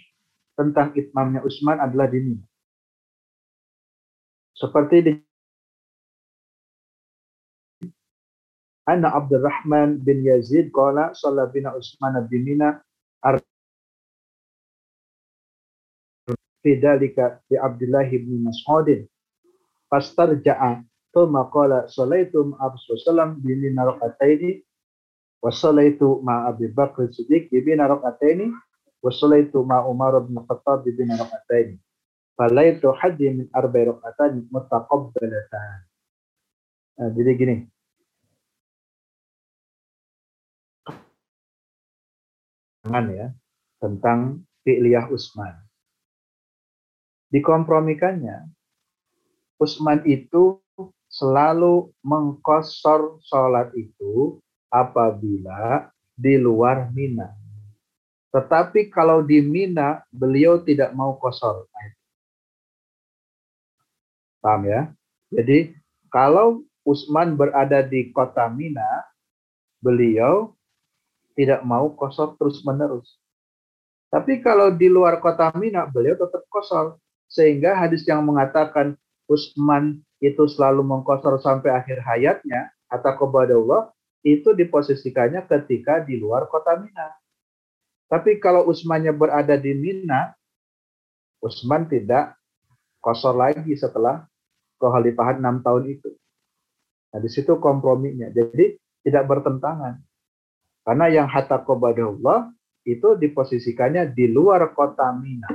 tentang 0.55 0.93
itmamnya 0.93 1.41
Utsman 1.41 1.81
adalah 1.81 2.05
di 2.13 2.21
Mina. 2.21 2.45
Seperti 4.55 4.97
di 5.03 5.13
Anna 8.85 9.17
Abdurrahman 9.17 10.05
bin 10.05 10.21
Yazid 10.23 10.69
qala 10.69 11.17
shalla 11.17 11.49
bina 11.49 11.73
Utsman 11.73 12.21
bin 12.29 12.45
Mina 12.45 12.77
fi 16.65 16.71
bi 17.49 17.55
Abdullah 17.57 18.09
bin 18.09 18.45
Mas'ud 18.45 18.89
fastarja'a 19.93 20.85
thumma 21.13 21.49
qala 21.53 21.89
sallaitu 21.89 22.45
ma 22.45 22.73
sallam 23.05 23.41
bin 23.41 23.61
Mina 23.61 23.85
rak'ataini 23.85 24.65
wa 25.45 25.53
sallaitu 25.53 26.21
ma 26.25 26.49
Abi 26.49 26.69
Bakr 26.69 27.13
Siddiq 27.13 27.53
bi 27.53 27.61
Mina 27.65 27.89
rak'ataini 27.89 28.49
wasolaitu 29.05 29.61
ma 29.61 29.85
Umar 29.85 30.17
bin 30.25 30.41
Khattab 30.49 30.89
bin 30.89 31.13
rakaatain. 31.13 31.77
Falaitu 32.41 32.89
hadhi 32.97 33.31
min 33.37 33.47
arba'i 33.53 33.93
rakaatain 33.93 34.49
mutaqabbalatan. 34.49 35.79
Jadi 37.13 37.33
gini. 37.37 37.57
Jangan 42.85 43.07
ya 43.11 43.29
tentang 43.81 44.45
fi'liyah 44.63 45.09
Utsman. 45.09 45.57
Dikompromikannya, 47.33 48.47
Utsman 49.57 50.05
itu 50.05 50.61
selalu 51.11 51.91
mengkosor 52.05 53.19
sholat 53.27 53.75
itu 53.75 54.39
apabila 54.71 55.89
di 56.15 56.39
luar 56.39 56.95
Mina. 56.95 57.31
Tetapi 58.35 58.91
kalau 58.91 59.23
di 59.23 59.43
Mina, 59.43 60.03
beliau 60.11 60.59
tidak 60.63 60.91
mau 60.95 61.15
kosor. 61.19 61.71
Paham 64.43 64.67
ya? 64.67 64.91
Jadi 65.31 65.75
kalau 66.11 66.63
Usman 66.87 67.35
berada 67.35 67.83
di 67.83 68.11
kota 68.11 68.47
Mina, 68.51 69.07
beliau 69.83 70.54
tidak 71.35 71.61
mau 71.67 71.91
kosor 71.95 72.39
terus-menerus. 72.39 73.19
Tapi 74.11 74.39
kalau 74.39 74.71
di 74.71 74.87
luar 74.87 75.19
kota 75.19 75.51
Mina, 75.59 75.91
beliau 75.91 76.15
tetap 76.15 76.47
kosor. 76.47 77.03
Sehingga 77.27 77.75
hadis 77.75 78.07
yang 78.07 78.23
mengatakan 78.23 78.95
Usman 79.27 79.99
itu 80.23 80.47
selalu 80.47 80.87
mengkosor 80.87 81.43
sampai 81.43 81.75
akhir 81.75 81.99
hayatnya, 82.07 82.71
atau 82.87 83.13
kepada 83.19 83.59
Allah, 83.59 83.91
itu 84.23 84.55
diposisikannya 84.55 85.43
ketika 85.51 85.99
di 86.01 86.17
luar 86.17 86.47
kota 86.47 86.79
Mina. 86.79 87.11
Tapi 88.07 88.39
kalau 88.39 88.71
Usmannya 88.71 89.11
berada 89.11 89.59
di 89.59 89.75
Mina, 89.75 90.31
Usman 91.43 91.91
tidak 91.91 92.39
kosor 93.03 93.35
lagi 93.35 93.75
setelah 93.75 94.25
kekhalifahan 94.79 95.43
enam 95.43 95.61
tahun 95.61 95.91
itu. 95.91 96.15
Nah, 97.13 97.19
di 97.19 97.29
situ 97.29 97.59
komprominya. 97.59 98.31
Jadi 98.31 98.79
tidak 99.05 99.27
bertentangan. 99.29 100.01
Karena 100.85 101.09
yang 101.09 101.27
hatta 101.27 101.65
Allah 101.65 102.53
itu 102.85 103.17
diposisikannya 103.17 104.13
di 104.13 104.29
luar 104.29 104.77
kota 104.77 105.09
Mina. 105.17 105.49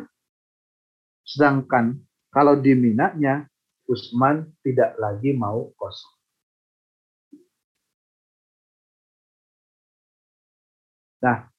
Sedangkan 1.22 1.94
kalau 2.34 2.58
di 2.58 2.74
Minanya, 2.74 3.46
Usman 3.90 4.50
tidak 4.62 4.98
lagi 5.02 5.34
mau 5.34 5.74
kosong. 5.74 6.18
Nah, 11.26 11.50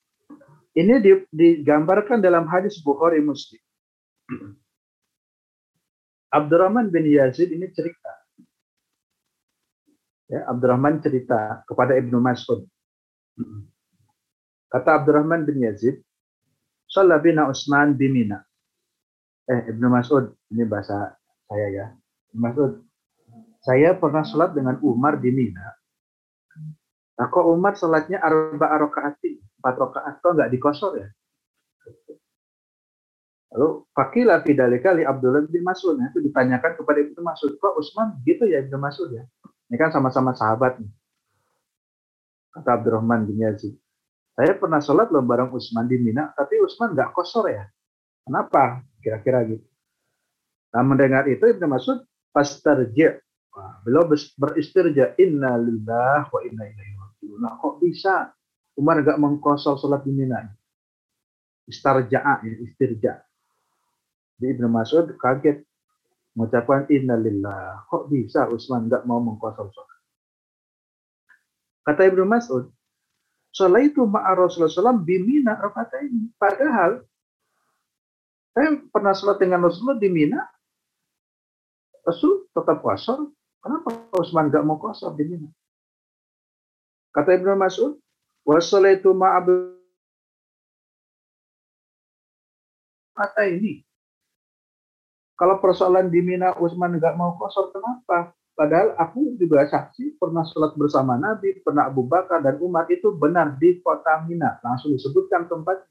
ini 0.79 0.95
digambarkan 1.31 2.23
dalam 2.23 2.47
hadis 2.47 2.79
Bukhari 2.83 3.19
Muslim. 3.19 3.59
Abdurrahman 6.39 6.95
bin 6.95 7.11
Yazid 7.11 7.51
ini 7.51 7.67
cerita. 7.75 8.15
Ya, 10.31 10.47
Abdurrahman 10.47 11.03
cerita 11.03 11.67
kepada 11.67 11.99
Ibnu 11.99 12.23
Mas'ud. 12.23 12.63
Kata 14.71 15.03
Abdurrahman 15.03 15.43
bin 15.49 15.67
Yazid, 15.67 16.01
Salah 16.91 17.23
bina 17.23 17.47
Utsman 17.47 17.95
bimina. 17.95 18.43
Eh, 19.47 19.71
Ibnu 19.71 19.87
Mas'ud, 19.87 20.35
ini 20.51 20.67
bahasa 20.67 21.15
saya 21.47 21.67
ya. 21.71 21.87
Ibnu 22.35 22.39
Mas'ud, 22.43 22.73
saya 23.63 23.95
pernah 23.95 24.27
sholat 24.27 24.57
dengan 24.57 24.79
Umar 24.83 25.23
di 25.23 25.31
Mina. 25.31 25.75
Nah, 27.21 27.27
kok 27.29 27.47
Umar 27.47 27.77
sholatnya 27.77 28.19
arba 28.25 28.81
rakaat 28.81 29.21
empat 29.21 29.75
rakaat 29.77 30.15
kok 30.25 30.33
nggak 30.33 30.51
dikosor 30.57 30.93
ya? 30.97 31.09
Lalu 33.51 33.85
fakilah 33.93 34.41
tidak 34.47 34.81
kali 34.81 35.03
Abdullah 35.03 35.45
bin 35.45 35.67
Mas'ud. 35.67 35.99
Nah, 35.99 36.09
itu 36.09 36.23
ditanyakan 36.23 36.79
kepada 36.81 36.99
Ibnu 37.03 37.21
Mas'ud. 37.21 37.53
Kok 37.59 37.75
Utsman 37.77 38.19
gitu 38.25 38.47
ya 38.47 38.63
Ibnu 38.63 38.79
Mas'ud 38.79 39.11
ya? 39.13 39.27
Ini 39.71 39.77
kan 39.77 39.91
sama-sama 39.95 40.35
sahabat 40.35 40.81
nih. 40.81 40.91
Kata 42.51 42.71
Abdurrahman 42.79 43.31
bin 43.31 43.47
Yazid. 43.47 43.79
Saya 44.35 44.57
pernah 44.59 44.83
sholat 44.83 45.11
loh 45.15 45.23
bareng 45.23 45.55
Utsman 45.55 45.87
di 45.87 46.01
Mina, 46.01 46.35
tapi 46.35 46.59
Utsman 46.59 46.95
nggak 46.97 47.15
kosor 47.15 47.51
ya. 47.51 47.65
Kenapa? 48.27 48.83
Kira-kira 49.03 49.43
gitu. 49.47 49.67
Nah 50.71 50.83
mendengar 50.87 51.27
itu 51.27 51.43
Ibnu 51.43 51.67
Mas'ud 51.67 52.03
pas 52.31 52.47
terjek. 52.47 53.23
beliau 53.83 54.07
beristirja 54.39 55.19
inna 55.19 55.59
lillah 55.59 56.23
wa 56.31 56.41
inna 56.47 56.71
ilaihi 56.71 56.95
raji'un. 56.95 57.39
Nah 57.43 57.59
kok 57.59 57.83
bisa 57.83 58.31
Umar 58.79 59.03
gak 59.03 59.19
mengkosor 59.19 59.77
sholat 59.77 60.07
di 60.07 60.15
Mina. 60.15 60.47
Istarja'a, 61.67 62.47
ya, 62.47 62.55
istirja. 62.65 63.13
Di 64.39 64.47
Ibnu 64.55 64.71
Mas'ud 64.71 65.19
kaget. 65.19 65.67
mengucapkan 66.31 66.87
innalillah. 66.87 67.91
Kok 67.91 68.07
bisa 68.07 68.47
Utsman 68.49 68.87
nggak 68.87 69.03
mau 69.03 69.19
mengkosor 69.19 69.67
sholat? 69.75 70.00
Kata 71.81 72.07
Ibnu 72.07 72.29
Mas'ud, 72.29 72.69
sholat 73.51 73.91
itu 73.91 74.05
ma'a 74.05 74.37
Rasulullah 74.37 74.93
SAW 74.93 75.01
bimina 75.01 75.57
ini. 76.05 76.29
Padahal 76.37 77.03
saya 78.51 78.77
pernah 78.91 79.15
sholat 79.15 79.39
dengan 79.39 79.63
Rasulullah 79.63 79.99
di 80.03 80.11
Mina, 80.11 80.43
Rasul 82.03 82.51
tetap 82.51 82.83
kosor. 82.83 83.31
Kenapa 83.61 83.93
Utsman 84.17 84.49
nggak 84.49 84.65
mau 84.65 84.81
kosor 84.81 85.15
di 85.15 85.25
Mina? 85.29 85.49
Kata 87.15 87.37
Ibnu 87.39 87.55
Mas'ud, 87.55 88.01
wasolaitu 88.43 89.15
ma'abu 89.15 89.79
kata 93.15 93.53
ini. 93.53 93.85
Kalau 95.37 95.61
persoalan 95.61 96.09
di 96.09 96.21
Mina 96.25 96.57
Utsman 96.59 96.99
nggak 96.99 97.15
mau 97.15 97.37
kosor, 97.39 97.71
kenapa? 97.71 98.35
Padahal 98.61 98.93
aku 99.01 99.41
juga 99.41 99.65
saksi 99.65 100.21
pernah 100.21 100.45
sholat 100.45 100.77
bersama 100.77 101.17
Nabi, 101.17 101.65
pernah 101.65 101.89
Abu 101.89 102.05
Bakar 102.05 102.45
dan 102.45 102.61
Umar 102.61 102.85
itu 102.93 103.09
benar 103.17 103.57
di 103.57 103.81
kota 103.81 104.21
Mina. 104.29 104.61
Langsung 104.61 104.93
disebutkan 104.93 105.49
tempatnya. 105.49 105.89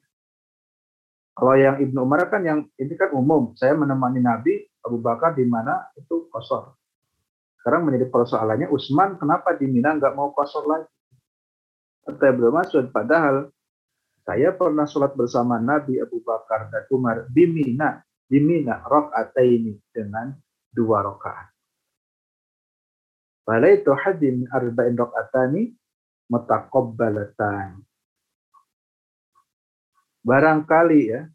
Kalau 1.33 1.57
yang 1.57 1.81
Ibnu 1.81 1.97
Umar 1.97 2.29
kan 2.29 2.45
yang 2.45 2.69
ini 2.77 2.93
kan 2.93 3.09
umum. 3.17 3.57
Saya 3.57 3.73
menemani 3.73 4.21
Nabi, 4.21 4.69
Abu 4.85 5.01
Bakar 5.01 5.33
di 5.33 5.49
mana 5.49 5.89
itu 5.97 6.29
kosor. 6.29 6.77
Sekarang 7.57 7.89
menjadi 7.89 8.05
persoalannya 8.05 8.69
Utsman 8.69 9.17
kenapa 9.17 9.57
di 9.57 9.65
Mina 9.65 9.97
nggak 9.97 10.13
mau 10.13 10.29
kosor 10.29 10.69
lagi? 10.69 10.93
Kata 12.05 12.21
Ibnu 12.21 12.53
Mas'ud, 12.53 12.85
padahal 12.93 13.49
saya 14.29 14.53
pernah 14.53 14.85
sholat 14.85 15.17
bersama 15.17 15.57
Nabi 15.57 15.97
Abu 15.97 16.21
Bakar 16.21 16.69
dan 16.69 16.85
Umar 16.93 17.25
di 17.33 17.49
Mina, 17.49 17.97
di 18.29 18.37
Mina 18.37 18.85
ini 19.41 19.73
dengan 19.89 20.37
dua 20.69 21.01
rakaat. 21.01 21.58
Walaitu 23.49 23.97
hadim 23.97 24.45
arba'in 24.53 24.93
rakaatani 24.93 25.73
mutaqabbalatan. 26.29 27.81
Barangkali 30.21 31.01
ya 31.09 31.25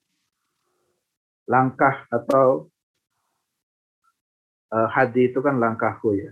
langkah 1.50 2.06
atau 2.14 2.70
uh, 4.70 4.88
hadi 4.94 5.34
itu 5.34 5.42
kan 5.42 5.58
langkahku 5.58 6.14
ya. 6.14 6.30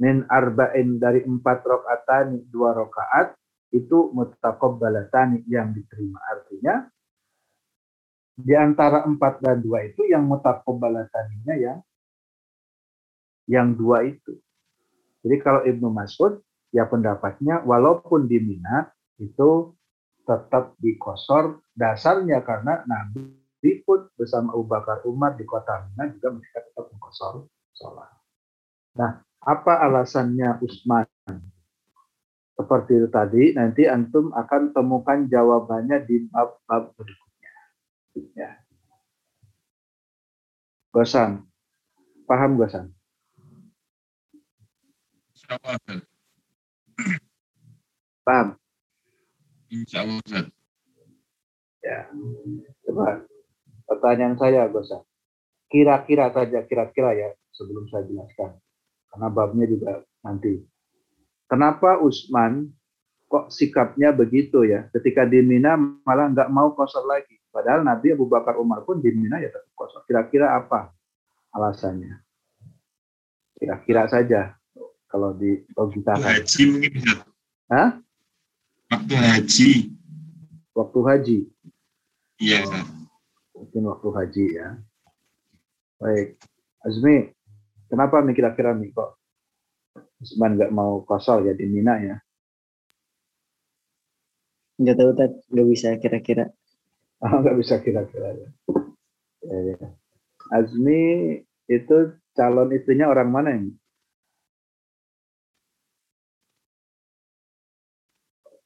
Min 0.00 0.24
arba'in 0.24 0.96
dari 0.96 1.20
empat 1.20 1.60
rakaatani 1.60 2.48
dua 2.48 2.72
rakaat 2.72 3.36
itu 3.76 4.08
mutaqabbalatani 4.08 5.44
yang 5.52 5.76
diterima. 5.76 6.16
Artinya 6.32 6.88
di 8.40 8.56
antara 8.56 9.04
empat 9.04 9.44
dan 9.44 9.60
dua 9.60 9.84
itu 9.84 10.08
yang 10.08 10.24
mutaqabbalataninya 10.24 11.54
yang 11.60 11.78
yang 13.48 13.76
dua 13.76 14.04
itu. 14.06 14.38
Jadi 15.24 15.36
kalau 15.40 15.64
Ibnu 15.64 15.88
Mas'ud 15.88 16.40
ya 16.74 16.84
pendapatnya 16.84 17.64
walaupun 17.64 18.28
di 18.28 18.40
Mina 18.40 18.92
itu 19.16 19.72
tetap 20.24 20.76
dikosor 20.80 21.60
dasarnya 21.76 22.40
karena 22.44 22.84
Nabi 22.84 23.80
pun 23.84 24.08
bersama 24.16 24.52
Abu 24.52 24.68
Bakar 24.68 25.00
Umar 25.08 25.36
di 25.36 25.48
kota 25.48 25.88
Mina 25.88 26.12
juga 26.12 26.36
mereka 26.36 26.58
tetap 26.64 26.92
mengkosor 26.92 27.48
sholat. 27.72 28.12
Nah, 28.94 29.24
apa 29.40 29.80
alasannya 29.80 30.60
Utsman 30.60 31.08
seperti 32.54 33.02
itu 33.02 33.08
tadi, 33.10 33.50
nanti 33.58 33.82
antum 33.90 34.30
akan 34.30 34.70
temukan 34.70 35.26
jawabannya 35.26 36.06
di 36.06 36.30
bab-bab 36.30 36.94
berikutnya. 36.94 37.54
Ya. 38.38 38.50
Gosan, 40.94 41.50
paham 42.30 42.54
Gosan? 42.54 42.94
Paham? 48.24 48.56
Insya 49.68 50.06
Allah, 50.06 50.48
Ya. 51.84 52.08
Coba 52.88 53.20
pertanyaan 53.84 54.40
saya, 54.40 54.64
Gosan. 54.72 55.04
Kira-kira 55.68 56.32
saja, 56.32 56.64
kira-kira 56.64 57.12
ya, 57.12 57.28
sebelum 57.52 57.84
saya 57.92 58.08
jelaskan. 58.08 58.56
Karena 59.12 59.28
babnya 59.28 59.68
juga 59.68 60.00
nanti 60.24 60.64
Kenapa 61.44 62.00
Usman 62.00 62.72
kok 63.28 63.52
sikapnya 63.52 64.10
begitu 64.10 64.64
ya? 64.64 64.88
Ketika 64.90 65.28
di 65.28 65.44
Mina 65.44 65.76
malah 65.76 66.32
nggak 66.32 66.48
mau 66.48 66.72
kosor 66.72 67.04
lagi. 67.04 67.36
Padahal 67.52 67.86
Nabi 67.86 68.16
Abu 68.16 68.26
Bakar 68.26 68.58
Umar 68.58 68.82
pun 68.82 68.98
di 68.98 69.12
Mina 69.12 69.38
ya 69.38 69.52
tetap 69.52 69.70
kosor. 69.76 70.02
Kira-kira 70.08 70.56
apa 70.56 70.90
alasannya? 71.52 72.24
Kira-kira 73.54 74.08
saja 74.08 74.56
kalau 75.14 75.30
di 75.38 75.62
logika. 75.78 76.18
Haji 76.18 76.62
mungkin 76.74 76.90
bisa. 76.98 77.22
Hah? 77.70 78.02
Waktu 78.90 79.14
haji. 79.14 79.70
Waktu 80.74 80.98
haji. 81.06 81.38
Iya, 82.42 82.66
oh, 82.66 82.86
Mungkin 83.62 83.82
waktu 83.86 84.08
haji 84.10 84.44
ya. 84.58 84.68
Baik. 86.02 86.34
Azmi, 86.82 87.30
kenapa 87.86 88.26
nih 88.26 88.34
kira-kira 88.34 88.74
nih 88.74 88.90
kok 88.90 89.14
Usman 90.18 90.58
nggak 90.58 90.74
mau 90.74 91.06
kosong 91.06 91.46
ya 91.46 91.54
di 91.54 91.70
Mina 91.70 91.94
ya. 92.02 92.16
Nggak 94.82 94.96
tahu, 94.98 95.10
Tat. 95.14 95.32
Nggak 95.46 95.68
bisa 95.70 95.88
kira-kira. 96.02 96.44
Oh, 97.22 97.38
nggak 97.38 97.56
bisa 97.62 97.78
kira-kira 97.78 98.34
ya. 98.34 98.48
ya, 99.46 99.58
ya. 99.78 99.88
Azmi 100.50 101.38
itu 101.70 101.96
calon 102.34 102.74
istrinya 102.74 103.14
orang 103.14 103.30
mana 103.30 103.50
ini? 103.54 103.70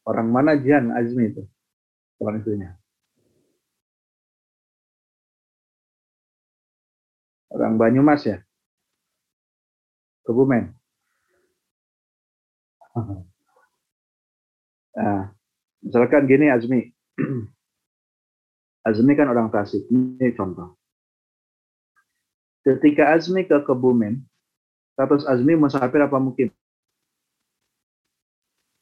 Orang 0.09 0.32
mana 0.32 0.56
Jian 0.56 0.88
Azmi 0.88 1.28
itu? 1.28 1.44
Calon 2.16 2.40
istrinya. 2.40 2.72
Orang 7.52 7.76
Banyumas 7.76 8.24
ya? 8.24 8.40
Kebumen. 10.24 10.72
Nah, 14.98 15.30
misalkan 15.78 16.26
gini 16.26 16.50
Azmi. 16.50 16.90
Azmi 18.88 19.14
kan 19.14 19.30
orang 19.30 19.46
Tasik. 19.46 19.86
Ini 19.86 20.34
contoh. 20.34 20.74
Ketika 22.66 23.14
Azmi 23.14 23.46
ke 23.46 23.62
Kebumen, 23.62 24.26
status 24.98 25.22
Azmi 25.22 25.54
musafir 25.54 26.02
apa 26.02 26.18
mungkin? 26.18 26.50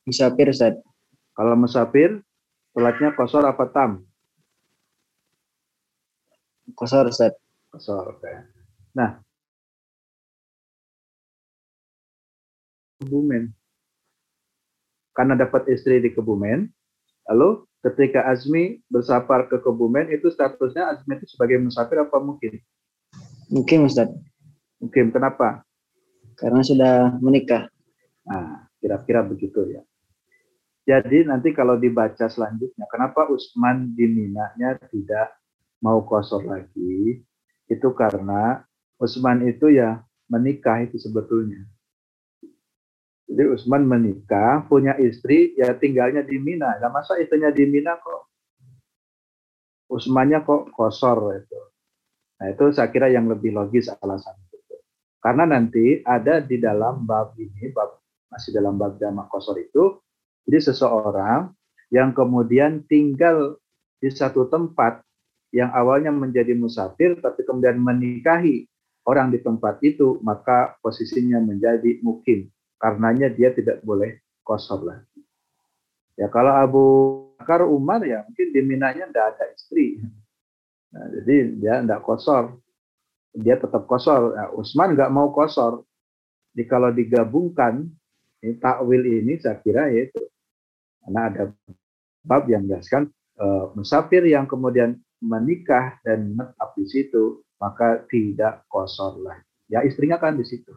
Musafir, 0.08 0.48
Ustaz. 0.48 0.80
Kalau 1.36 1.52
musafir, 1.52 2.24
sholatnya 2.72 3.12
kosor 3.12 3.44
apa 3.44 3.68
tam? 3.68 4.02
Kosor, 6.72 7.12
Ustaz. 7.12 7.36
Kosor, 7.68 8.16
oke. 8.16 8.32
Nah, 8.96 9.20
Kebumen 12.96 13.52
karena 15.16 15.32
dapat 15.32 15.72
istri 15.72 16.04
di 16.04 16.12
Kebumen. 16.12 16.68
Lalu 17.32 17.64
ketika 17.80 18.28
Azmi 18.28 18.84
bersafar 18.92 19.48
ke 19.48 19.58
Kebumen 19.64 20.12
itu 20.12 20.28
statusnya 20.28 20.92
Azmi 20.92 21.16
itu 21.16 21.26
sebagai 21.32 21.56
musafir 21.58 21.96
apa 22.04 22.20
mungkin? 22.20 22.60
Mungkin 23.48 23.88
Ustaz. 23.88 24.12
Mungkin 24.76 25.10
kenapa? 25.10 25.64
Karena 26.36 26.60
sudah 26.60 27.16
menikah. 27.24 27.72
Nah, 28.28 28.68
kira-kira 28.76 29.24
begitu 29.24 29.64
ya. 29.72 29.80
Jadi 30.86 31.26
nanti 31.26 31.50
kalau 31.50 31.74
dibaca 31.74 32.30
selanjutnya, 32.30 32.86
kenapa 32.86 33.26
Usman 33.26 33.90
di 33.98 34.06
Minanya 34.06 34.78
tidak 34.86 35.34
mau 35.82 36.06
kosor 36.06 36.46
lagi? 36.46 37.26
Itu 37.66 37.90
karena 37.90 38.62
Usman 39.02 39.42
itu 39.50 39.74
ya 39.74 39.98
menikah 40.30 40.86
itu 40.86 40.94
sebetulnya. 41.02 41.66
Jadi 43.26 43.42
Usman 43.50 43.82
menikah, 43.82 44.62
punya 44.70 44.94
istri, 45.02 45.58
ya 45.58 45.74
tinggalnya 45.74 46.22
di 46.22 46.38
Mina. 46.38 46.78
Nah, 46.78 46.90
masa 46.94 47.18
istrinya 47.18 47.50
di 47.50 47.66
Mina 47.66 47.98
kok 47.98 48.30
Usmannya 49.86 50.42
kok 50.42 50.74
kosor 50.74 51.18
itu. 51.38 51.60
Nah 52.42 52.46
itu 52.50 52.64
saya 52.74 52.90
kira 52.90 53.06
yang 53.06 53.30
lebih 53.30 53.54
logis 53.54 53.86
alasan 53.86 54.34
itu. 54.50 54.76
Karena 55.22 55.46
nanti 55.46 56.02
ada 56.02 56.42
di 56.42 56.58
dalam 56.58 57.06
bab 57.06 57.38
ini, 57.38 57.70
bab 57.70 58.02
masih 58.26 58.50
dalam 58.50 58.74
bab 58.74 58.98
jamak 58.98 59.30
kosor 59.30 59.56
itu, 59.62 60.02
jadi 60.46 60.58
seseorang 60.72 61.50
yang 61.90 62.14
kemudian 62.14 62.82
tinggal 62.86 63.58
di 63.98 64.10
satu 64.10 64.46
tempat 64.46 65.02
yang 65.50 65.70
awalnya 65.74 66.10
menjadi 66.14 66.54
musafir, 66.54 67.18
tapi 67.18 67.42
kemudian 67.42 67.78
menikahi 67.78 68.66
orang 69.06 69.30
di 69.30 69.38
tempat 69.42 69.78
itu, 69.82 70.18
maka 70.22 70.74
posisinya 70.82 71.38
menjadi 71.42 71.98
mukim 72.02 72.50
karenanya 72.76 73.32
dia 73.32 73.52
tidak 73.52 73.80
boleh 73.82 74.20
kosor 74.44 74.84
lagi. 74.84 75.20
Ya 76.16 76.28
kalau 76.32 76.52
Abu 76.54 76.84
Bakar 77.36 77.64
Umar 77.68 78.00
ya 78.04 78.24
mungkin 78.24 78.48
di 78.52 78.60
Minanya 78.64 79.08
tidak 79.08 79.26
ada 79.36 79.44
istri. 79.52 80.00
Nah, 80.92 81.06
jadi 81.12 81.36
dia 81.60 81.74
tidak 81.82 82.00
kosor. 82.04 82.56
dia 83.36 83.60
tetap 83.60 83.84
kosor. 83.84 84.32
Nah, 84.32 84.48
Utsman 84.56 84.96
nggak 84.96 85.12
mau 85.12 85.28
kosor. 85.28 85.84
Jadi 86.56 86.64
kalau 86.72 86.88
digabungkan 86.88 87.84
ini 88.40 88.56
takwil 88.56 89.04
ini 89.04 89.36
saya 89.36 89.60
kira 89.60 89.92
yaitu 89.92 90.24
karena 91.06 91.20
ada 91.30 91.42
bab 92.26 92.50
yang 92.50 92.66
menjelaskan 92.66 93.06
uh, 93.38 93.70
musafir 93.78 94.26
yang 94.26 94.50
kemudian 94.50 94.98
menikah 95.22 96.02
dan 96.02 96.34
menetap 96.34 96.74
di 96.74 96.84
situ 96.90 97.46
maka 97.62 98.04
tidak 98.10 98.66
kosor 98.68 99.22
lagi. 99.22 99.46
Ya 99.70 99.86
istrinya 99.86 100.18
kan 100.20 100.36
di 100.36 100.44
situ. 100.44 100.74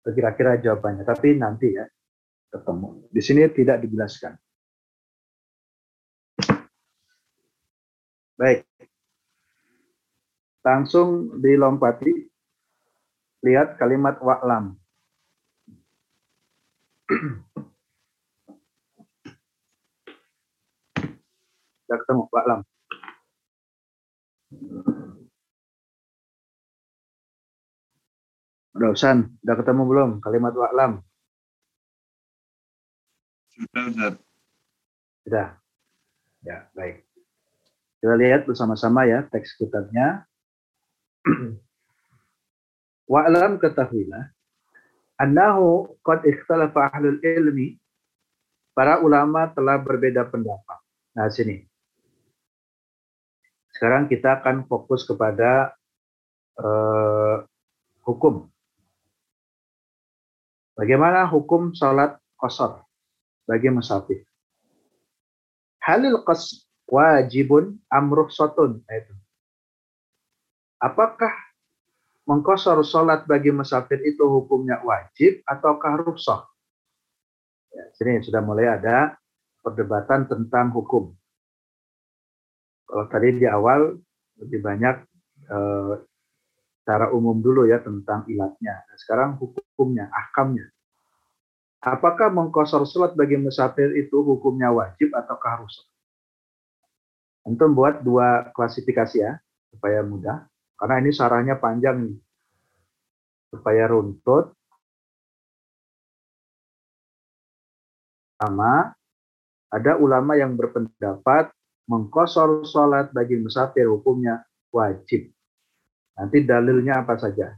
Kira-kira 0.00 0.58
jawabannya, 0.58 1.06
tapi 1.06 1.38
nanti 1.38 1.70
ya 1.76 1.86
ketemu. 2.50 3.06
Di 3.14 3.22
sini 3.22 3.46
tidak 3.52 3.84
dijelaskan. 3.86 4.34
Baik. 8.34 8.66
Langsung 10.64 11.38
dilompati. 11.38 12.26
Lihat 13.40 13.80
kalimat 13.80 14.20
wa'lam. 14.20 14.76
Sudah 21.90 22.06
ketemu 22.06 22.22
wa'lam. 22.30 22.60
Dosan, 28.78 29.34
udah 29.42 29.56
ketemu 29.58 29.82
belum 29.90 30.10
kalimat 30.22 30.54
wa'lam? 30.54 31.02
Sudah, 33.50 33.82
Ustaz. 33.90 34.14
Sudah. 35.26 35.48
Ya, 36.46 36.70
baik. 36.78 37.02
Kita 37.98 38.14
lihat 38.14 38.46
bersama-sama 38.46 39.10
ya 39.10 39.26
teks 39.26 39.58
kitabnya. 39.58 40.22
Wa'lam 43.10 43.58
ketahuilah 43.58 44.30
annahu 45.18 45.98
qad 46.06 46.22
ikhtalafa 46.22 46.86
ahlul 46.94 47.18
ilmi 47.18 47.82
para 48.78 49.02
ulama 49.02 49.50
telah 49.50 49.82
berbeda 49.82 50.30
pendapat. 50.30 50.78
Nah, 51.18 51.26
sini. 51.26 51.69
Sekarang 53.80 54.12
kita 54.12 54.44
akan 54.44 54.68
fokus 54.68 55.08
kepada 55.08 55.72
eh, 56.60 57.36
hukum. 58.04 58.44
Bagaimana 60.76 61.24
hukum 61.24 61.72
sholat 61.72 62.20
kosor 62.36 62.84
bagi 63.48 63.72
musafir? 63.72 64.20
Halil 65.80 66.20
qas 66.28 66.68
wajibun 66.92 67.80
amruh 67.88 68.28
sotun. 68.28 68.84
Itu. 68.84 69.16
Apakah 70.76 71.32
mengkosor 72.28 72.84
sholat 72.84 73.24
bagi 73.24 73.48
musafir 73.48 74.04
itu 74.04 74.28
hukumnya 74.28 74.84
wajib 74.84 75.40
ataukah 75.48 76.04
rukhsah? 76.04 76.44
Ya, 77.72 77.88
sini 77.96 78.20
sudah 78.20 78.44
mulai 78.44 78.76
ada 78.76 79.16
perdebatan 79.64 80.28
tentang 80.28 80.68
hukum. 80.68 81.16
Kalau 82.90 83.06
tadi 83.06 83.38
di 83.38 83.46
awal 83.46 83.94
lebih 84.42 84.58
banyak 84.66 84.96
eh, 85.46 85.94
secara 86.82 87.14
umum 87.14 87.38
dulu 87.38 87.70
ya 87.70 87.78
tentang 87.78 88.26
ilatnya. 88.26 88.82
Nah, 88.82 88.96
sekarang 88.98 89.38
hukumnya, 89.38 90.10
ahkamnya. 90.10 90.66
Apakah 91.86 92.34
mengkosor 92.34 92.82
sholat 92.82 93.14
bagi 93.14 93.38
musafir 93.38 93.94
itu 93.94 94.26
hukumnya 94.26 94.74
wajib 94.74 95.14
atau 95.14 95.38
harus? 95.38 95.86
Untuk 97.46 97.70
buat 97.78 98.02
dua 98.02 98.50
klasifikasi 98.50 99.16
ya, 99.22 99.38
supaya 99.70 100.02
mudah. 100.02 100.50
Karena 100.74 100.98
ini 100.98 101.14
sarahnya 101.14 101.62
panjang 101.62 102.10
nih. 102.10 102.18
Supaya 103.54 103.86
runtut. 103.86 104.50
Sama, 108.42 108.90
ada 109.70 109.92
ulama 109.94 110.34
yang 110.34 110.58
berpendapat 110.58 111.54
mengkosor 111.90 112.62
sholat 112.62 113.10
bagi 113.10 113.34
musafir 113.42 113.90
hukumnya 113.90 114.46
wajib. 114.70 115.26
Nanti 116.14 116.46
dalilnya 116.46 117.02
apa 117.02 117.18
saja. 117.18 117.50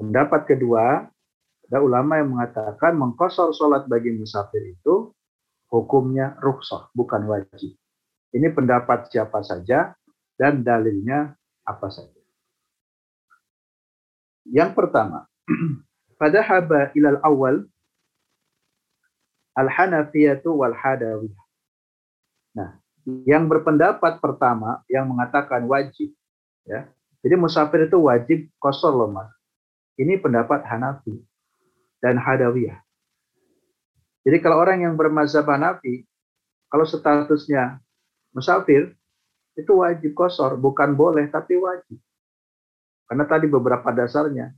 Pendapat 0.00 0.48
kedua, 0.48 1.04
ada 1.68 1.78
ulama 1.84 2.16
yang 2.16 2.32
mengatakan 2.32 2.96
mengkosor 2.96 3.52
sholat 3.52 3.84
bagi 3.84 4.16
musafir 4.16 4.64
itu 4.64 5.12
hukumnya 5.68 6.40
rukhsah, 6.40 6.88
bukan 6.96 7.28
wajib. 7.28 7.76
Ini 8.32 8.50
pendapat 8.56 9.12
siapa 9.12 9.44
saja 9.44 9.92
dan 10.40 10.64
dalilnya 10.64 11.36
apa 11.68 11.88
saja. 11.92 12.22
Yang 14.48 14.70
pertama, 14.76 15.28
pada 16.20 16.40
haba 16.40 16.90
ilal 16.96 17.20
awal 17.22 17.64
al-hanafiyatu 19.54 20.50
wal 20.50 20.74
hadawiyah. 20.74 21.44
Nah, 22.54 22.83
yang 23.28 23.44
berpendapat 23.46 24.18
pertama 24.20 24.80
yang 24.88 25.04
mengatakan 25.08 25.64
wajib 25.68 26.12
ya. 26.64 26.88
Jadi 27.24 27.34
musafir 27.40 27.88
itu 27.88 27.96
wajib 28.04 28.38
kosor 28.60 28.92
loh 28.92 29.08
Mas. 29.08 29.32
Ini 29.96 30.20
pendapat 30.20 30.64
Hanafi 30.64 31.16
dan 32.04 32.20
Hadawiyah. 32.20 32.80
Jadi 34.24 34.36
kalau 34.40 34.60
orang 34.60 34.84
yang 34.84 34.96
bermazhab 34.96 35.48
Hanafi, 35.48 36.04
kalau 36.68 36.84
statusnya 36.84 37.80
musafir, 38.32 38.92
itu 39.54 39.72
wajib 39.78 40.12
kosor, 40.12 40.58
bukan 40.58 40.98
boleh 40.98 41.30
tapi 41.30 41.54
wajib. 41.54 41.96
Karena 43.06 43.24
tadi 43.28 43.46
beberapa 43.46 43.86
dasarnya 43.94 44.50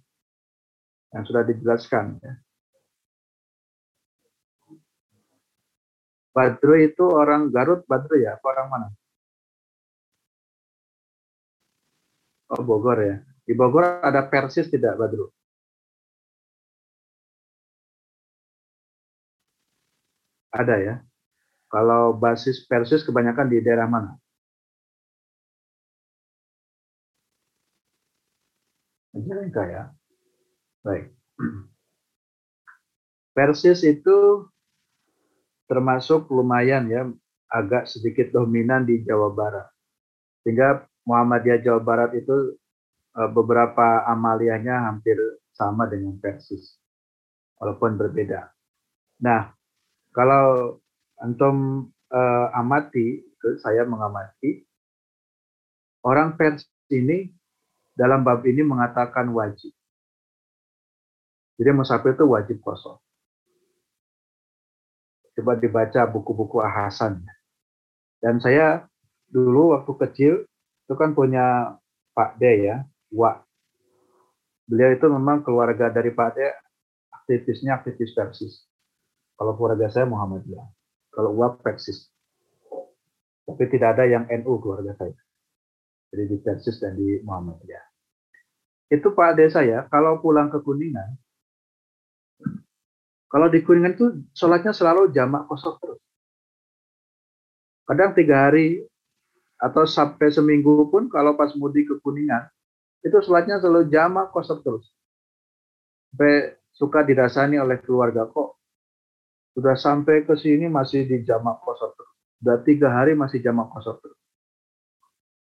yang 1.13 1.23
sudah 1.27 1.43
dijelaskan. 1.45 2.17
Ya. 2.23 2.35
Badru 6.37 6.75
itu 6.89 7.05
orang 7.09 7.49
Garut, 7.55 7.81
Badru 7.89 8.15
ya, 8.21 8.37
apa 8.37 8.47
orang 8.53 8.69
mana? 8.73 8.89
Oh 12.53 12.63
Bogor 12.63 12.99
ya. 13.03 13.17
Di 13.47 13.53
Bogor 13.57 14.05
ada 14.05 14.21
Persis 14.31 14.69
tidak 14.69 14.95
Badru? 15.01 15.27
Ada 20.53 20.77
ya. 20.87 20.95
Kalau 21.73 22.15
basis 22.17 22.69
Persis 22.69 23.03
kebanyakan 23.07 23.47
di 23.53 23.59
daerah 23.65 23.89
mana? 23.91 24.13
Majalengka 29.17 29.63
ya. 29.67 29.83
Baik. 30.85 31.05
Persis 33.37 33.81
itu 33.85 34.17
termasuk 35.67 36.31
lumayan 36.31 36.87
ya, 36.91 37.07
agak 37.51 37.87
sedikit 37.91 38.31
dominan 38.35 38.87
di 38.87 39.03
Jawa 39.03 39.31
Barat. 39.35 39.67
Sehingga 40.43 40.87
Muhammadiyah 41.07 41.63
Jawa 41.63 41.81
Barat 41.83 42.11
itu 42.19 42.59
eh, 43.19 43.31
beberapa 43.31 44.07
amaliyahnya 44.07 44.91
hampir 44.91 45.19
sama 45.55 45.87
dengan 45.89 46.19
Persis, 46.21 46.77
walaupun 47.57 47.97
berbeda. 47.97 48.53
Nah, 49.25 49.57
kalau 50.13 50.77
antum 51.17 51.89
uh, 52.13 52.47
amati, 52.53 53.25
saya 53.65 53.89
mengamati, 53.89 54.65
orang 56.05 56.37
Persis 56.37 56.69
ini 56.93 57.33
dalam 57.97 58.21
bab 58.21 58.45
ini 58.45 58.61
mengatakan 58.61 59.33
wajib. 59.33 59.73
Jadi 61.57 61.71
musafir 61.73 62.13
itu 62.13 62.29
wajib 62.29 62.61
kosong. 62.61 63.01
Coba 65.37 65.53
dibaca 65.61 66.01
buku-buku 66.09 66.65
ahasan. 66.65 67.21
Dan 68.17 68.41
saya 68.41 68.89
dulu 69.29 69.77
waktu 69.77 69.93
kecil 70.09 70.35
itu 70.89 70.95
kan 70.97 71.13
punya 71.13 71.77
Pak 72.17 72.41
D 72.41 72.73
ya, 72.73 72.81
Wa. 73.13 73.45
Beliau 74.65 74.97
itu 74.97 75.07
memang 75.13 75.45
keluarga 75.45 75.93
dari 75.93 76.11
Pak 76.11 76.31
D 76.35 76.39
aktivisnya 77.13 77.77
aktivis 77.77 78.17
Persis. 78.17 78.65
Kalau 79.37 79.53
keluarga 79.61 79.93
saya 79.93 80.09
Muhammadiyah. 80.09 80.67
Kalau 81.13 81.37
Wa 81.37 81.53
Persis. 81.61 82.09
Tapi 83.47 83.65
tidak 83.69 84.01
ada 84.01 84.09
yang 84.09 84.25
NU 84.27 84.59
keluarga 84.59 84.97
saya. 84.97 85.15
Jadi 86.11 86.25
di 86.33 86.37
Persis 86.41 86.81
dan 86.81 86.97
di 86.97 87.21
Muhammadiyah. 87.21 87.85
Itu 88.89 89.13
Pak 89.13 89.37
D 89.37 89.51
saya, 89.51 89.85
kalau 89.91 90.23
pulang 90.23 90.49
ke 90.49 90.63
Kuningan, 90.63 91.19
kalau 93.37 93.53
di 93.53 93.61
Kuningan 93.61 93.93
itu 93.93 94.25
sholatnya 94.33 94.73
selalu 94.73 95.13
jamak 95.13 95.45
kosong 95.45 95.77
terus. 95.77 96.01
Kadang 97.85 98.17
tiga 98.17 98.49
hari 98.49 98.81
atau 99.61 99.85
sampai 99.85 100.33
seminggu 100.33 100.89
pun 100.89 101.13
kalau 101.13 101.37
pas 101.37 101.53
mudik 101.53 101.85
ke 101.85 102.01
Kuningan, 102.01 102.49
itu 103.05 103.13
sholatnya 103.21 103.61
selalu 103.61 103.93
jamak 103.93 104.33
kosong 104.33 104.65
terus. 104.65 104.89
Sampai 106.09 106.57
suka 106.73 107.05
dirasani 107.05 107.61
oleh 107.61 107.77
keluarga 107.85 108.25
kok. 108.25 108.57
Sudah 109.53 109.77
sampai 109.77 110.25
ke 110.25 110.33
sini 110.41 110.73
masih 110.73 111.05
di 111.05 111.21
jamak 111.21 111.61
kosong 111.61 111.93
terus. 111.93 112.17
Sudah 112.41 112.57
tiga 112.65 112.89
hari 112.89 113.13
masih 113.13 113.45
jamak 113.45 113.69
kosong 113.69 114.01
terus. 114.01 114.17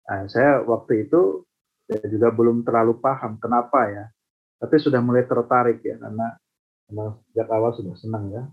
Nah, 0.10 0.26
saya 0.34 0.66
waktu 0.66 1.06
itu 1.06 1.46
saya 1.86 2.10
juga 2.10 2.34
belum 2.34 2.66
terlalu 2.66 2.98
paham 2.98 3.38
kenapa 3.38 3.86
ya, 3.86 4.10
tapi 4.58 4.82
sudah 4.82 4.98
mulai 4.98 5.30
tertarik 5.30 5.78
ya 5.86 6.02
karena 6.02 6.42
karena 6.88 7.06
sejak 7.32 7.48
awal 7.50 7.72
sudah 7.74 7.96
senang 7.98 8.30
ya 8.30 8.44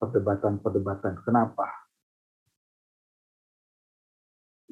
perdebatan-perdebatan. 0.00 1.20
Kenapa? 1.22 1.68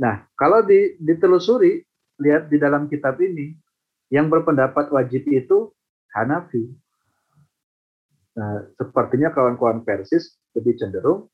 Nah, 0.01 0.25
kalau 0.35 0.65
di, 0.65 0.97
ditelusuri, 0.99 1.85
lihat 2.19 2.49
di 2.49 2.57
dalam 2.57 2.89
kitab 2.89 3.21
ini, 3.21 3.53
yang 4.09 4.33
berpendapat 4.33 4.89
wajib 4.89 5.29
itu 5.29 5.71
Hanafi. 6.17 6.65
Nah, 8.35 8.65
sepertinya 8.75 9.31
kawan-kawan 9.31 9.85
Persis 9.85 10.41
lebih 10.57 10.81
cenderung 10.81 11.29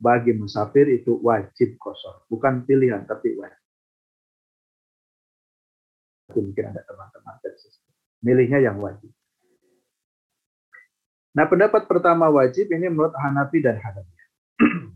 bagi 0.00 0.34
musafir 0.34 0.90
itu 0.90 1.20
wajib 1.22 1.78
kosor, 1.78 2.26
bukan 2.26 2.66
pilihan 2.66 3.06
tapi 3.06 3.38
wajib. 3.38 3.62
Mungkin 6.34 6.64
ada 6.74 6.82
teman-teman 6.82 7.36
Persis. 7.38 7.78
Milihnya 8.24 8.58
yang 8.58 8.82
wajib. 8.82 9.13
Nah, 11.34 11.50
pendapat 11.50 11.90
pertama 11.90 12.30
wajib 12.30 12.70
ini 12.70 12.86
menurut 12.86 13.10
Hanafi 13.18 13.58
dan 13.58 13.76
Hanafi. 13.82 14.14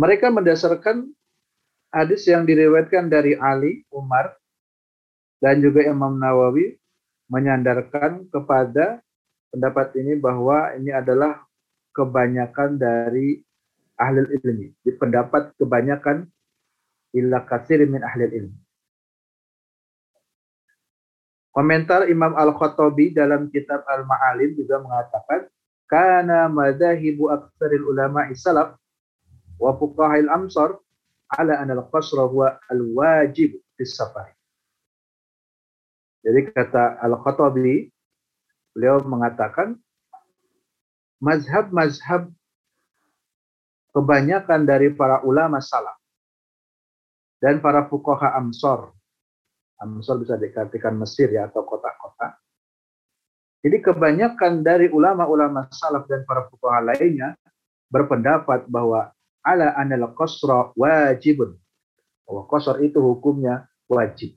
Mereka 0.00 0.30
mendasarkan 0.30 1.10
hadis 1.90 2.26
yang 2.30 2.46
diriwayatkan 2.46 3.10
dari 3.10 3.34
Ali, 3.34 3.82
Umar, 3.90 4.38
dan 5.42 5.58
juga 5.58 5.82
Imam 5.82 6.18
Nawawi 6.18 6.78
menyandarkan 7.26 8.30
kepada 8.30 9.02
pendapat 9.50 9.94
ini 9.98 10.18
bahwa 10.18 10.74
ini 10.78 10.94
adalah 10.94 11.42
kebanyakan 11.94 12.78
dari 12.78 13.42
ahli 13.98 14.22
ilmi. 14.42 14.70
Di 14.82 14.94
pendapat 14.94 15.54
kebanyakan 15.58 16.26
illa 17.14 17.42
kasir 17.46 17.82
min 17.86 18.02
ahli 18.02 18.26
ilmi. 18.30 18.63
Komentar 21.54 22.10
Imam 22.10 22.34
Al-Khattabi 22.34 23.14
dalam 23.14 23.46
kitab 23.46 23.86
Al-Ma'alim 23.86 24.58
juga 24.58 24.82
mengatakan 24.82 25.46
kana 25.86 26.50
madahibu 26.50 27.30
aktsaril 27.30 27.86
ulama 27.94 28.26
salaf 28.34 28.74
wa 29.62 29.70
fuqahil 29.78 30.26
amsar 30.34 30.74
ala 31.30 31.62
anal 31.62 31.86
qasra 31.94 32.26
huwa 32.26 32.58
al-wajib 32.66 33.54
fis 33.78 33.94
safar. 33.94 34.34
Jadi 36.26 36.50
kata 36.50 36.98
Al-Khattabi 36.98 37.86
beliau 38.74 38.98
mengatakan 39.06 39.78
mazhab-mazhab 41.22 42.34
kebanyakan 43.94 44.66
dari 44.66 44.90
para 44.90 45.22
ulama 45.22 45.62
salaf 45.62 45.94
dan 47.38 47.62
para 47.62 47.86
fuqaha 47.86 48.34
amsor 48.40 48.93
Amsor 49.84 50.24
bisa 50.24 50.40
dikatakan 50.40 50.96
Mesir 50.96 51.28
ya 51.28 51.46
atau 51.52 51.62
kota-kota. 51.68 52.40
Jadi 53.64 53.80
kebanyakan 53.80 54.64
dari 54.64 54.88
ulama-ulama 54.88 55.68
salaf 55.72 56.08
dan 56.08 56.24
para 56.24 56.48
fuqaha 56.48 56.84
lainnya 56.84 57.36
berpendapat 57.92 58.68
bahwa 58.68 59.12
ala 59.44 59.76
anal 59.76 60.16
qasra 60.16 60.72
wajibun. 60.76 61.56
Bahwa 62.24 62.48
qasar 62.48 62.80
itu 62.80 63.00
hukumnya 63.00 63.68
wajib. 63.88 64.32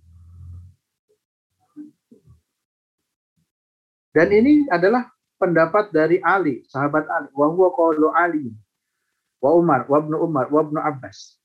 Dan 4.11 4.27
ini 4.35 4.67
adalah 4.67 5.07
pendapat 5.39 5.95
dari 5.95 6.19
Ali, 6.19 6.67
sahabat 6.67 7.07
Ali. 7.07 7.29
Wa 7.31 7.47
huwa 7.47 7.71
qawlu 7.71 8.11
Ali. 8.11 8.51
Wa 9.39 9.55
Umar, 9.55 9.85
wa 9.87 9.97
Ibnu 10.01 10.17
Umar, 10.19 10.51
wa 10.51 10.61
Ibnu 10.65 10.79
Abbas. 10.81 11.37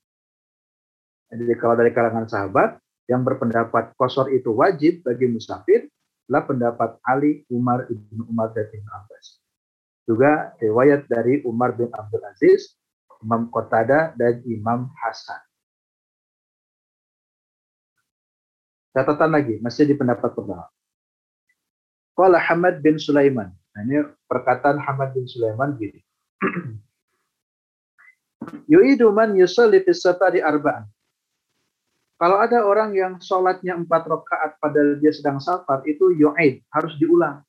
Jadi 1.33 1.55
kalau 1.61 1.77
dari 1.77 1.93
kalangan 1.93 2.29
sahabat, 2.29 2.82
yang 3.11 3.27
berpendapat 3.27 3.95
kosor 3.99 4.31
itu 4.31 4.55
wajib 4.55 5.03
bagi 5.03 5.27
musafir 5.27 5.91
adalah 6.27 6.45
pendapat 6.47 6.91
Ali, 7.05 7.43
Umar, 7.51 7.85
Ibnu 7.91 8.31
Umar, 8.31 8.55
dan 8.55 8.71
Ibnu 8.71 8.91
Abbas. 8.91 9.27
Juga 10.07 10.55
riwayat 10.59 11.07
dari 11.11 11.43
Umar 11.45 11.75
bin 11.75 11.91
Abdul 11.91 12.23
Aziz, 12.25 12.79
Imam 13.23 13.51
Qatada, 13.51 14.15
dan 14.15 14.43
Imam 14.47 14.91
Hasan. 14.99 15.43
Catatan 18.93 19.31
lagi, 19.33 19.57
masih 19.65 19.89
di 19.89 19.97
pendapat 19.97 20.37
pertama. 20.37 20.69
Qala 22.13 22.37
Hamad 22.37 22.85
bin 22.85 23.01
Sulaiman. 23.01 23.49
Nah, 23.73 23.81
ini 23.89 24.05
perkataan 24.29 24.77
Hamad 24.77 25.17
bin 25.17 25.25
Sulaiman 25.25 25.81
gini. 25.81 26.01
Yu'idu 28.73 29.09
man 29.17 29.33
yusalli 29.33 29.81
fi 29.81 29.97
safari 29.97 30.45
arba'an. 30.45 30.85
Kalau 32.23 32.39
ada 32.39 32.63
orang 32.63 32.95
yang 32.95 33.19
sholatnya 33.19 33.75
empat 33.75 34.07
rakaat 34.07 34.55
padahal 34.63 34.95
dia 35.03 35.11
sedang 35.11 35.43
safar, 35.43 35.83
itu 35.91 36.15
yu'id, 36.15 36.63
harus 36.71 36.95
diulang. 37.03 37.43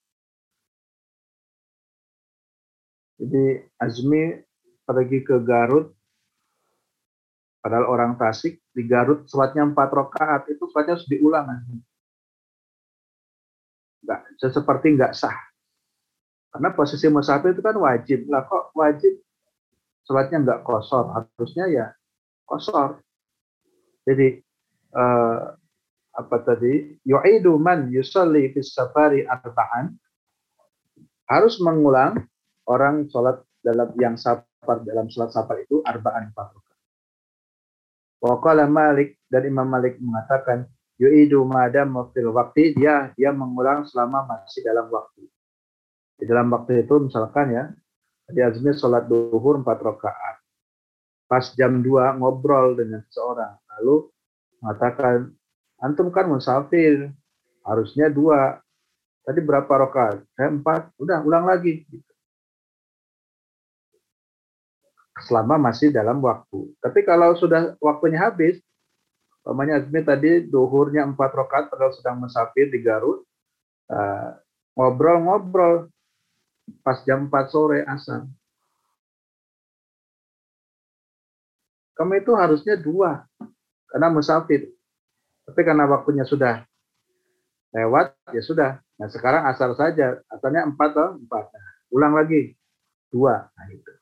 Jadi 3.21 3.69
Azmi 3.78 4.34
pergi 4.82 5.21
ke 5.21 5.38
Garut, 5.45 5.93
padahal 7.61 7.86
orang 7.86 8.17
Tasik, 8.17 8.65
di 8.74 8.82
Garut 8.89 9.30
sholatnya 9.30 9.61
empat 9.61 9.93
rakaat, 9.93 10.49
itu 10.49 10.65
sholatnya 10.65 10.97
harus 10.97 11.05
diulang. 11.05 11.45
Enggak, 14.01 14.26
seperti 14.41 14.97
nggak 14.97 15.13
sah. 15.13 15.38
Karena 16.49 16.74
posisi 16.74 17.05
musafir 17.13 17.53
itu 17.53 17.61
kan 17.61 17.78
wajib. 17.78 18.26
Lah 18.26 18.41
kok 18.49 18.74
wajib 18.74 19.21
sholatnya 20.01 20.41
nggak 20.41 20.59
kosor, 20.65 21.13
harusnya 21.13 21.69
ya 21.69 21.86
kosor. 22.49 23.05
Jadi 24.09 24.41
uh, 24.93 25.53
apa 26.13 26.35
tadi 26.45 27.01
yu'idu 27.01 27.57
man 27.57 27.89
yusalli 27.89 28.53
fis 28.53 28.77
safari 28.77 29.25
arba'an 29.25 29.97
harus 31.25 31.57
mengulang 31.57 32.21
orang 32.69 33.09
sholat 33.09 33.41
dalam 33.65 33.89
yang 33.97 34.15
safar 34.20 34.86
dalam 34.86 35.09
sholat 35.09 35.33
safar 35.33 35.57
itu 35.65 35.82
arba'an 35.82 36.29
empat 36.29 36.47
rakaat. 36.53 36.82
Waqala 38.24 38.70
Malik 38.70 39.20
dan 39.28 39.43
Imam 39.49 39.67
Malik 39.67 39.97
mengatakan 39.99 40.70
yu'idu 41.01 41.43
madam 41.43 41.97
fil 42.13 42.29
waktu 42.32 42.78
dia 42.78 43.11
dia 43.17 43.33
mengulang 43.33 43.83
selama 43.89 44.29
masih 44.29 44.61
dalam 44.61 44.87
waktu. 44.93 45.25
Di 46.15 46.29
dalam 46.29 46.53
waktu 46.53 46.86
itu 46.86 47.09
misalkan 47.09 47.51
ya 47.51 47.63
di 48.29 48.39
Azmi 48.39 48.71
sholat 48.71 49.09
duhur 49.09 49.59
empat 49.59 49.82
rakaat. 49.82 50.37
Pas 51.28 51.49
jam 51.57 51.82
2 51.82 52.21
ngobrol 52.21 52.78
dengan 52.78 53.01
seseorang. 53.09 53.57
Lalu 53.75 54.12
mengatakan 54.63 55.35
antum 55.83 56.07
kan 56.07 56.31
musafir 56.31 57.11
harusnya 57.67 58.07
dua. 58.07 58.63
Tadi 59.23 59.39
berapa 59.43 59.67
rokaat 59.67 60.23
saya 60.35 60.51
empat. 60.51 60.95
Udah 60.95 61.19
ulang 61.23 61.47
lagi. 61.47 61.83
Selama 65.27 65.59
masih 65.59 65.91
dalam 65.91 66.23
waktu. 66.23 66.71
Tapi 66.79 67.03
kalau 67.03 67.35
sudah 67.35 67.75
waktunya 67.83 68.19
habis 68.19 68.59
Pamannya 69.43 69.83
Azmi 69.83 69.99
tadi 70.07 70.47
duhurnya 70.47 71.03
empat 71.03 71.35
rokaat 71.35 71.67
padahal 71.67 71.91
sedang 71.91 72.15
musafir 72.23 72.71
di 72.71 72.79
Garut 72.79 73.27
ngobrol-ngobrol. 74.79 75.87
Uh, 75.87 75.91
pas 76.79 76.95
jam 77.03 77.27
4 77.27 77.51
sore 77.51 77.83
asar. 77.83 78.23
Kamu 81.99 82.23
itu 82.23 82.31
harusnya 82.39 82.79
dua 82.79 83.27
karena 83.93 84.09
musafir. 84.09 84.74
Tapi 85.45 85.61
karena 85.61 85.86
waktunya 85.86 86.25
sudah 86.25 86.65
lewat, 87.78 88.17
ya 88.33 88.41
sudah. 88.41 88.82
Nah 88.97 89.07
sekarang 89.13 89.45
asal 89.45 89.78
saja, 89.78 90.17
asalnya 90.33 90.65
empat 90.65 90.97
atau 90.97 91.21
empat. 91.21 91.45
Nah, 91.53 91.65
ulang 91.93 92.17
lagi 92.17 92.57
dua. 93.13 93.45
Nah 93.53 93.65
itu. 93.70 93.93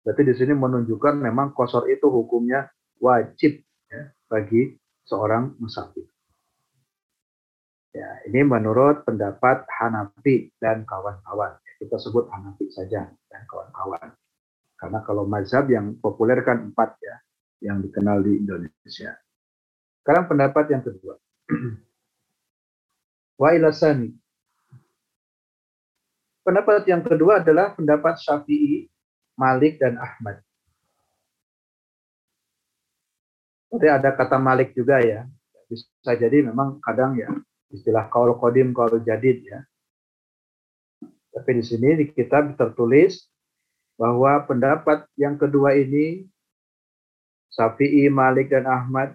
Berarti 0.00 0.22
di 0.24 0.34
sini 0.34 0.56
menunjukkan 0.56 1.20
memang 1.20 1.52
kosor 1.52 1.92
itu 1.92 2.08
hukumnya 2.08 2.72
wajib 3.04 3.60
ya, 3.92 4.08
bagi 4.32 4.80
seorang 5.04 5.60
musafir. 5.60 6.08
Ya, 7.92 8.24
ini 8.24 8.40
menurut 8.40 9.04
pendapat 9.04 9.68
Hanafi 9.68 10.48
dan 10.56 10.88
kawan-kawan. 10.88 11.60
Kita 11.76 12.00
sebut 12.00 12.32
Hanafi 12.32 12.72
saja 12.72 13.12
dan 13.28 13.42
kawan-kawan. 13.44 14.16
Karena 14.80 14.98
kalau 15.04 15.28
mazhab 15.28 15.68
yang 15.68 16.00
populer 16.00 16.40
kan 16.40 16.72
empat 16.72 16.96
ya 17.04 17.14
yang 17.62 17.78
dikenal 17.78 18.20
di 18.26 18.42
Indonesia. 18.42 19.14
Sekarang 20.02 20.26
pendapat 20.26 20.64
yang 20.74 20.82
kedua. 20.82 21.14
Wa 23.40 23.54
ilasani. 23.54 24.10
Pendapat 26.42 26.82
yang 26.90 27.06
kedua 27.06 27.38
adalah 27.38 27.70
pendapat 27.78 28.18
Syafi'i, 28.18 28.90
Malik, 29.38 29.78
dan 29.78 29.94
Ahmad. 29.94 30.42
Jadi 33.70 33.86
ada 33.86 34.10
kata 34.10 34.42
Malik 34.42 34.74
juga 34.74 34.98
ya. 34.98 35.22
Bisa 35.70 36.12
jadi 36.18 36.44
memang 36.44 36.82
kadang 36.82 37.14
ya 37.16 37.30
istilah 37.72 38.06
kaul 38.12 38.36
kodim, 38.36 38.76
kaul 38.76 39.00
jadid 39.00 39.40
ya. 39.48 39.64
Tapi 41.32 41.50
di 41.56 41.64
sini 41.64 41.96
di 41.96 42.04
kitab 42.12 42.52
tertulis 42.60 43.24
bahwa 43.96 44.44
pendapat 44.44 45.08
yang 45.16 45.40
kedua 45.40 45.72
ini 45.80 46.28
Syafi'i, 47.52 48.08
Malik, 48.08 48.48
dan 48.48 48.64
Ahmad. 48.64 49.12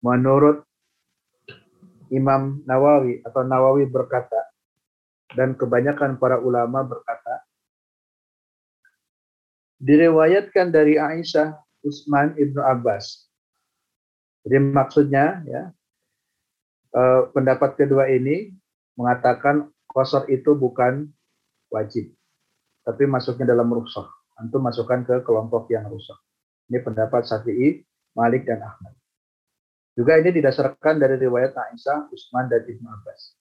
Menurut 0.00 0.64
Imam 2.08 2.64
Nawawi 2.64 3.20
atau 3.22 3.44
Nawawi 3.44 3.84
berkata, 3.84 4.48
dan 5.36 5.54
kebanyakan 5.54 6.16
para 6.16 6.40
ulama 6.40 6.82
berkata, 6.82 7.44
diriwayatkan 9.78 10.72
dari 10.72 10.96
Aisyah, 10.96 11.54
Utsman 11.84 12.36
ibnu 12.36 12.60
Abbas. 12.60 13.28
Jadi 14.44 14.56
maksudnya 14.60 15.44
ya 15.44 15.62
eh, 16.96 17.20
pendapat 17.32 17.76
kedua 17.76 18.08
ini 18.08 18.52
mengatakan 18.96 19.68
kosor 19.88 20.28
itu 20.32 20.56
bukan 20.56 21.08
wajib, 21.68 22.12
tapi 22.84 23.04
masuknya 23.04 23.52
dalam 23.52 23.68
rusak. 23.68 24.08
Antum 24.40 24.64
masukkan 24.64 25.04
ke 25.04 25.20
kelompok 25.20 25.68
yang 25.68 25.84
rusak. 25.88 26.16
Ini 26.70 26.78
pendapat 26.86 27.26
Syafi'i, 27.26 27.82
Malik 28.14 28.46
dan 28.46 28.62
Ahmad. 28.62 28.94
Juga 29.98 30.22
ini 30.22 30.30
didasarkan 30.30 31.02
dari 31.02 31.18
riwayat 31.18 31.50
Aisyah, 31.50 32.14
Utsman 32.14 32.46
dan 32.46 32.62
Ibnu 32.62 32.86
Abbas. 32.86 33.34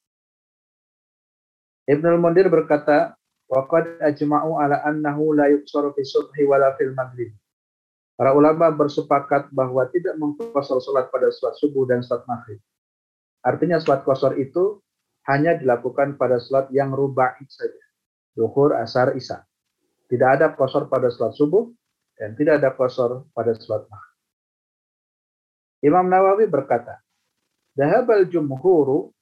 Ibnu 1.86 2.18
Mundir 2.18 2.50
berkata, 2.50 3.14
"Waqad 3.46 4.02
ajma'u 4.02 4.58
ala 4.58 4.82
annahu 4.82 5.38
la 5.38 5.46
yuqsaru 5.54 5.94
fi 5.94 6.02
subhi 6.02 6.50
wala 6.50 6.74
fil 6.82 6.98
maghrib." 6.98 7.30
Para 8.18 8.34
ulama 8.34 8.68
bersepakat 8.74 9.54
bahwa 9.54 9.88
tidak 9.94 10.18
mengkosor 10.20 10.82
sholat 10.84 11.08
pada 11.08 11.32
sholat 11.32 11.56
subuh 11.62 11.88
dan 11.88 12.04
sholat 12.04 12.26
maghrib. 12.28 12.60
Artinya 13.46 13.80
sholat 13.80 14.04
kosor 14.04 14.36
itu 14.36 14.84
hanya 15.30 15.56
dilakukan 15.56 16.20
pada 16.20 16.42
sholat 16.42 16.68
yang 16.76 16.92
rubai 16.92 17.40
saja. 17.48 17.80
Duhur, 18.36 18.76
asar, 18.76 19.16
isya. 19.16 19.46
Tidak 20.12 20.30
ada 20.30 20.52
kosor 20.58 20.92
pada 20.92 21.08
sholat 21.08 21.32
subuh 21.38 21.72
dan 22.20 22.36
tidak 22.36 22.60
ada 22.60 22.76
kosor 22.76 23.24
pada 23.32 23.56
sholat 23.56 23.88
maghrib. 23.88 24.18
Imam 25.80 26.12
Nawawi 26.12 26.52
berkata, 26.52 27.00
Dahabal 27.80 28.28
jumhuru 28.28 29.16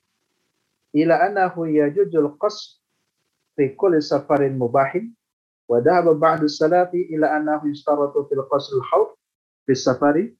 ila 0.98 1.22
annahu 1.30 1.70
yajujul 1.70 2.34
qasr 2.42 2.82
fi 3.54 3.78
kulli 3.78 4.02
safarin 4.02 4.58
mubahin 4.58 5.14
wa 5.70 5.78
dhahaba 5.78 6.18
ba'du 6.18 6.50
salafi 6.50 7.14
ila 7.14 7.38
annahu 7.38 7.70
yustaratu 7.70 8.26
fil 8.26 8.42
qasr 8.50 8.82
al-hawd 8.82 9.14
fi 9.70 9.78
safari 9.78 10.34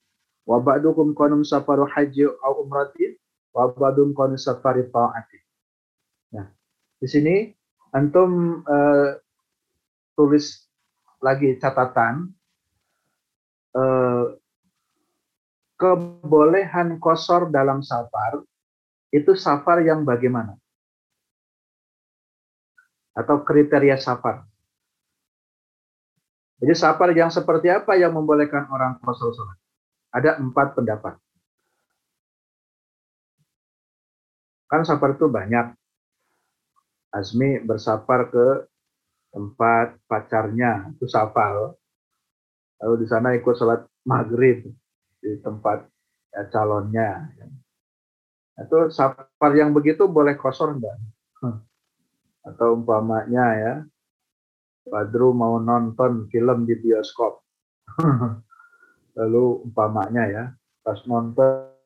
wa 0.50 0.58
ba'dukum 0.58 1.14
qanum 1.14 1.46
safaru 1.46 1.86
haji 1.86 2.26
aw 2.42 2.58
umratin 2.66 3.14
wa 3.54 3.70
ba'dum 3.70 4.18
safari 4.34 4.90
ta'ati. 4.90 5.40
Nah, 6.34 6.50
di 6.98 7.06
sini 7.06 7.36
antum 7.94 8.64
uh, 8.66 9.14
tulis 10.18 10.66
lagi 11.22 11.60
catatan 11.62 12.37
uh, 13.76 14.38
kebolehan 15.78 16.98
kosor 17.02 17.50
dalam 17.54 17.84
safar 17.86 18.42
itu 19.14 19.32
safar 19.34 19.82
yang 19.84 20.04
bagaimana? 20.04 20.56
Atau 23.18 23.42
kriteria 23.42 23.98
safar. 23.98 24.46
Jadi 26.58 26.74
safar 26.74 27.14
yang 27.14 27.30
seperti 27.30 27.70
apa 27.70 27.94
yang 27.98 28.14
membolehkan 28.18 28.66
orang 28.70 28.98
kosor 29.02 29.34
sholat? 29.34 29.58
Ada 30.10 30.42
empat 30.42 30.74
pendapat. 30.74 31.16
Kan 34.68 34.84
safar 34.84 35.16
itu 35.16 35.30
banyak. 35.30 35.78
Azmi 37.14 37.64
bersafar 37.64 38.28
ke 38.28 38.68
tempat 39.32 39.96
pacarnya, 40.10 40.92
itu 40.98 41.08
safar. 41.08 41.78
Lalu 42.84 42.94
di 43.04 43.08
sana 43.10 43.34
ikut 43.34 43.56
sholat 43.58 43.86
maghrib 44.06 44.66
di 45.18 45.32
tempat 45.42 45.90
ya, 46.34 46.44
calonnya. 46.54 47.32
Itu 48.58 48.90
safar 48.94 49.52
yang 49.54 49.74
begitu 49.74 50.06
boleh 50.06 50.38
kosor 50.38 50.78
enggak? 50.78 50.98
Atau 52.46 52.80
umpamanya 52.80 53.46
ya, 53.58 53.74
Badru 54.88 55.36
mau 55.36 55.60
nonton 55.60 56.32
film 56.32 56.64
di 56.64 56.78
bioskop. 56.80 57.44
Lalu 59.18 59.68
umpamanya 59.68 60.24
ya, 60.30 60.44
pas 60.86 61.02
nonton 61.10 61.78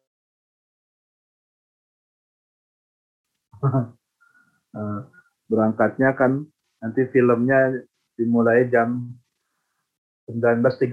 Eh, 4.71 4.99
berangkatnya 5.51 6.15
kan 6.15 6.47
nanti 6.79 7.03
filmnya 7.11 7.75
dimulai 8.15 8.71
jam 8.71 9.11
19.30 10.29 10.91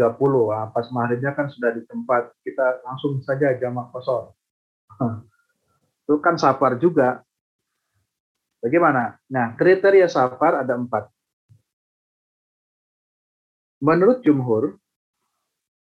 nah, 0.49 0.73
pas 0.73 0.87
maghribnya 0.89 1.37
kan 1.37 1.53
sudah 1.53 1.77
di 1.77 1.85
tempat 1.85 2.33
kita 2.41 2.81
langsung 2.87 3.21
saja 3.23 3.55
jamak 3.61 3.93
kosor 3.93 4.33
itu 6.09 6.17
kan 6.25 6.41
safar 6.41 6.81
juga. 6.81 7.21
Bagaimana? 8.65 9.21
Nah 9.29 9.53
kriteria 9.55 10.09
safar 10.09 10.65
ada 10.65 10.73
empat. 10.75 11.13
Menurut 13.85 14.25
jumhur 14.25 14.81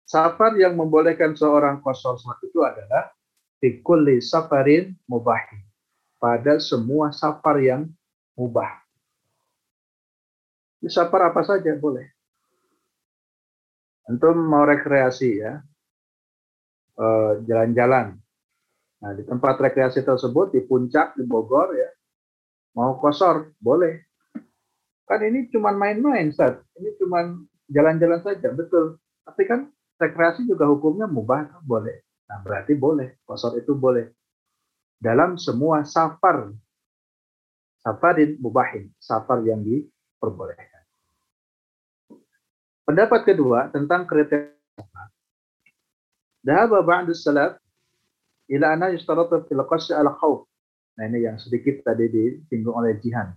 safar 0.02 0.58
yang 0.58 0.74
membolehkan 0.74 1.38
seorang 1.38 1.78
kosor 1.78 2.18
sholat 2.18 2.42
itu 2.42 2.60
adalah 2.60 3.14
fikulli 3.62 4.18
safarin 4.20 4.98
mubahin 5.06 5.62
pada 6.18 6.58
semua 6.58 7.14
safar 7.14 7.62
yang 7.62 7.88
mubah. 8.34 8.82
Di 10.82 10.90
safar 10.92 11.32
apa 11.32 11.40
saja? 11.46 11.72
Boleh. 11.78 12.15
Antum 14.06 14.38
mau 14.38 14.62
rekreasi 14.62 15.42
ya, 15.42 15.58
eh, 16.94 17.32
jalan-jalan. 17.42 18.14
Nah 19.02 19.12
di 19.12 19.26
tempat 19.26 19.58
rekreasi 19.58 20.06
tersebut 20.06 20.54
di 20.54 20.62
puncak 20.62 21.18
di 21.18 21.26
Bogor 21.26 21.74
ya, 21.74 21.90
mau 22.78 22.96
kosor 23.02 23.50
boleh. 23.58 24.06
Kan 25.06 25.22
ini 25.22 25.46
cuma 25.50 25.70
main-main, 25.70 26.34
Ustaz. 26.34 26.58
Ini 26.78 26.98
cuma 26.98 27.34
jalan-jalan 27.70 28.20
saja, 28.22 28.50
betul. 28.50 28.98
Tapi 29.22 29.42
kan 29.46 29.70
rekreasi 29.98 30.46
juga 30.46 30.66
hukumnya 30.66 31.06
mubah, 31.06 31.46
kan 31.46 31.62
boleh. 31.62 32.02
Nah 32.26 32.42
berarti 32.42 32.74
boleh, 32.74 33.22
kosor 33.22 33.54
itu 33.58 33.74
boleh 33.74 34.10
dalam 34.98 35.38
semua 35.38 35.86
safar. 35.86 36.50
Safarin 37.86 38.34
mubahin, 38.42 38.90
safar 38.98 39.46
yang 39.46 39.62
diperbolehkan. 39.62 40.75
Pendapat 42.86 43.26
kedua 43.26 43.66
tentang 43.74 44.06
kriteria. 44.06 44.54
Dahaba 46.46 46.86
ba'du 46.86 47.10
salaf 47.10 47.58
ila 48.46 48.78
anna 48.78 48.94
yustaratu 48.94 49.42
fil 49.50 49.66
qasy 49.66 49.90
al. 49.90 50.06
Nah 50.06 51.04
ini 51.10 51.26
yang 51.26 51.34
sedikit 51.42 51.82
tadi 51.82 52.06
disinggung 52.06 52.78
oleh 52.78 52.94
Jihan. 53.02 53.34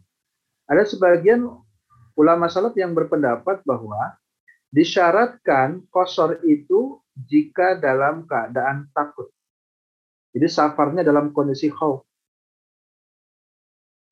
Ada 0.69 0.85
sebagian 0.85 1.49
ulama 2.13 2.45
salaf 2.45 2.77
yang 2.77 2.93
berpendapat 2.93 3.65
bahwa 3.65 4.13
disyaratkan 4.69 5.81
kosor 5.89 6.45
itu 6.45 7.01
jika 7.17 7.73
dalam 7.81 8.29
keadaan 8.29 8.85
takut. 8.93 9.33
Jadi 10.29 10.45
safarnya 10.45 11.01
dalam 11.01 11.33
kondisi 11.33 11.73
khauf. 11.73 12.05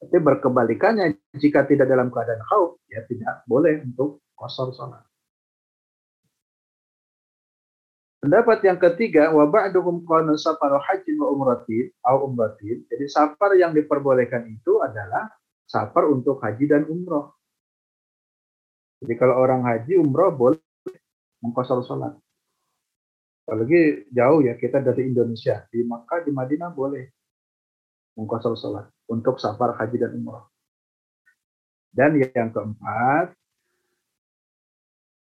Tapi 0.01 0.17
berkebalikannya, 0.17 1.37
jika 1.37 1.69
tidak 1.69 1.85
dalam 1.85 2.09
keadaan 2.09 2.41
khauf, 2.41 2.81
ya 2.89 3.05
tidak 3.05 3.45
boleh 3.45 3.85
untuk 3.85 4.25
kosor 4.33 4.73
sholat. 4.73 5.05
Pendapat 8.17 8.65
yang 8.65 8.81
ketiga, 8.81 9.29
wa 9.29 9.45
ba'duhum 9.45 10.01
qanu 10.01 10.33
safaru 10.41 10.81
haji 10.81 11.11
wa 11.21 11.27
umratin 11.37 11.93
au 12.01 12.25
umratin. 12.25 12.81
Jadi 12.89 13.05
safar 13.05 13.53
yang 13.53 13.77
diperbolehkan 13.77 14.41
itu 14.49 14.81
adalah 14.81 15.29
safar 15.69 16.09
untuk 16.09 16.41
haji 16.41 16.65
dan 16.65 16.89
umroh. 16.89 17.37
Jadi 19.05 19.13
kalau 19.21 19.37
orang 19.37 19.61
haji 19.61 20.01
umroh 20.01 20.33
boleh 20.33 20.61
mengkosor 21.45 21.85
sholat. 21.85 22.17
Apalagi 23.45 24.09
jauh 24.09 24.41
ya 24.41 24.57
kita 24.57 24.81
dari 24.81 25.13
Indonesia. 25.13 25.69
Di 25.69 25.85
Makkah, 25.85 26.25
di 26.25 26.33
Madinah 26.33 26.73
boleh 26.73 27.05
mengkosor 28.17 28.57
sholat 28.57 28.89
untuk 29.13 29.37
safar 29.37 29.77
haji 29.77 29.97
dan 30.01 30.17
umrah. 30.17 30.49
Dan 31.93 32.17
yang 32.17 32.49
keempat, 32.49 33.37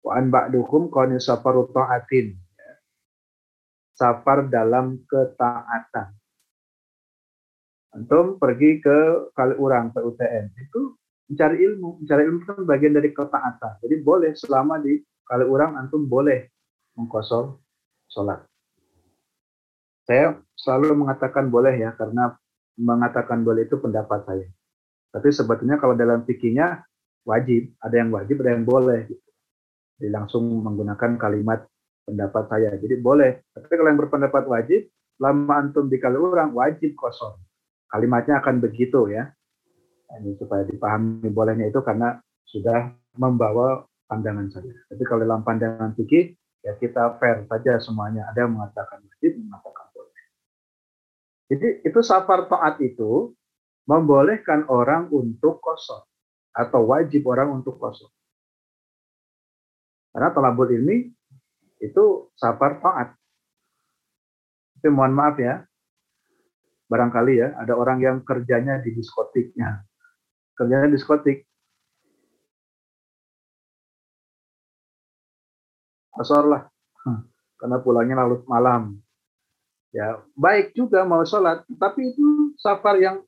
wa'an 0.06 0.30
ba'dukum 0.30 0.88
qani 0.88 1.18
safaru 1.18 1.68
ta'atin. 1.74 2.47
Safar 3.98 4.46
dalam 4.46 5.02
ketaatan. 5.10 6.14
Antum 7.98 8.38
pergi 8.38 8.78
ke 8.78 9.26
kali 9.34 9.58
urang 9.58 9.90
ke 9.90 9.98
UTN 9.98 10.54
itu 10.54 10.94
mencari 11.26 11.66
ilmu, 11.66 12.06
mencari 12.06 12.22
ilmu 12.30 12.38
kan 12.46 12.62
bagian 12.62 12.94
dari 12.94 13.10
ketaatan. 13.10 13.82
Jadi 13.82 13.98
boleh 13.98 14.38
selama 14.38 14.78
di 14.78 15.02
kali 15.26 15.42
urang 15.50 15.74
antum 15.74 16.06
boleh 16.06 16.46
mengkosor 16.94 17.58
sholat. 18.06 18.46
Saya 20.06 20.38
selalu 20.54 21.04
mengatakan 21.04 21.50
boleh 21.50 21.74
ya, 21.74 21.90
karena 21.98 22.38
mengatakan 22.78 23.42
boleh 23.42 23.66
itu 23.66 23.76
pendapat 23.82 24.24
saya. 24.24 24.48
Tapi 25.10 25.28
sebetulnya 25.34 25.76
kalau 25.76 25.98
dalam 25.98 26.22
fikihnya 26.22 26.86
wajib, 27.26 27.74
ada 27.82 27.98
yang 27.98 28.14
wajib, 28.14 28.40
ada 28.40 28.50
yang 28.54 28.64
boleh. 28.64 29.10
Jadi 29.98 30.08
langsung 30.08 30.46
menggunakan 30.62 31.18
kalimat 31.18 31.66
pendapat 32.08 32.44
saya. 32.48 32.72
Jadi 32.80 32.96
boleh. 32.96 33.44
Tapi 33.52 33.68
kalau 33.68 33.88
yang 33.92 34.00
berpendapat 34.00 34.48
wajib, 34.48 34.88
lama 35.20 35.52
antum 35.60 35.92
dikali 35.92 36.16
orang 36.16 36.56
wajib 36.56 36.96
kosong. 36.96 37.36
Kalimatnya 37.92 38.40
akan 38.40 38.64
begitu 38.64 39.12
ya. 39.12 39.28
Ini 40.08 40.40
supaya 40.40 40.64
dipahami 40.64 41.28
bolehnya 41.28 41.68
itu 41.68 41.84
karena 41.84 42.16
sudah 42.48 42.96
membawa 43.20 43.84
pandangan 44.08 44.48
saya. 44.48 44.72
Tapi 44.88 45.02
kalau 45.04 45.28
dalam 45.28 45.44
pandangan 45.44 45.92
fikih 45.92 46.32
ya 46.64 46.72
kita 46.80 47.20
fair 47.20 47.44
saja 47.44 47.76
semuanya. 47.76 48.24
Ada 48.32 48.48
yang 48.48 48.56
mengatakan 48.56 49.04
wajib, 49.04 49.36
mengatakan 49.44 49.86
boleh. 49.92 50.24
Jadi 51.52 51.68
itu 51.84 52.00
safar 52.00 52.48
taat 52.48 52.80
itu 52.80 53.36
membolehkan 53.84 54.64
orang 54.72 55.12
untuk 55.12 55.60
kosong 55.60 56.04
atau 56.56 56.88
wajib 56.88 57.28
orang 57.28 57.52
untuk 57.52 57.76
kosong. 57.76 58.08
Karena 60.12 60.32
talabul 60.32 60.72
ini 60.72 61.12
itu 61.78 62.30
safar 62.34 62.82
taat. 62.82 63.14
Tapi 64.78 64.88
mohon 64.94 65.14
maaf 65.14 65.38
ya, 65.42 65.66
barangkali 66.86 67.34
ya 67.42 67.48
ada 67.58 67.74
orang 67.74 67.98
yang 67.98 68.16
kerjanya 68.22 68.78
di 68.78 68.94
diskotiknya, 68.94 69.82
kerjanya 70.54 70.86
di 70.86 70.94
diskotik, 70.94 71.42
asor 76.14 76.46
lah, 76.46 76.62
karena 77.58 77.76
pulangnya 77.82 78.22
larut 78.22 78.46
malam. 78.46 78.98
Ya 79.90 80.20
baik 80.36 80.76
juga 80.76 81.02
mau 81.02 81.24
sholat, 81.24 81.64
tapi 81.80 82.12
itu 82.12 82.54
safar 82.60 83.00
yang 83.02 83.24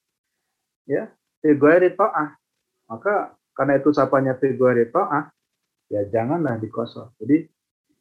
ya 0.87 1.09
figuari 1.41 1.91
ta'ah. 1.97 2.37
Maka 2.87 3.35
karena 3.57 3.81
itu 3.81 3.91
safarnya 3.91 4.37
figuari 4.37 4.87
ta'ah, 4.87 5.35
ya 5.91 6.07
janganlah 6.15 6.61
dikosor. 6.63 7.11
Jadi 7.19 7.49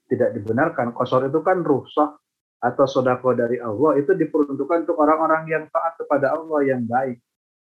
tidak 0.10 0.34
dibenarkan. 0.34 0.92
Kosor 0.92 1.30
itu 1.30 1.40
kan 1.46 1.62
rusak 1.62 2.18
atau 2.60 2.86
sodako 2.90 3.32
dari 3.38 3.56
Allah 3.62 3.96
itu 4.02 4.12
diperuntukkan 4.12 4.84
untuk 4.84 5.00
orang-orang 5.00 5.48
yang 5.48 5.64
taat 5.72 5.96
kepada 5.96 6.36
Allah 6.36 6.60
yang 6.68 6.84
baik. 6.84 7.22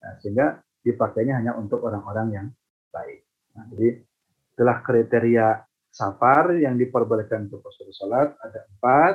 Nah, 0.01 0.13
sehingga 0.23 0.47
dipakainya 0.81 1.43
hanya 1.43 1.53
untuk 1.59 1.85
orang-orang 1.85 2.29
yang 2.33 2.47
baik. 2.89 3.27
Nah, 3.59 3.69
jadi 3.75 3.89
itulah 4.55 4.79
kriteria 4.81 5.49
safar 5.93 6.57
yang 6.57 6.79
diperbolehkan 6.79 7.51
untuk 7.51 7.61
kosor 7.67 7.91
sholat 7.91 8.33
ada 8.39 8.61
empat. 8.71 9.15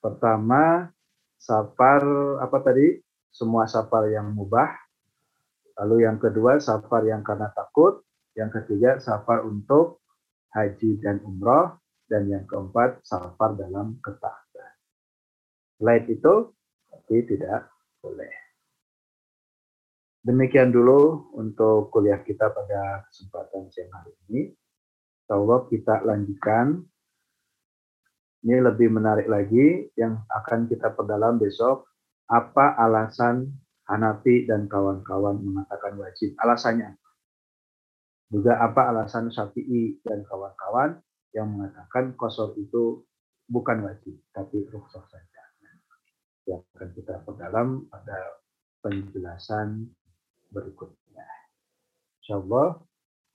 Pertama, 0.00 0.88
safar 1.40 2.04
apa 2.44 2.58
tadi? 2.60 3.00
Semua 3.32 3.64
safar 3.64 4.12
yang 4.12 4.36
mubah. 4.36 4.68
Lalu 5.80 6.04
yang 6.04 6.20
kedua, 6.20 6.60
safar 6.60 7.08
yang 7.08 7.24
karena 7.24 7.48
takut. 7.56 8.04
Yang 8.36 8.62
ketiga, 8.62 9.00
safar 9.00 9.48
untuk 9.48 10.04
haji 10.52 11.00
dan 11.00 11.24
umroh. 11.24 11.79
Dan 12.10 12.26
yang 12.26 12.42
keempat, 12.50 13.06
safar 13.06 13.54
dalam 13.54 13.94
ketaatan. 14.02 14.74
Selain 15.78 16.04
itu, 16.10 16.50
tapi 16.90 17.22
tidak 17.22 17.70
boleh. 18.02 18.34
Demikian 20.20 20.74
dulu 20.74 21.32
untuk 21.38 21.88
kuliah 21.94 22.20
kita 22.20 22.50
pada 22.50 23.06
kesempatan 23.08 23.70
siang 23.70 23.94
hari 23.94 24.12
ini. 24.28 24.52
Allah 25.30 25.64
kita 25.70 26.02
lanjutkan. 26.02 26.82
Ini 28.42 28.58
lebih 28.58 28.90
menarik 28.90 29.30
lagi 29.30 29.86
yang 29.94 30.18
akan 30.26 30.66
kita 30.66 30.92
perdalam 30.92 31.38
besok. 31.38 31.86
Apa 32.26 32.74
alasan 32.74 33.48
Hanafi 33.86 34.50
dan 34.50 34.66
kawan-kawan 34.66 35.38
mengatakan 35.38 35.94
wajib? 35.96 36.34
Alasannya. 36.42 36.98
Juga 38.30 38.58
apa 38.62 38.90
alasan 38.90 39.30
Syafi'i 39.30 39.98
dan 40.04 40.22
kawan-kawan 40.26 40.98
yang 41.30 41.54
mengatakan 41.54 42.18
kosor 42.18 42.54
itu 42.58 43.06
bukan 43.46 43.86
wajib, 43.86 44.18
tapi 44.34 44.66
rukhsah 44.66 45.02
saja. 45.10 45.42
Yang 46.46 46.62
akan 46.74 46.88
kita 46.94 47.14
perdalam 47.22 47.68
pada 47.86 48.18
penjelasan 48.82 49.86
berikutnya. 50.50 51.26
Insya 52.22 52.42
Allah 52.42 52.82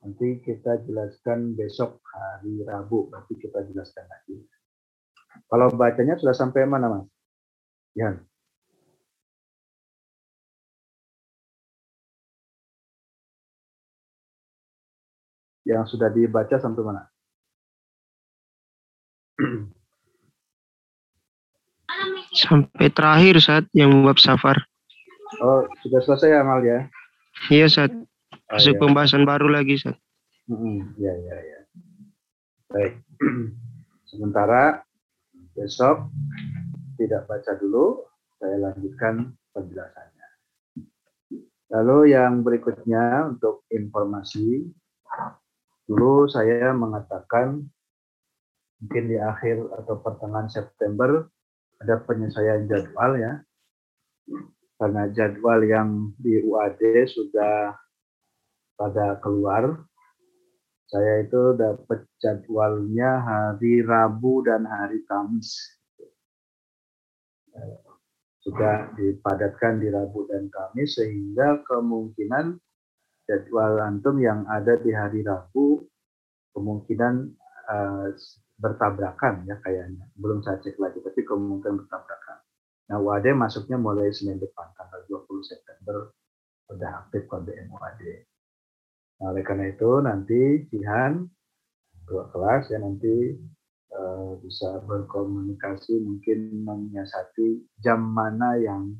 nanti 0.03 0.43
kita 0.43 0.83
jelaskan 0.83 1.55
besok 1.55 2.03
hari 2.11 2.63
Rabu, 2.67 3.07
berarti 3.11 3.33
kita 3.39 3.63
jelaskan 3.71 4.05
lagi. 4.11 4.43
Kalau 5.51 5.67
bacanya 5.75 6.15
sudah 6.19 6.35
sampai 6.35 6.63
mana, 6.67 6.87
Mas? 6.91 7.07
Yan. 7.99 8.23
Yang 15.65 15.97
sudah 15.97 16.13
dibaca 16.13 16.55
sampai 16.61 16.83
mana? 16.85 17.14
Sampai 22.35 22.87
terakhir 22.91 23.39
saat 23.39 23.65
yang 23.71 24.03
bab 24.03 24.19
safar. 24.19 24.67
Oh, 25.41 25.65
sudah 25.83 26.01
selesai 26.03 26.41
amal 26.41 26.61
ya? 26.63 26.87
Iya 27.51 27.67
saat 27.67 27.91
Oh, 28.45 28.61
masuk 28.61 28.77
ya. 28.77 28.79
pembahasan 28.79 29.25
baru 29.25 29.49
lagi 29.49 29.75
saat. 29.81 29.97
Mm-mm, 30.45 30.93
Ya, 31.01 31.09
ya, 31.11 31.37
ya. 31.41 31.59
Baik. 32.69 32.93
Sementara 34.09 34.85
besok 35.57 36.13
tidak 36.95 37.25
baca 37.25 37.57
dulu, 37.57 38.05
saya 38.37 38.55
lanjutkan 38.61 39.33
penjelasannya. 39.51 40.27
Lalu 41.73 42.13
yang 42.13 42.45
berikutnya 42.45 43.33
untuk 43.33 43.65
informasi, 43.73 44.69
dulu 45.89 46.29
saya 46.29 46.69
mengatakan 46.71 47.65
mungkin 48.81 49.03
di 49.11 49.17
akhir 49.19 49.71
atau 49.83 49.95
pertengahan 50.03 50.51
September 50.51 51.27
ada 51.79 51.95
penyelesaian 52.03 52.67
jadwal 52.67 53.15
ya. 53.19 53.33
Karena 54.75 55.07
jadwal 55.15 55.63
yang 55.63 56.11
di 56.19 56.43
UAD 56.43 57.07
sudah 57.07 57.79
pada 58.75 59.15
keluar, 59.23 59.87
saya 60.85 61.23
itu 61.23 61.55
dapat 61.55 62.03
jadwalnya 62.19 63.23
hari 63.23 63.79
Rabu 63.81 64.43
dan 64.43 64.67
hari 64.67 65.01
Kamis. 65.07 65.55
Eh, 67.55 67.79
Sudah 68.45 68.93
dipadatkan 68.93 69.81
di 69.81 69.89
Rabu 69.89 70.29
dan 70.29 70.53
Kamis 70.53 71.01
sehingga 71.01 71.65
kemungkinan 71.65 72.61
jadwal 73.25 73.81
antum 73.81 74.21
yang 74.21 74.45
ada 74.45 74.77
di 74.77 74.93
hari 74.93 75.25
Rabu 75.25 75.81
kemungkinan 76.53 77.33
eh, 77.73 78.07
bertabrakan 78.55 79.43
ya 79.47 79.59
kayaknya. 79.59 80.07
Belum 80.15 80.39
saya 80.39 80.59
cek 80.63 80.79
lagi 80.79 81.03
tapi 81.03 81.21
kemungkinan 81.27 81.85
bertabrakan. 81.85 82.37
Nah, 82.85 82.97
UAD 83.01 83.33
masuknya 83.33 83.81
mulai 83.81 84.13
Senin 84.13 84.37
depan 84.37 84.69
tanggal 84.77 85.01
20 85.09 85.41
September 85.41 86.13
sudah 86.69 86.91
aktif 87.05 87.25
kode 87.25 87.53
MUAD. 87.69 88.01
Nah, 89.21 89.25
oleh 89.31 89.43
karena 89.45 89.65
itu 89.71 89.91
nanti 90.01 90.41
Jihan 90.69 91.23
dua 92.05 92.29
kelas 92.29 92.69
ya 92.69 92.77
nanti 92.77 93.33
eh, 93.89 94.31
bisa 94.39 94.77
berkomunikasi 94.85 95.97
mungkin 96.05 96.61
menyiasati 96.61 97.79
jam 97.81 98.05
mana 98.05 98.59
yang 98.61 98.93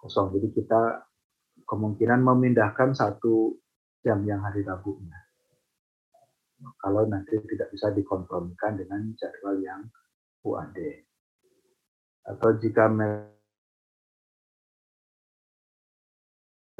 kosong. 0.00 0.32
Jadi 0.34 0.48
kita 0.56 1.04
kemungkinan 1.68 2.20
memindahkan 2.24 2.96
satu 2.96 3.54
jam 4.02 4.24
yang 4.26 4.42
hari 4.42 4.66
Rabunya. 4.66 5.21
Kalau 6.78 7.02
nanti 7.06 7.38
tidak 7.46 7.68
bisa 7.74 7.90
dikompromikan 7.90 8.78
dengan 8.78 9.10
jadwal 9.18 9.58
yang 9.58 9.82
UAD. 10.46 10.78
Atau 12.22 12.54
jika 12.62 12.86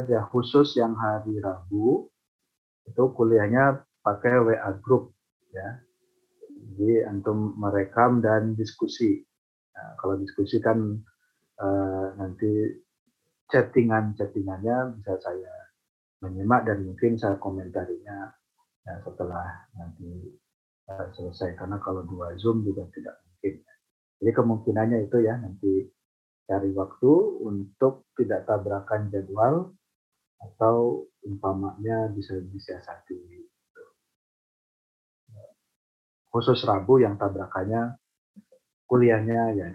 ya 0.06 0.22
khusus 0.30 0.74
yang 0.78 0.94
hari 0.98 1.38
Rabu 1.38 2.10
itu 2.86 3.02
kuliahnya 3.14 3.82
pakai 4.02 4.42
WA 4.42 4.70
group 4.82 5.14
ya. 5.54 5.82
Jadi 6.72 7.04
antum 7.06 7.58
merekam 7.58 8.22
dan 8.22 8.54
diskusi. 8.54 9.22
Nah, 9.74 9.98
kalau 9.98 10.18
diskusi 10.18 10.62
kan 10.62 10.78
eh, 11.58 12.06
nanti 12.18 12.50
chattingan-chattingannya 13.50 14.96
bisa 14.98 15.14
saya 15.20 15.54
menyimak 16.22 16.64
dan 16.64 16.86
mungkin 16.86 17.18
saya 17.18 17.36
komentarinya 17.36 18.30
ya, 18.86 18.94
setelah 19.02 19.46
nanti 19.78 20.10
eh, 20.90 21.06
selesai 21.14 21.58
karena 21.58 21.78
kalau 21.82 22.02
dua 22.06 22.34
zoom 22.38 22.66
juga 22.66 22.86
tidak 22.94 23.18
mungkin. 23.26 23.54
Jadi 24.22 24.30
kemungkinannya 24.38 24.98
itu 25.10 25.18
ya 25.22 25.34
nanti 25.38 25.90
cari 26.46 26.70
waktu 26.74 27.12
untuk 27.42 28.06
tidak 28.14 28.46
tabrakan 28.46 29.10
jadwal 29.10 29.74
atau 30.42 31.06
umpamanya 31.22 32.10
bisa 32.10 32.38
disiasati. 32.38 33.18
Khusus 36.32 36.64
Rabu 36.64 37.02
yang 37.02 37.20
tabrakannya 37.20 37.98
kuliahnya 38.88 39.42
ya 39.52 39.68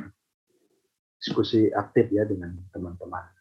diskusi 1.21 1.69
aktif 1.73 2.09
ya 2.13 2.25
dengan 2.25 2.53
teman-teman 2.73 3.36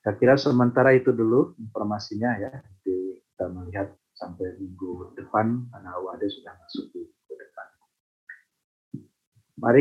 Saya 0.00 0.14
kira 0.16 0.34
sementara 0.40 0.96
itu 0.96 1.12
dulu 1.12 1.52
informasinya 1.60 2.40
ya. 2.40 2.50
Jadi 2.54 3.20
kita 3.20 3.46
melihat 3.52 3.92
sampai 4.16 4.56
minggu 4.56 5.12
depan 5.14 5.68
karena 5.68 5.92
WAD 6.00 6.22
sudah 6.26 6.56
masuk 6.56 6.88
di 6.96 7.04
minggu 7.04 7.34
depan. 7.36 7.66
Mari 9.60 9.76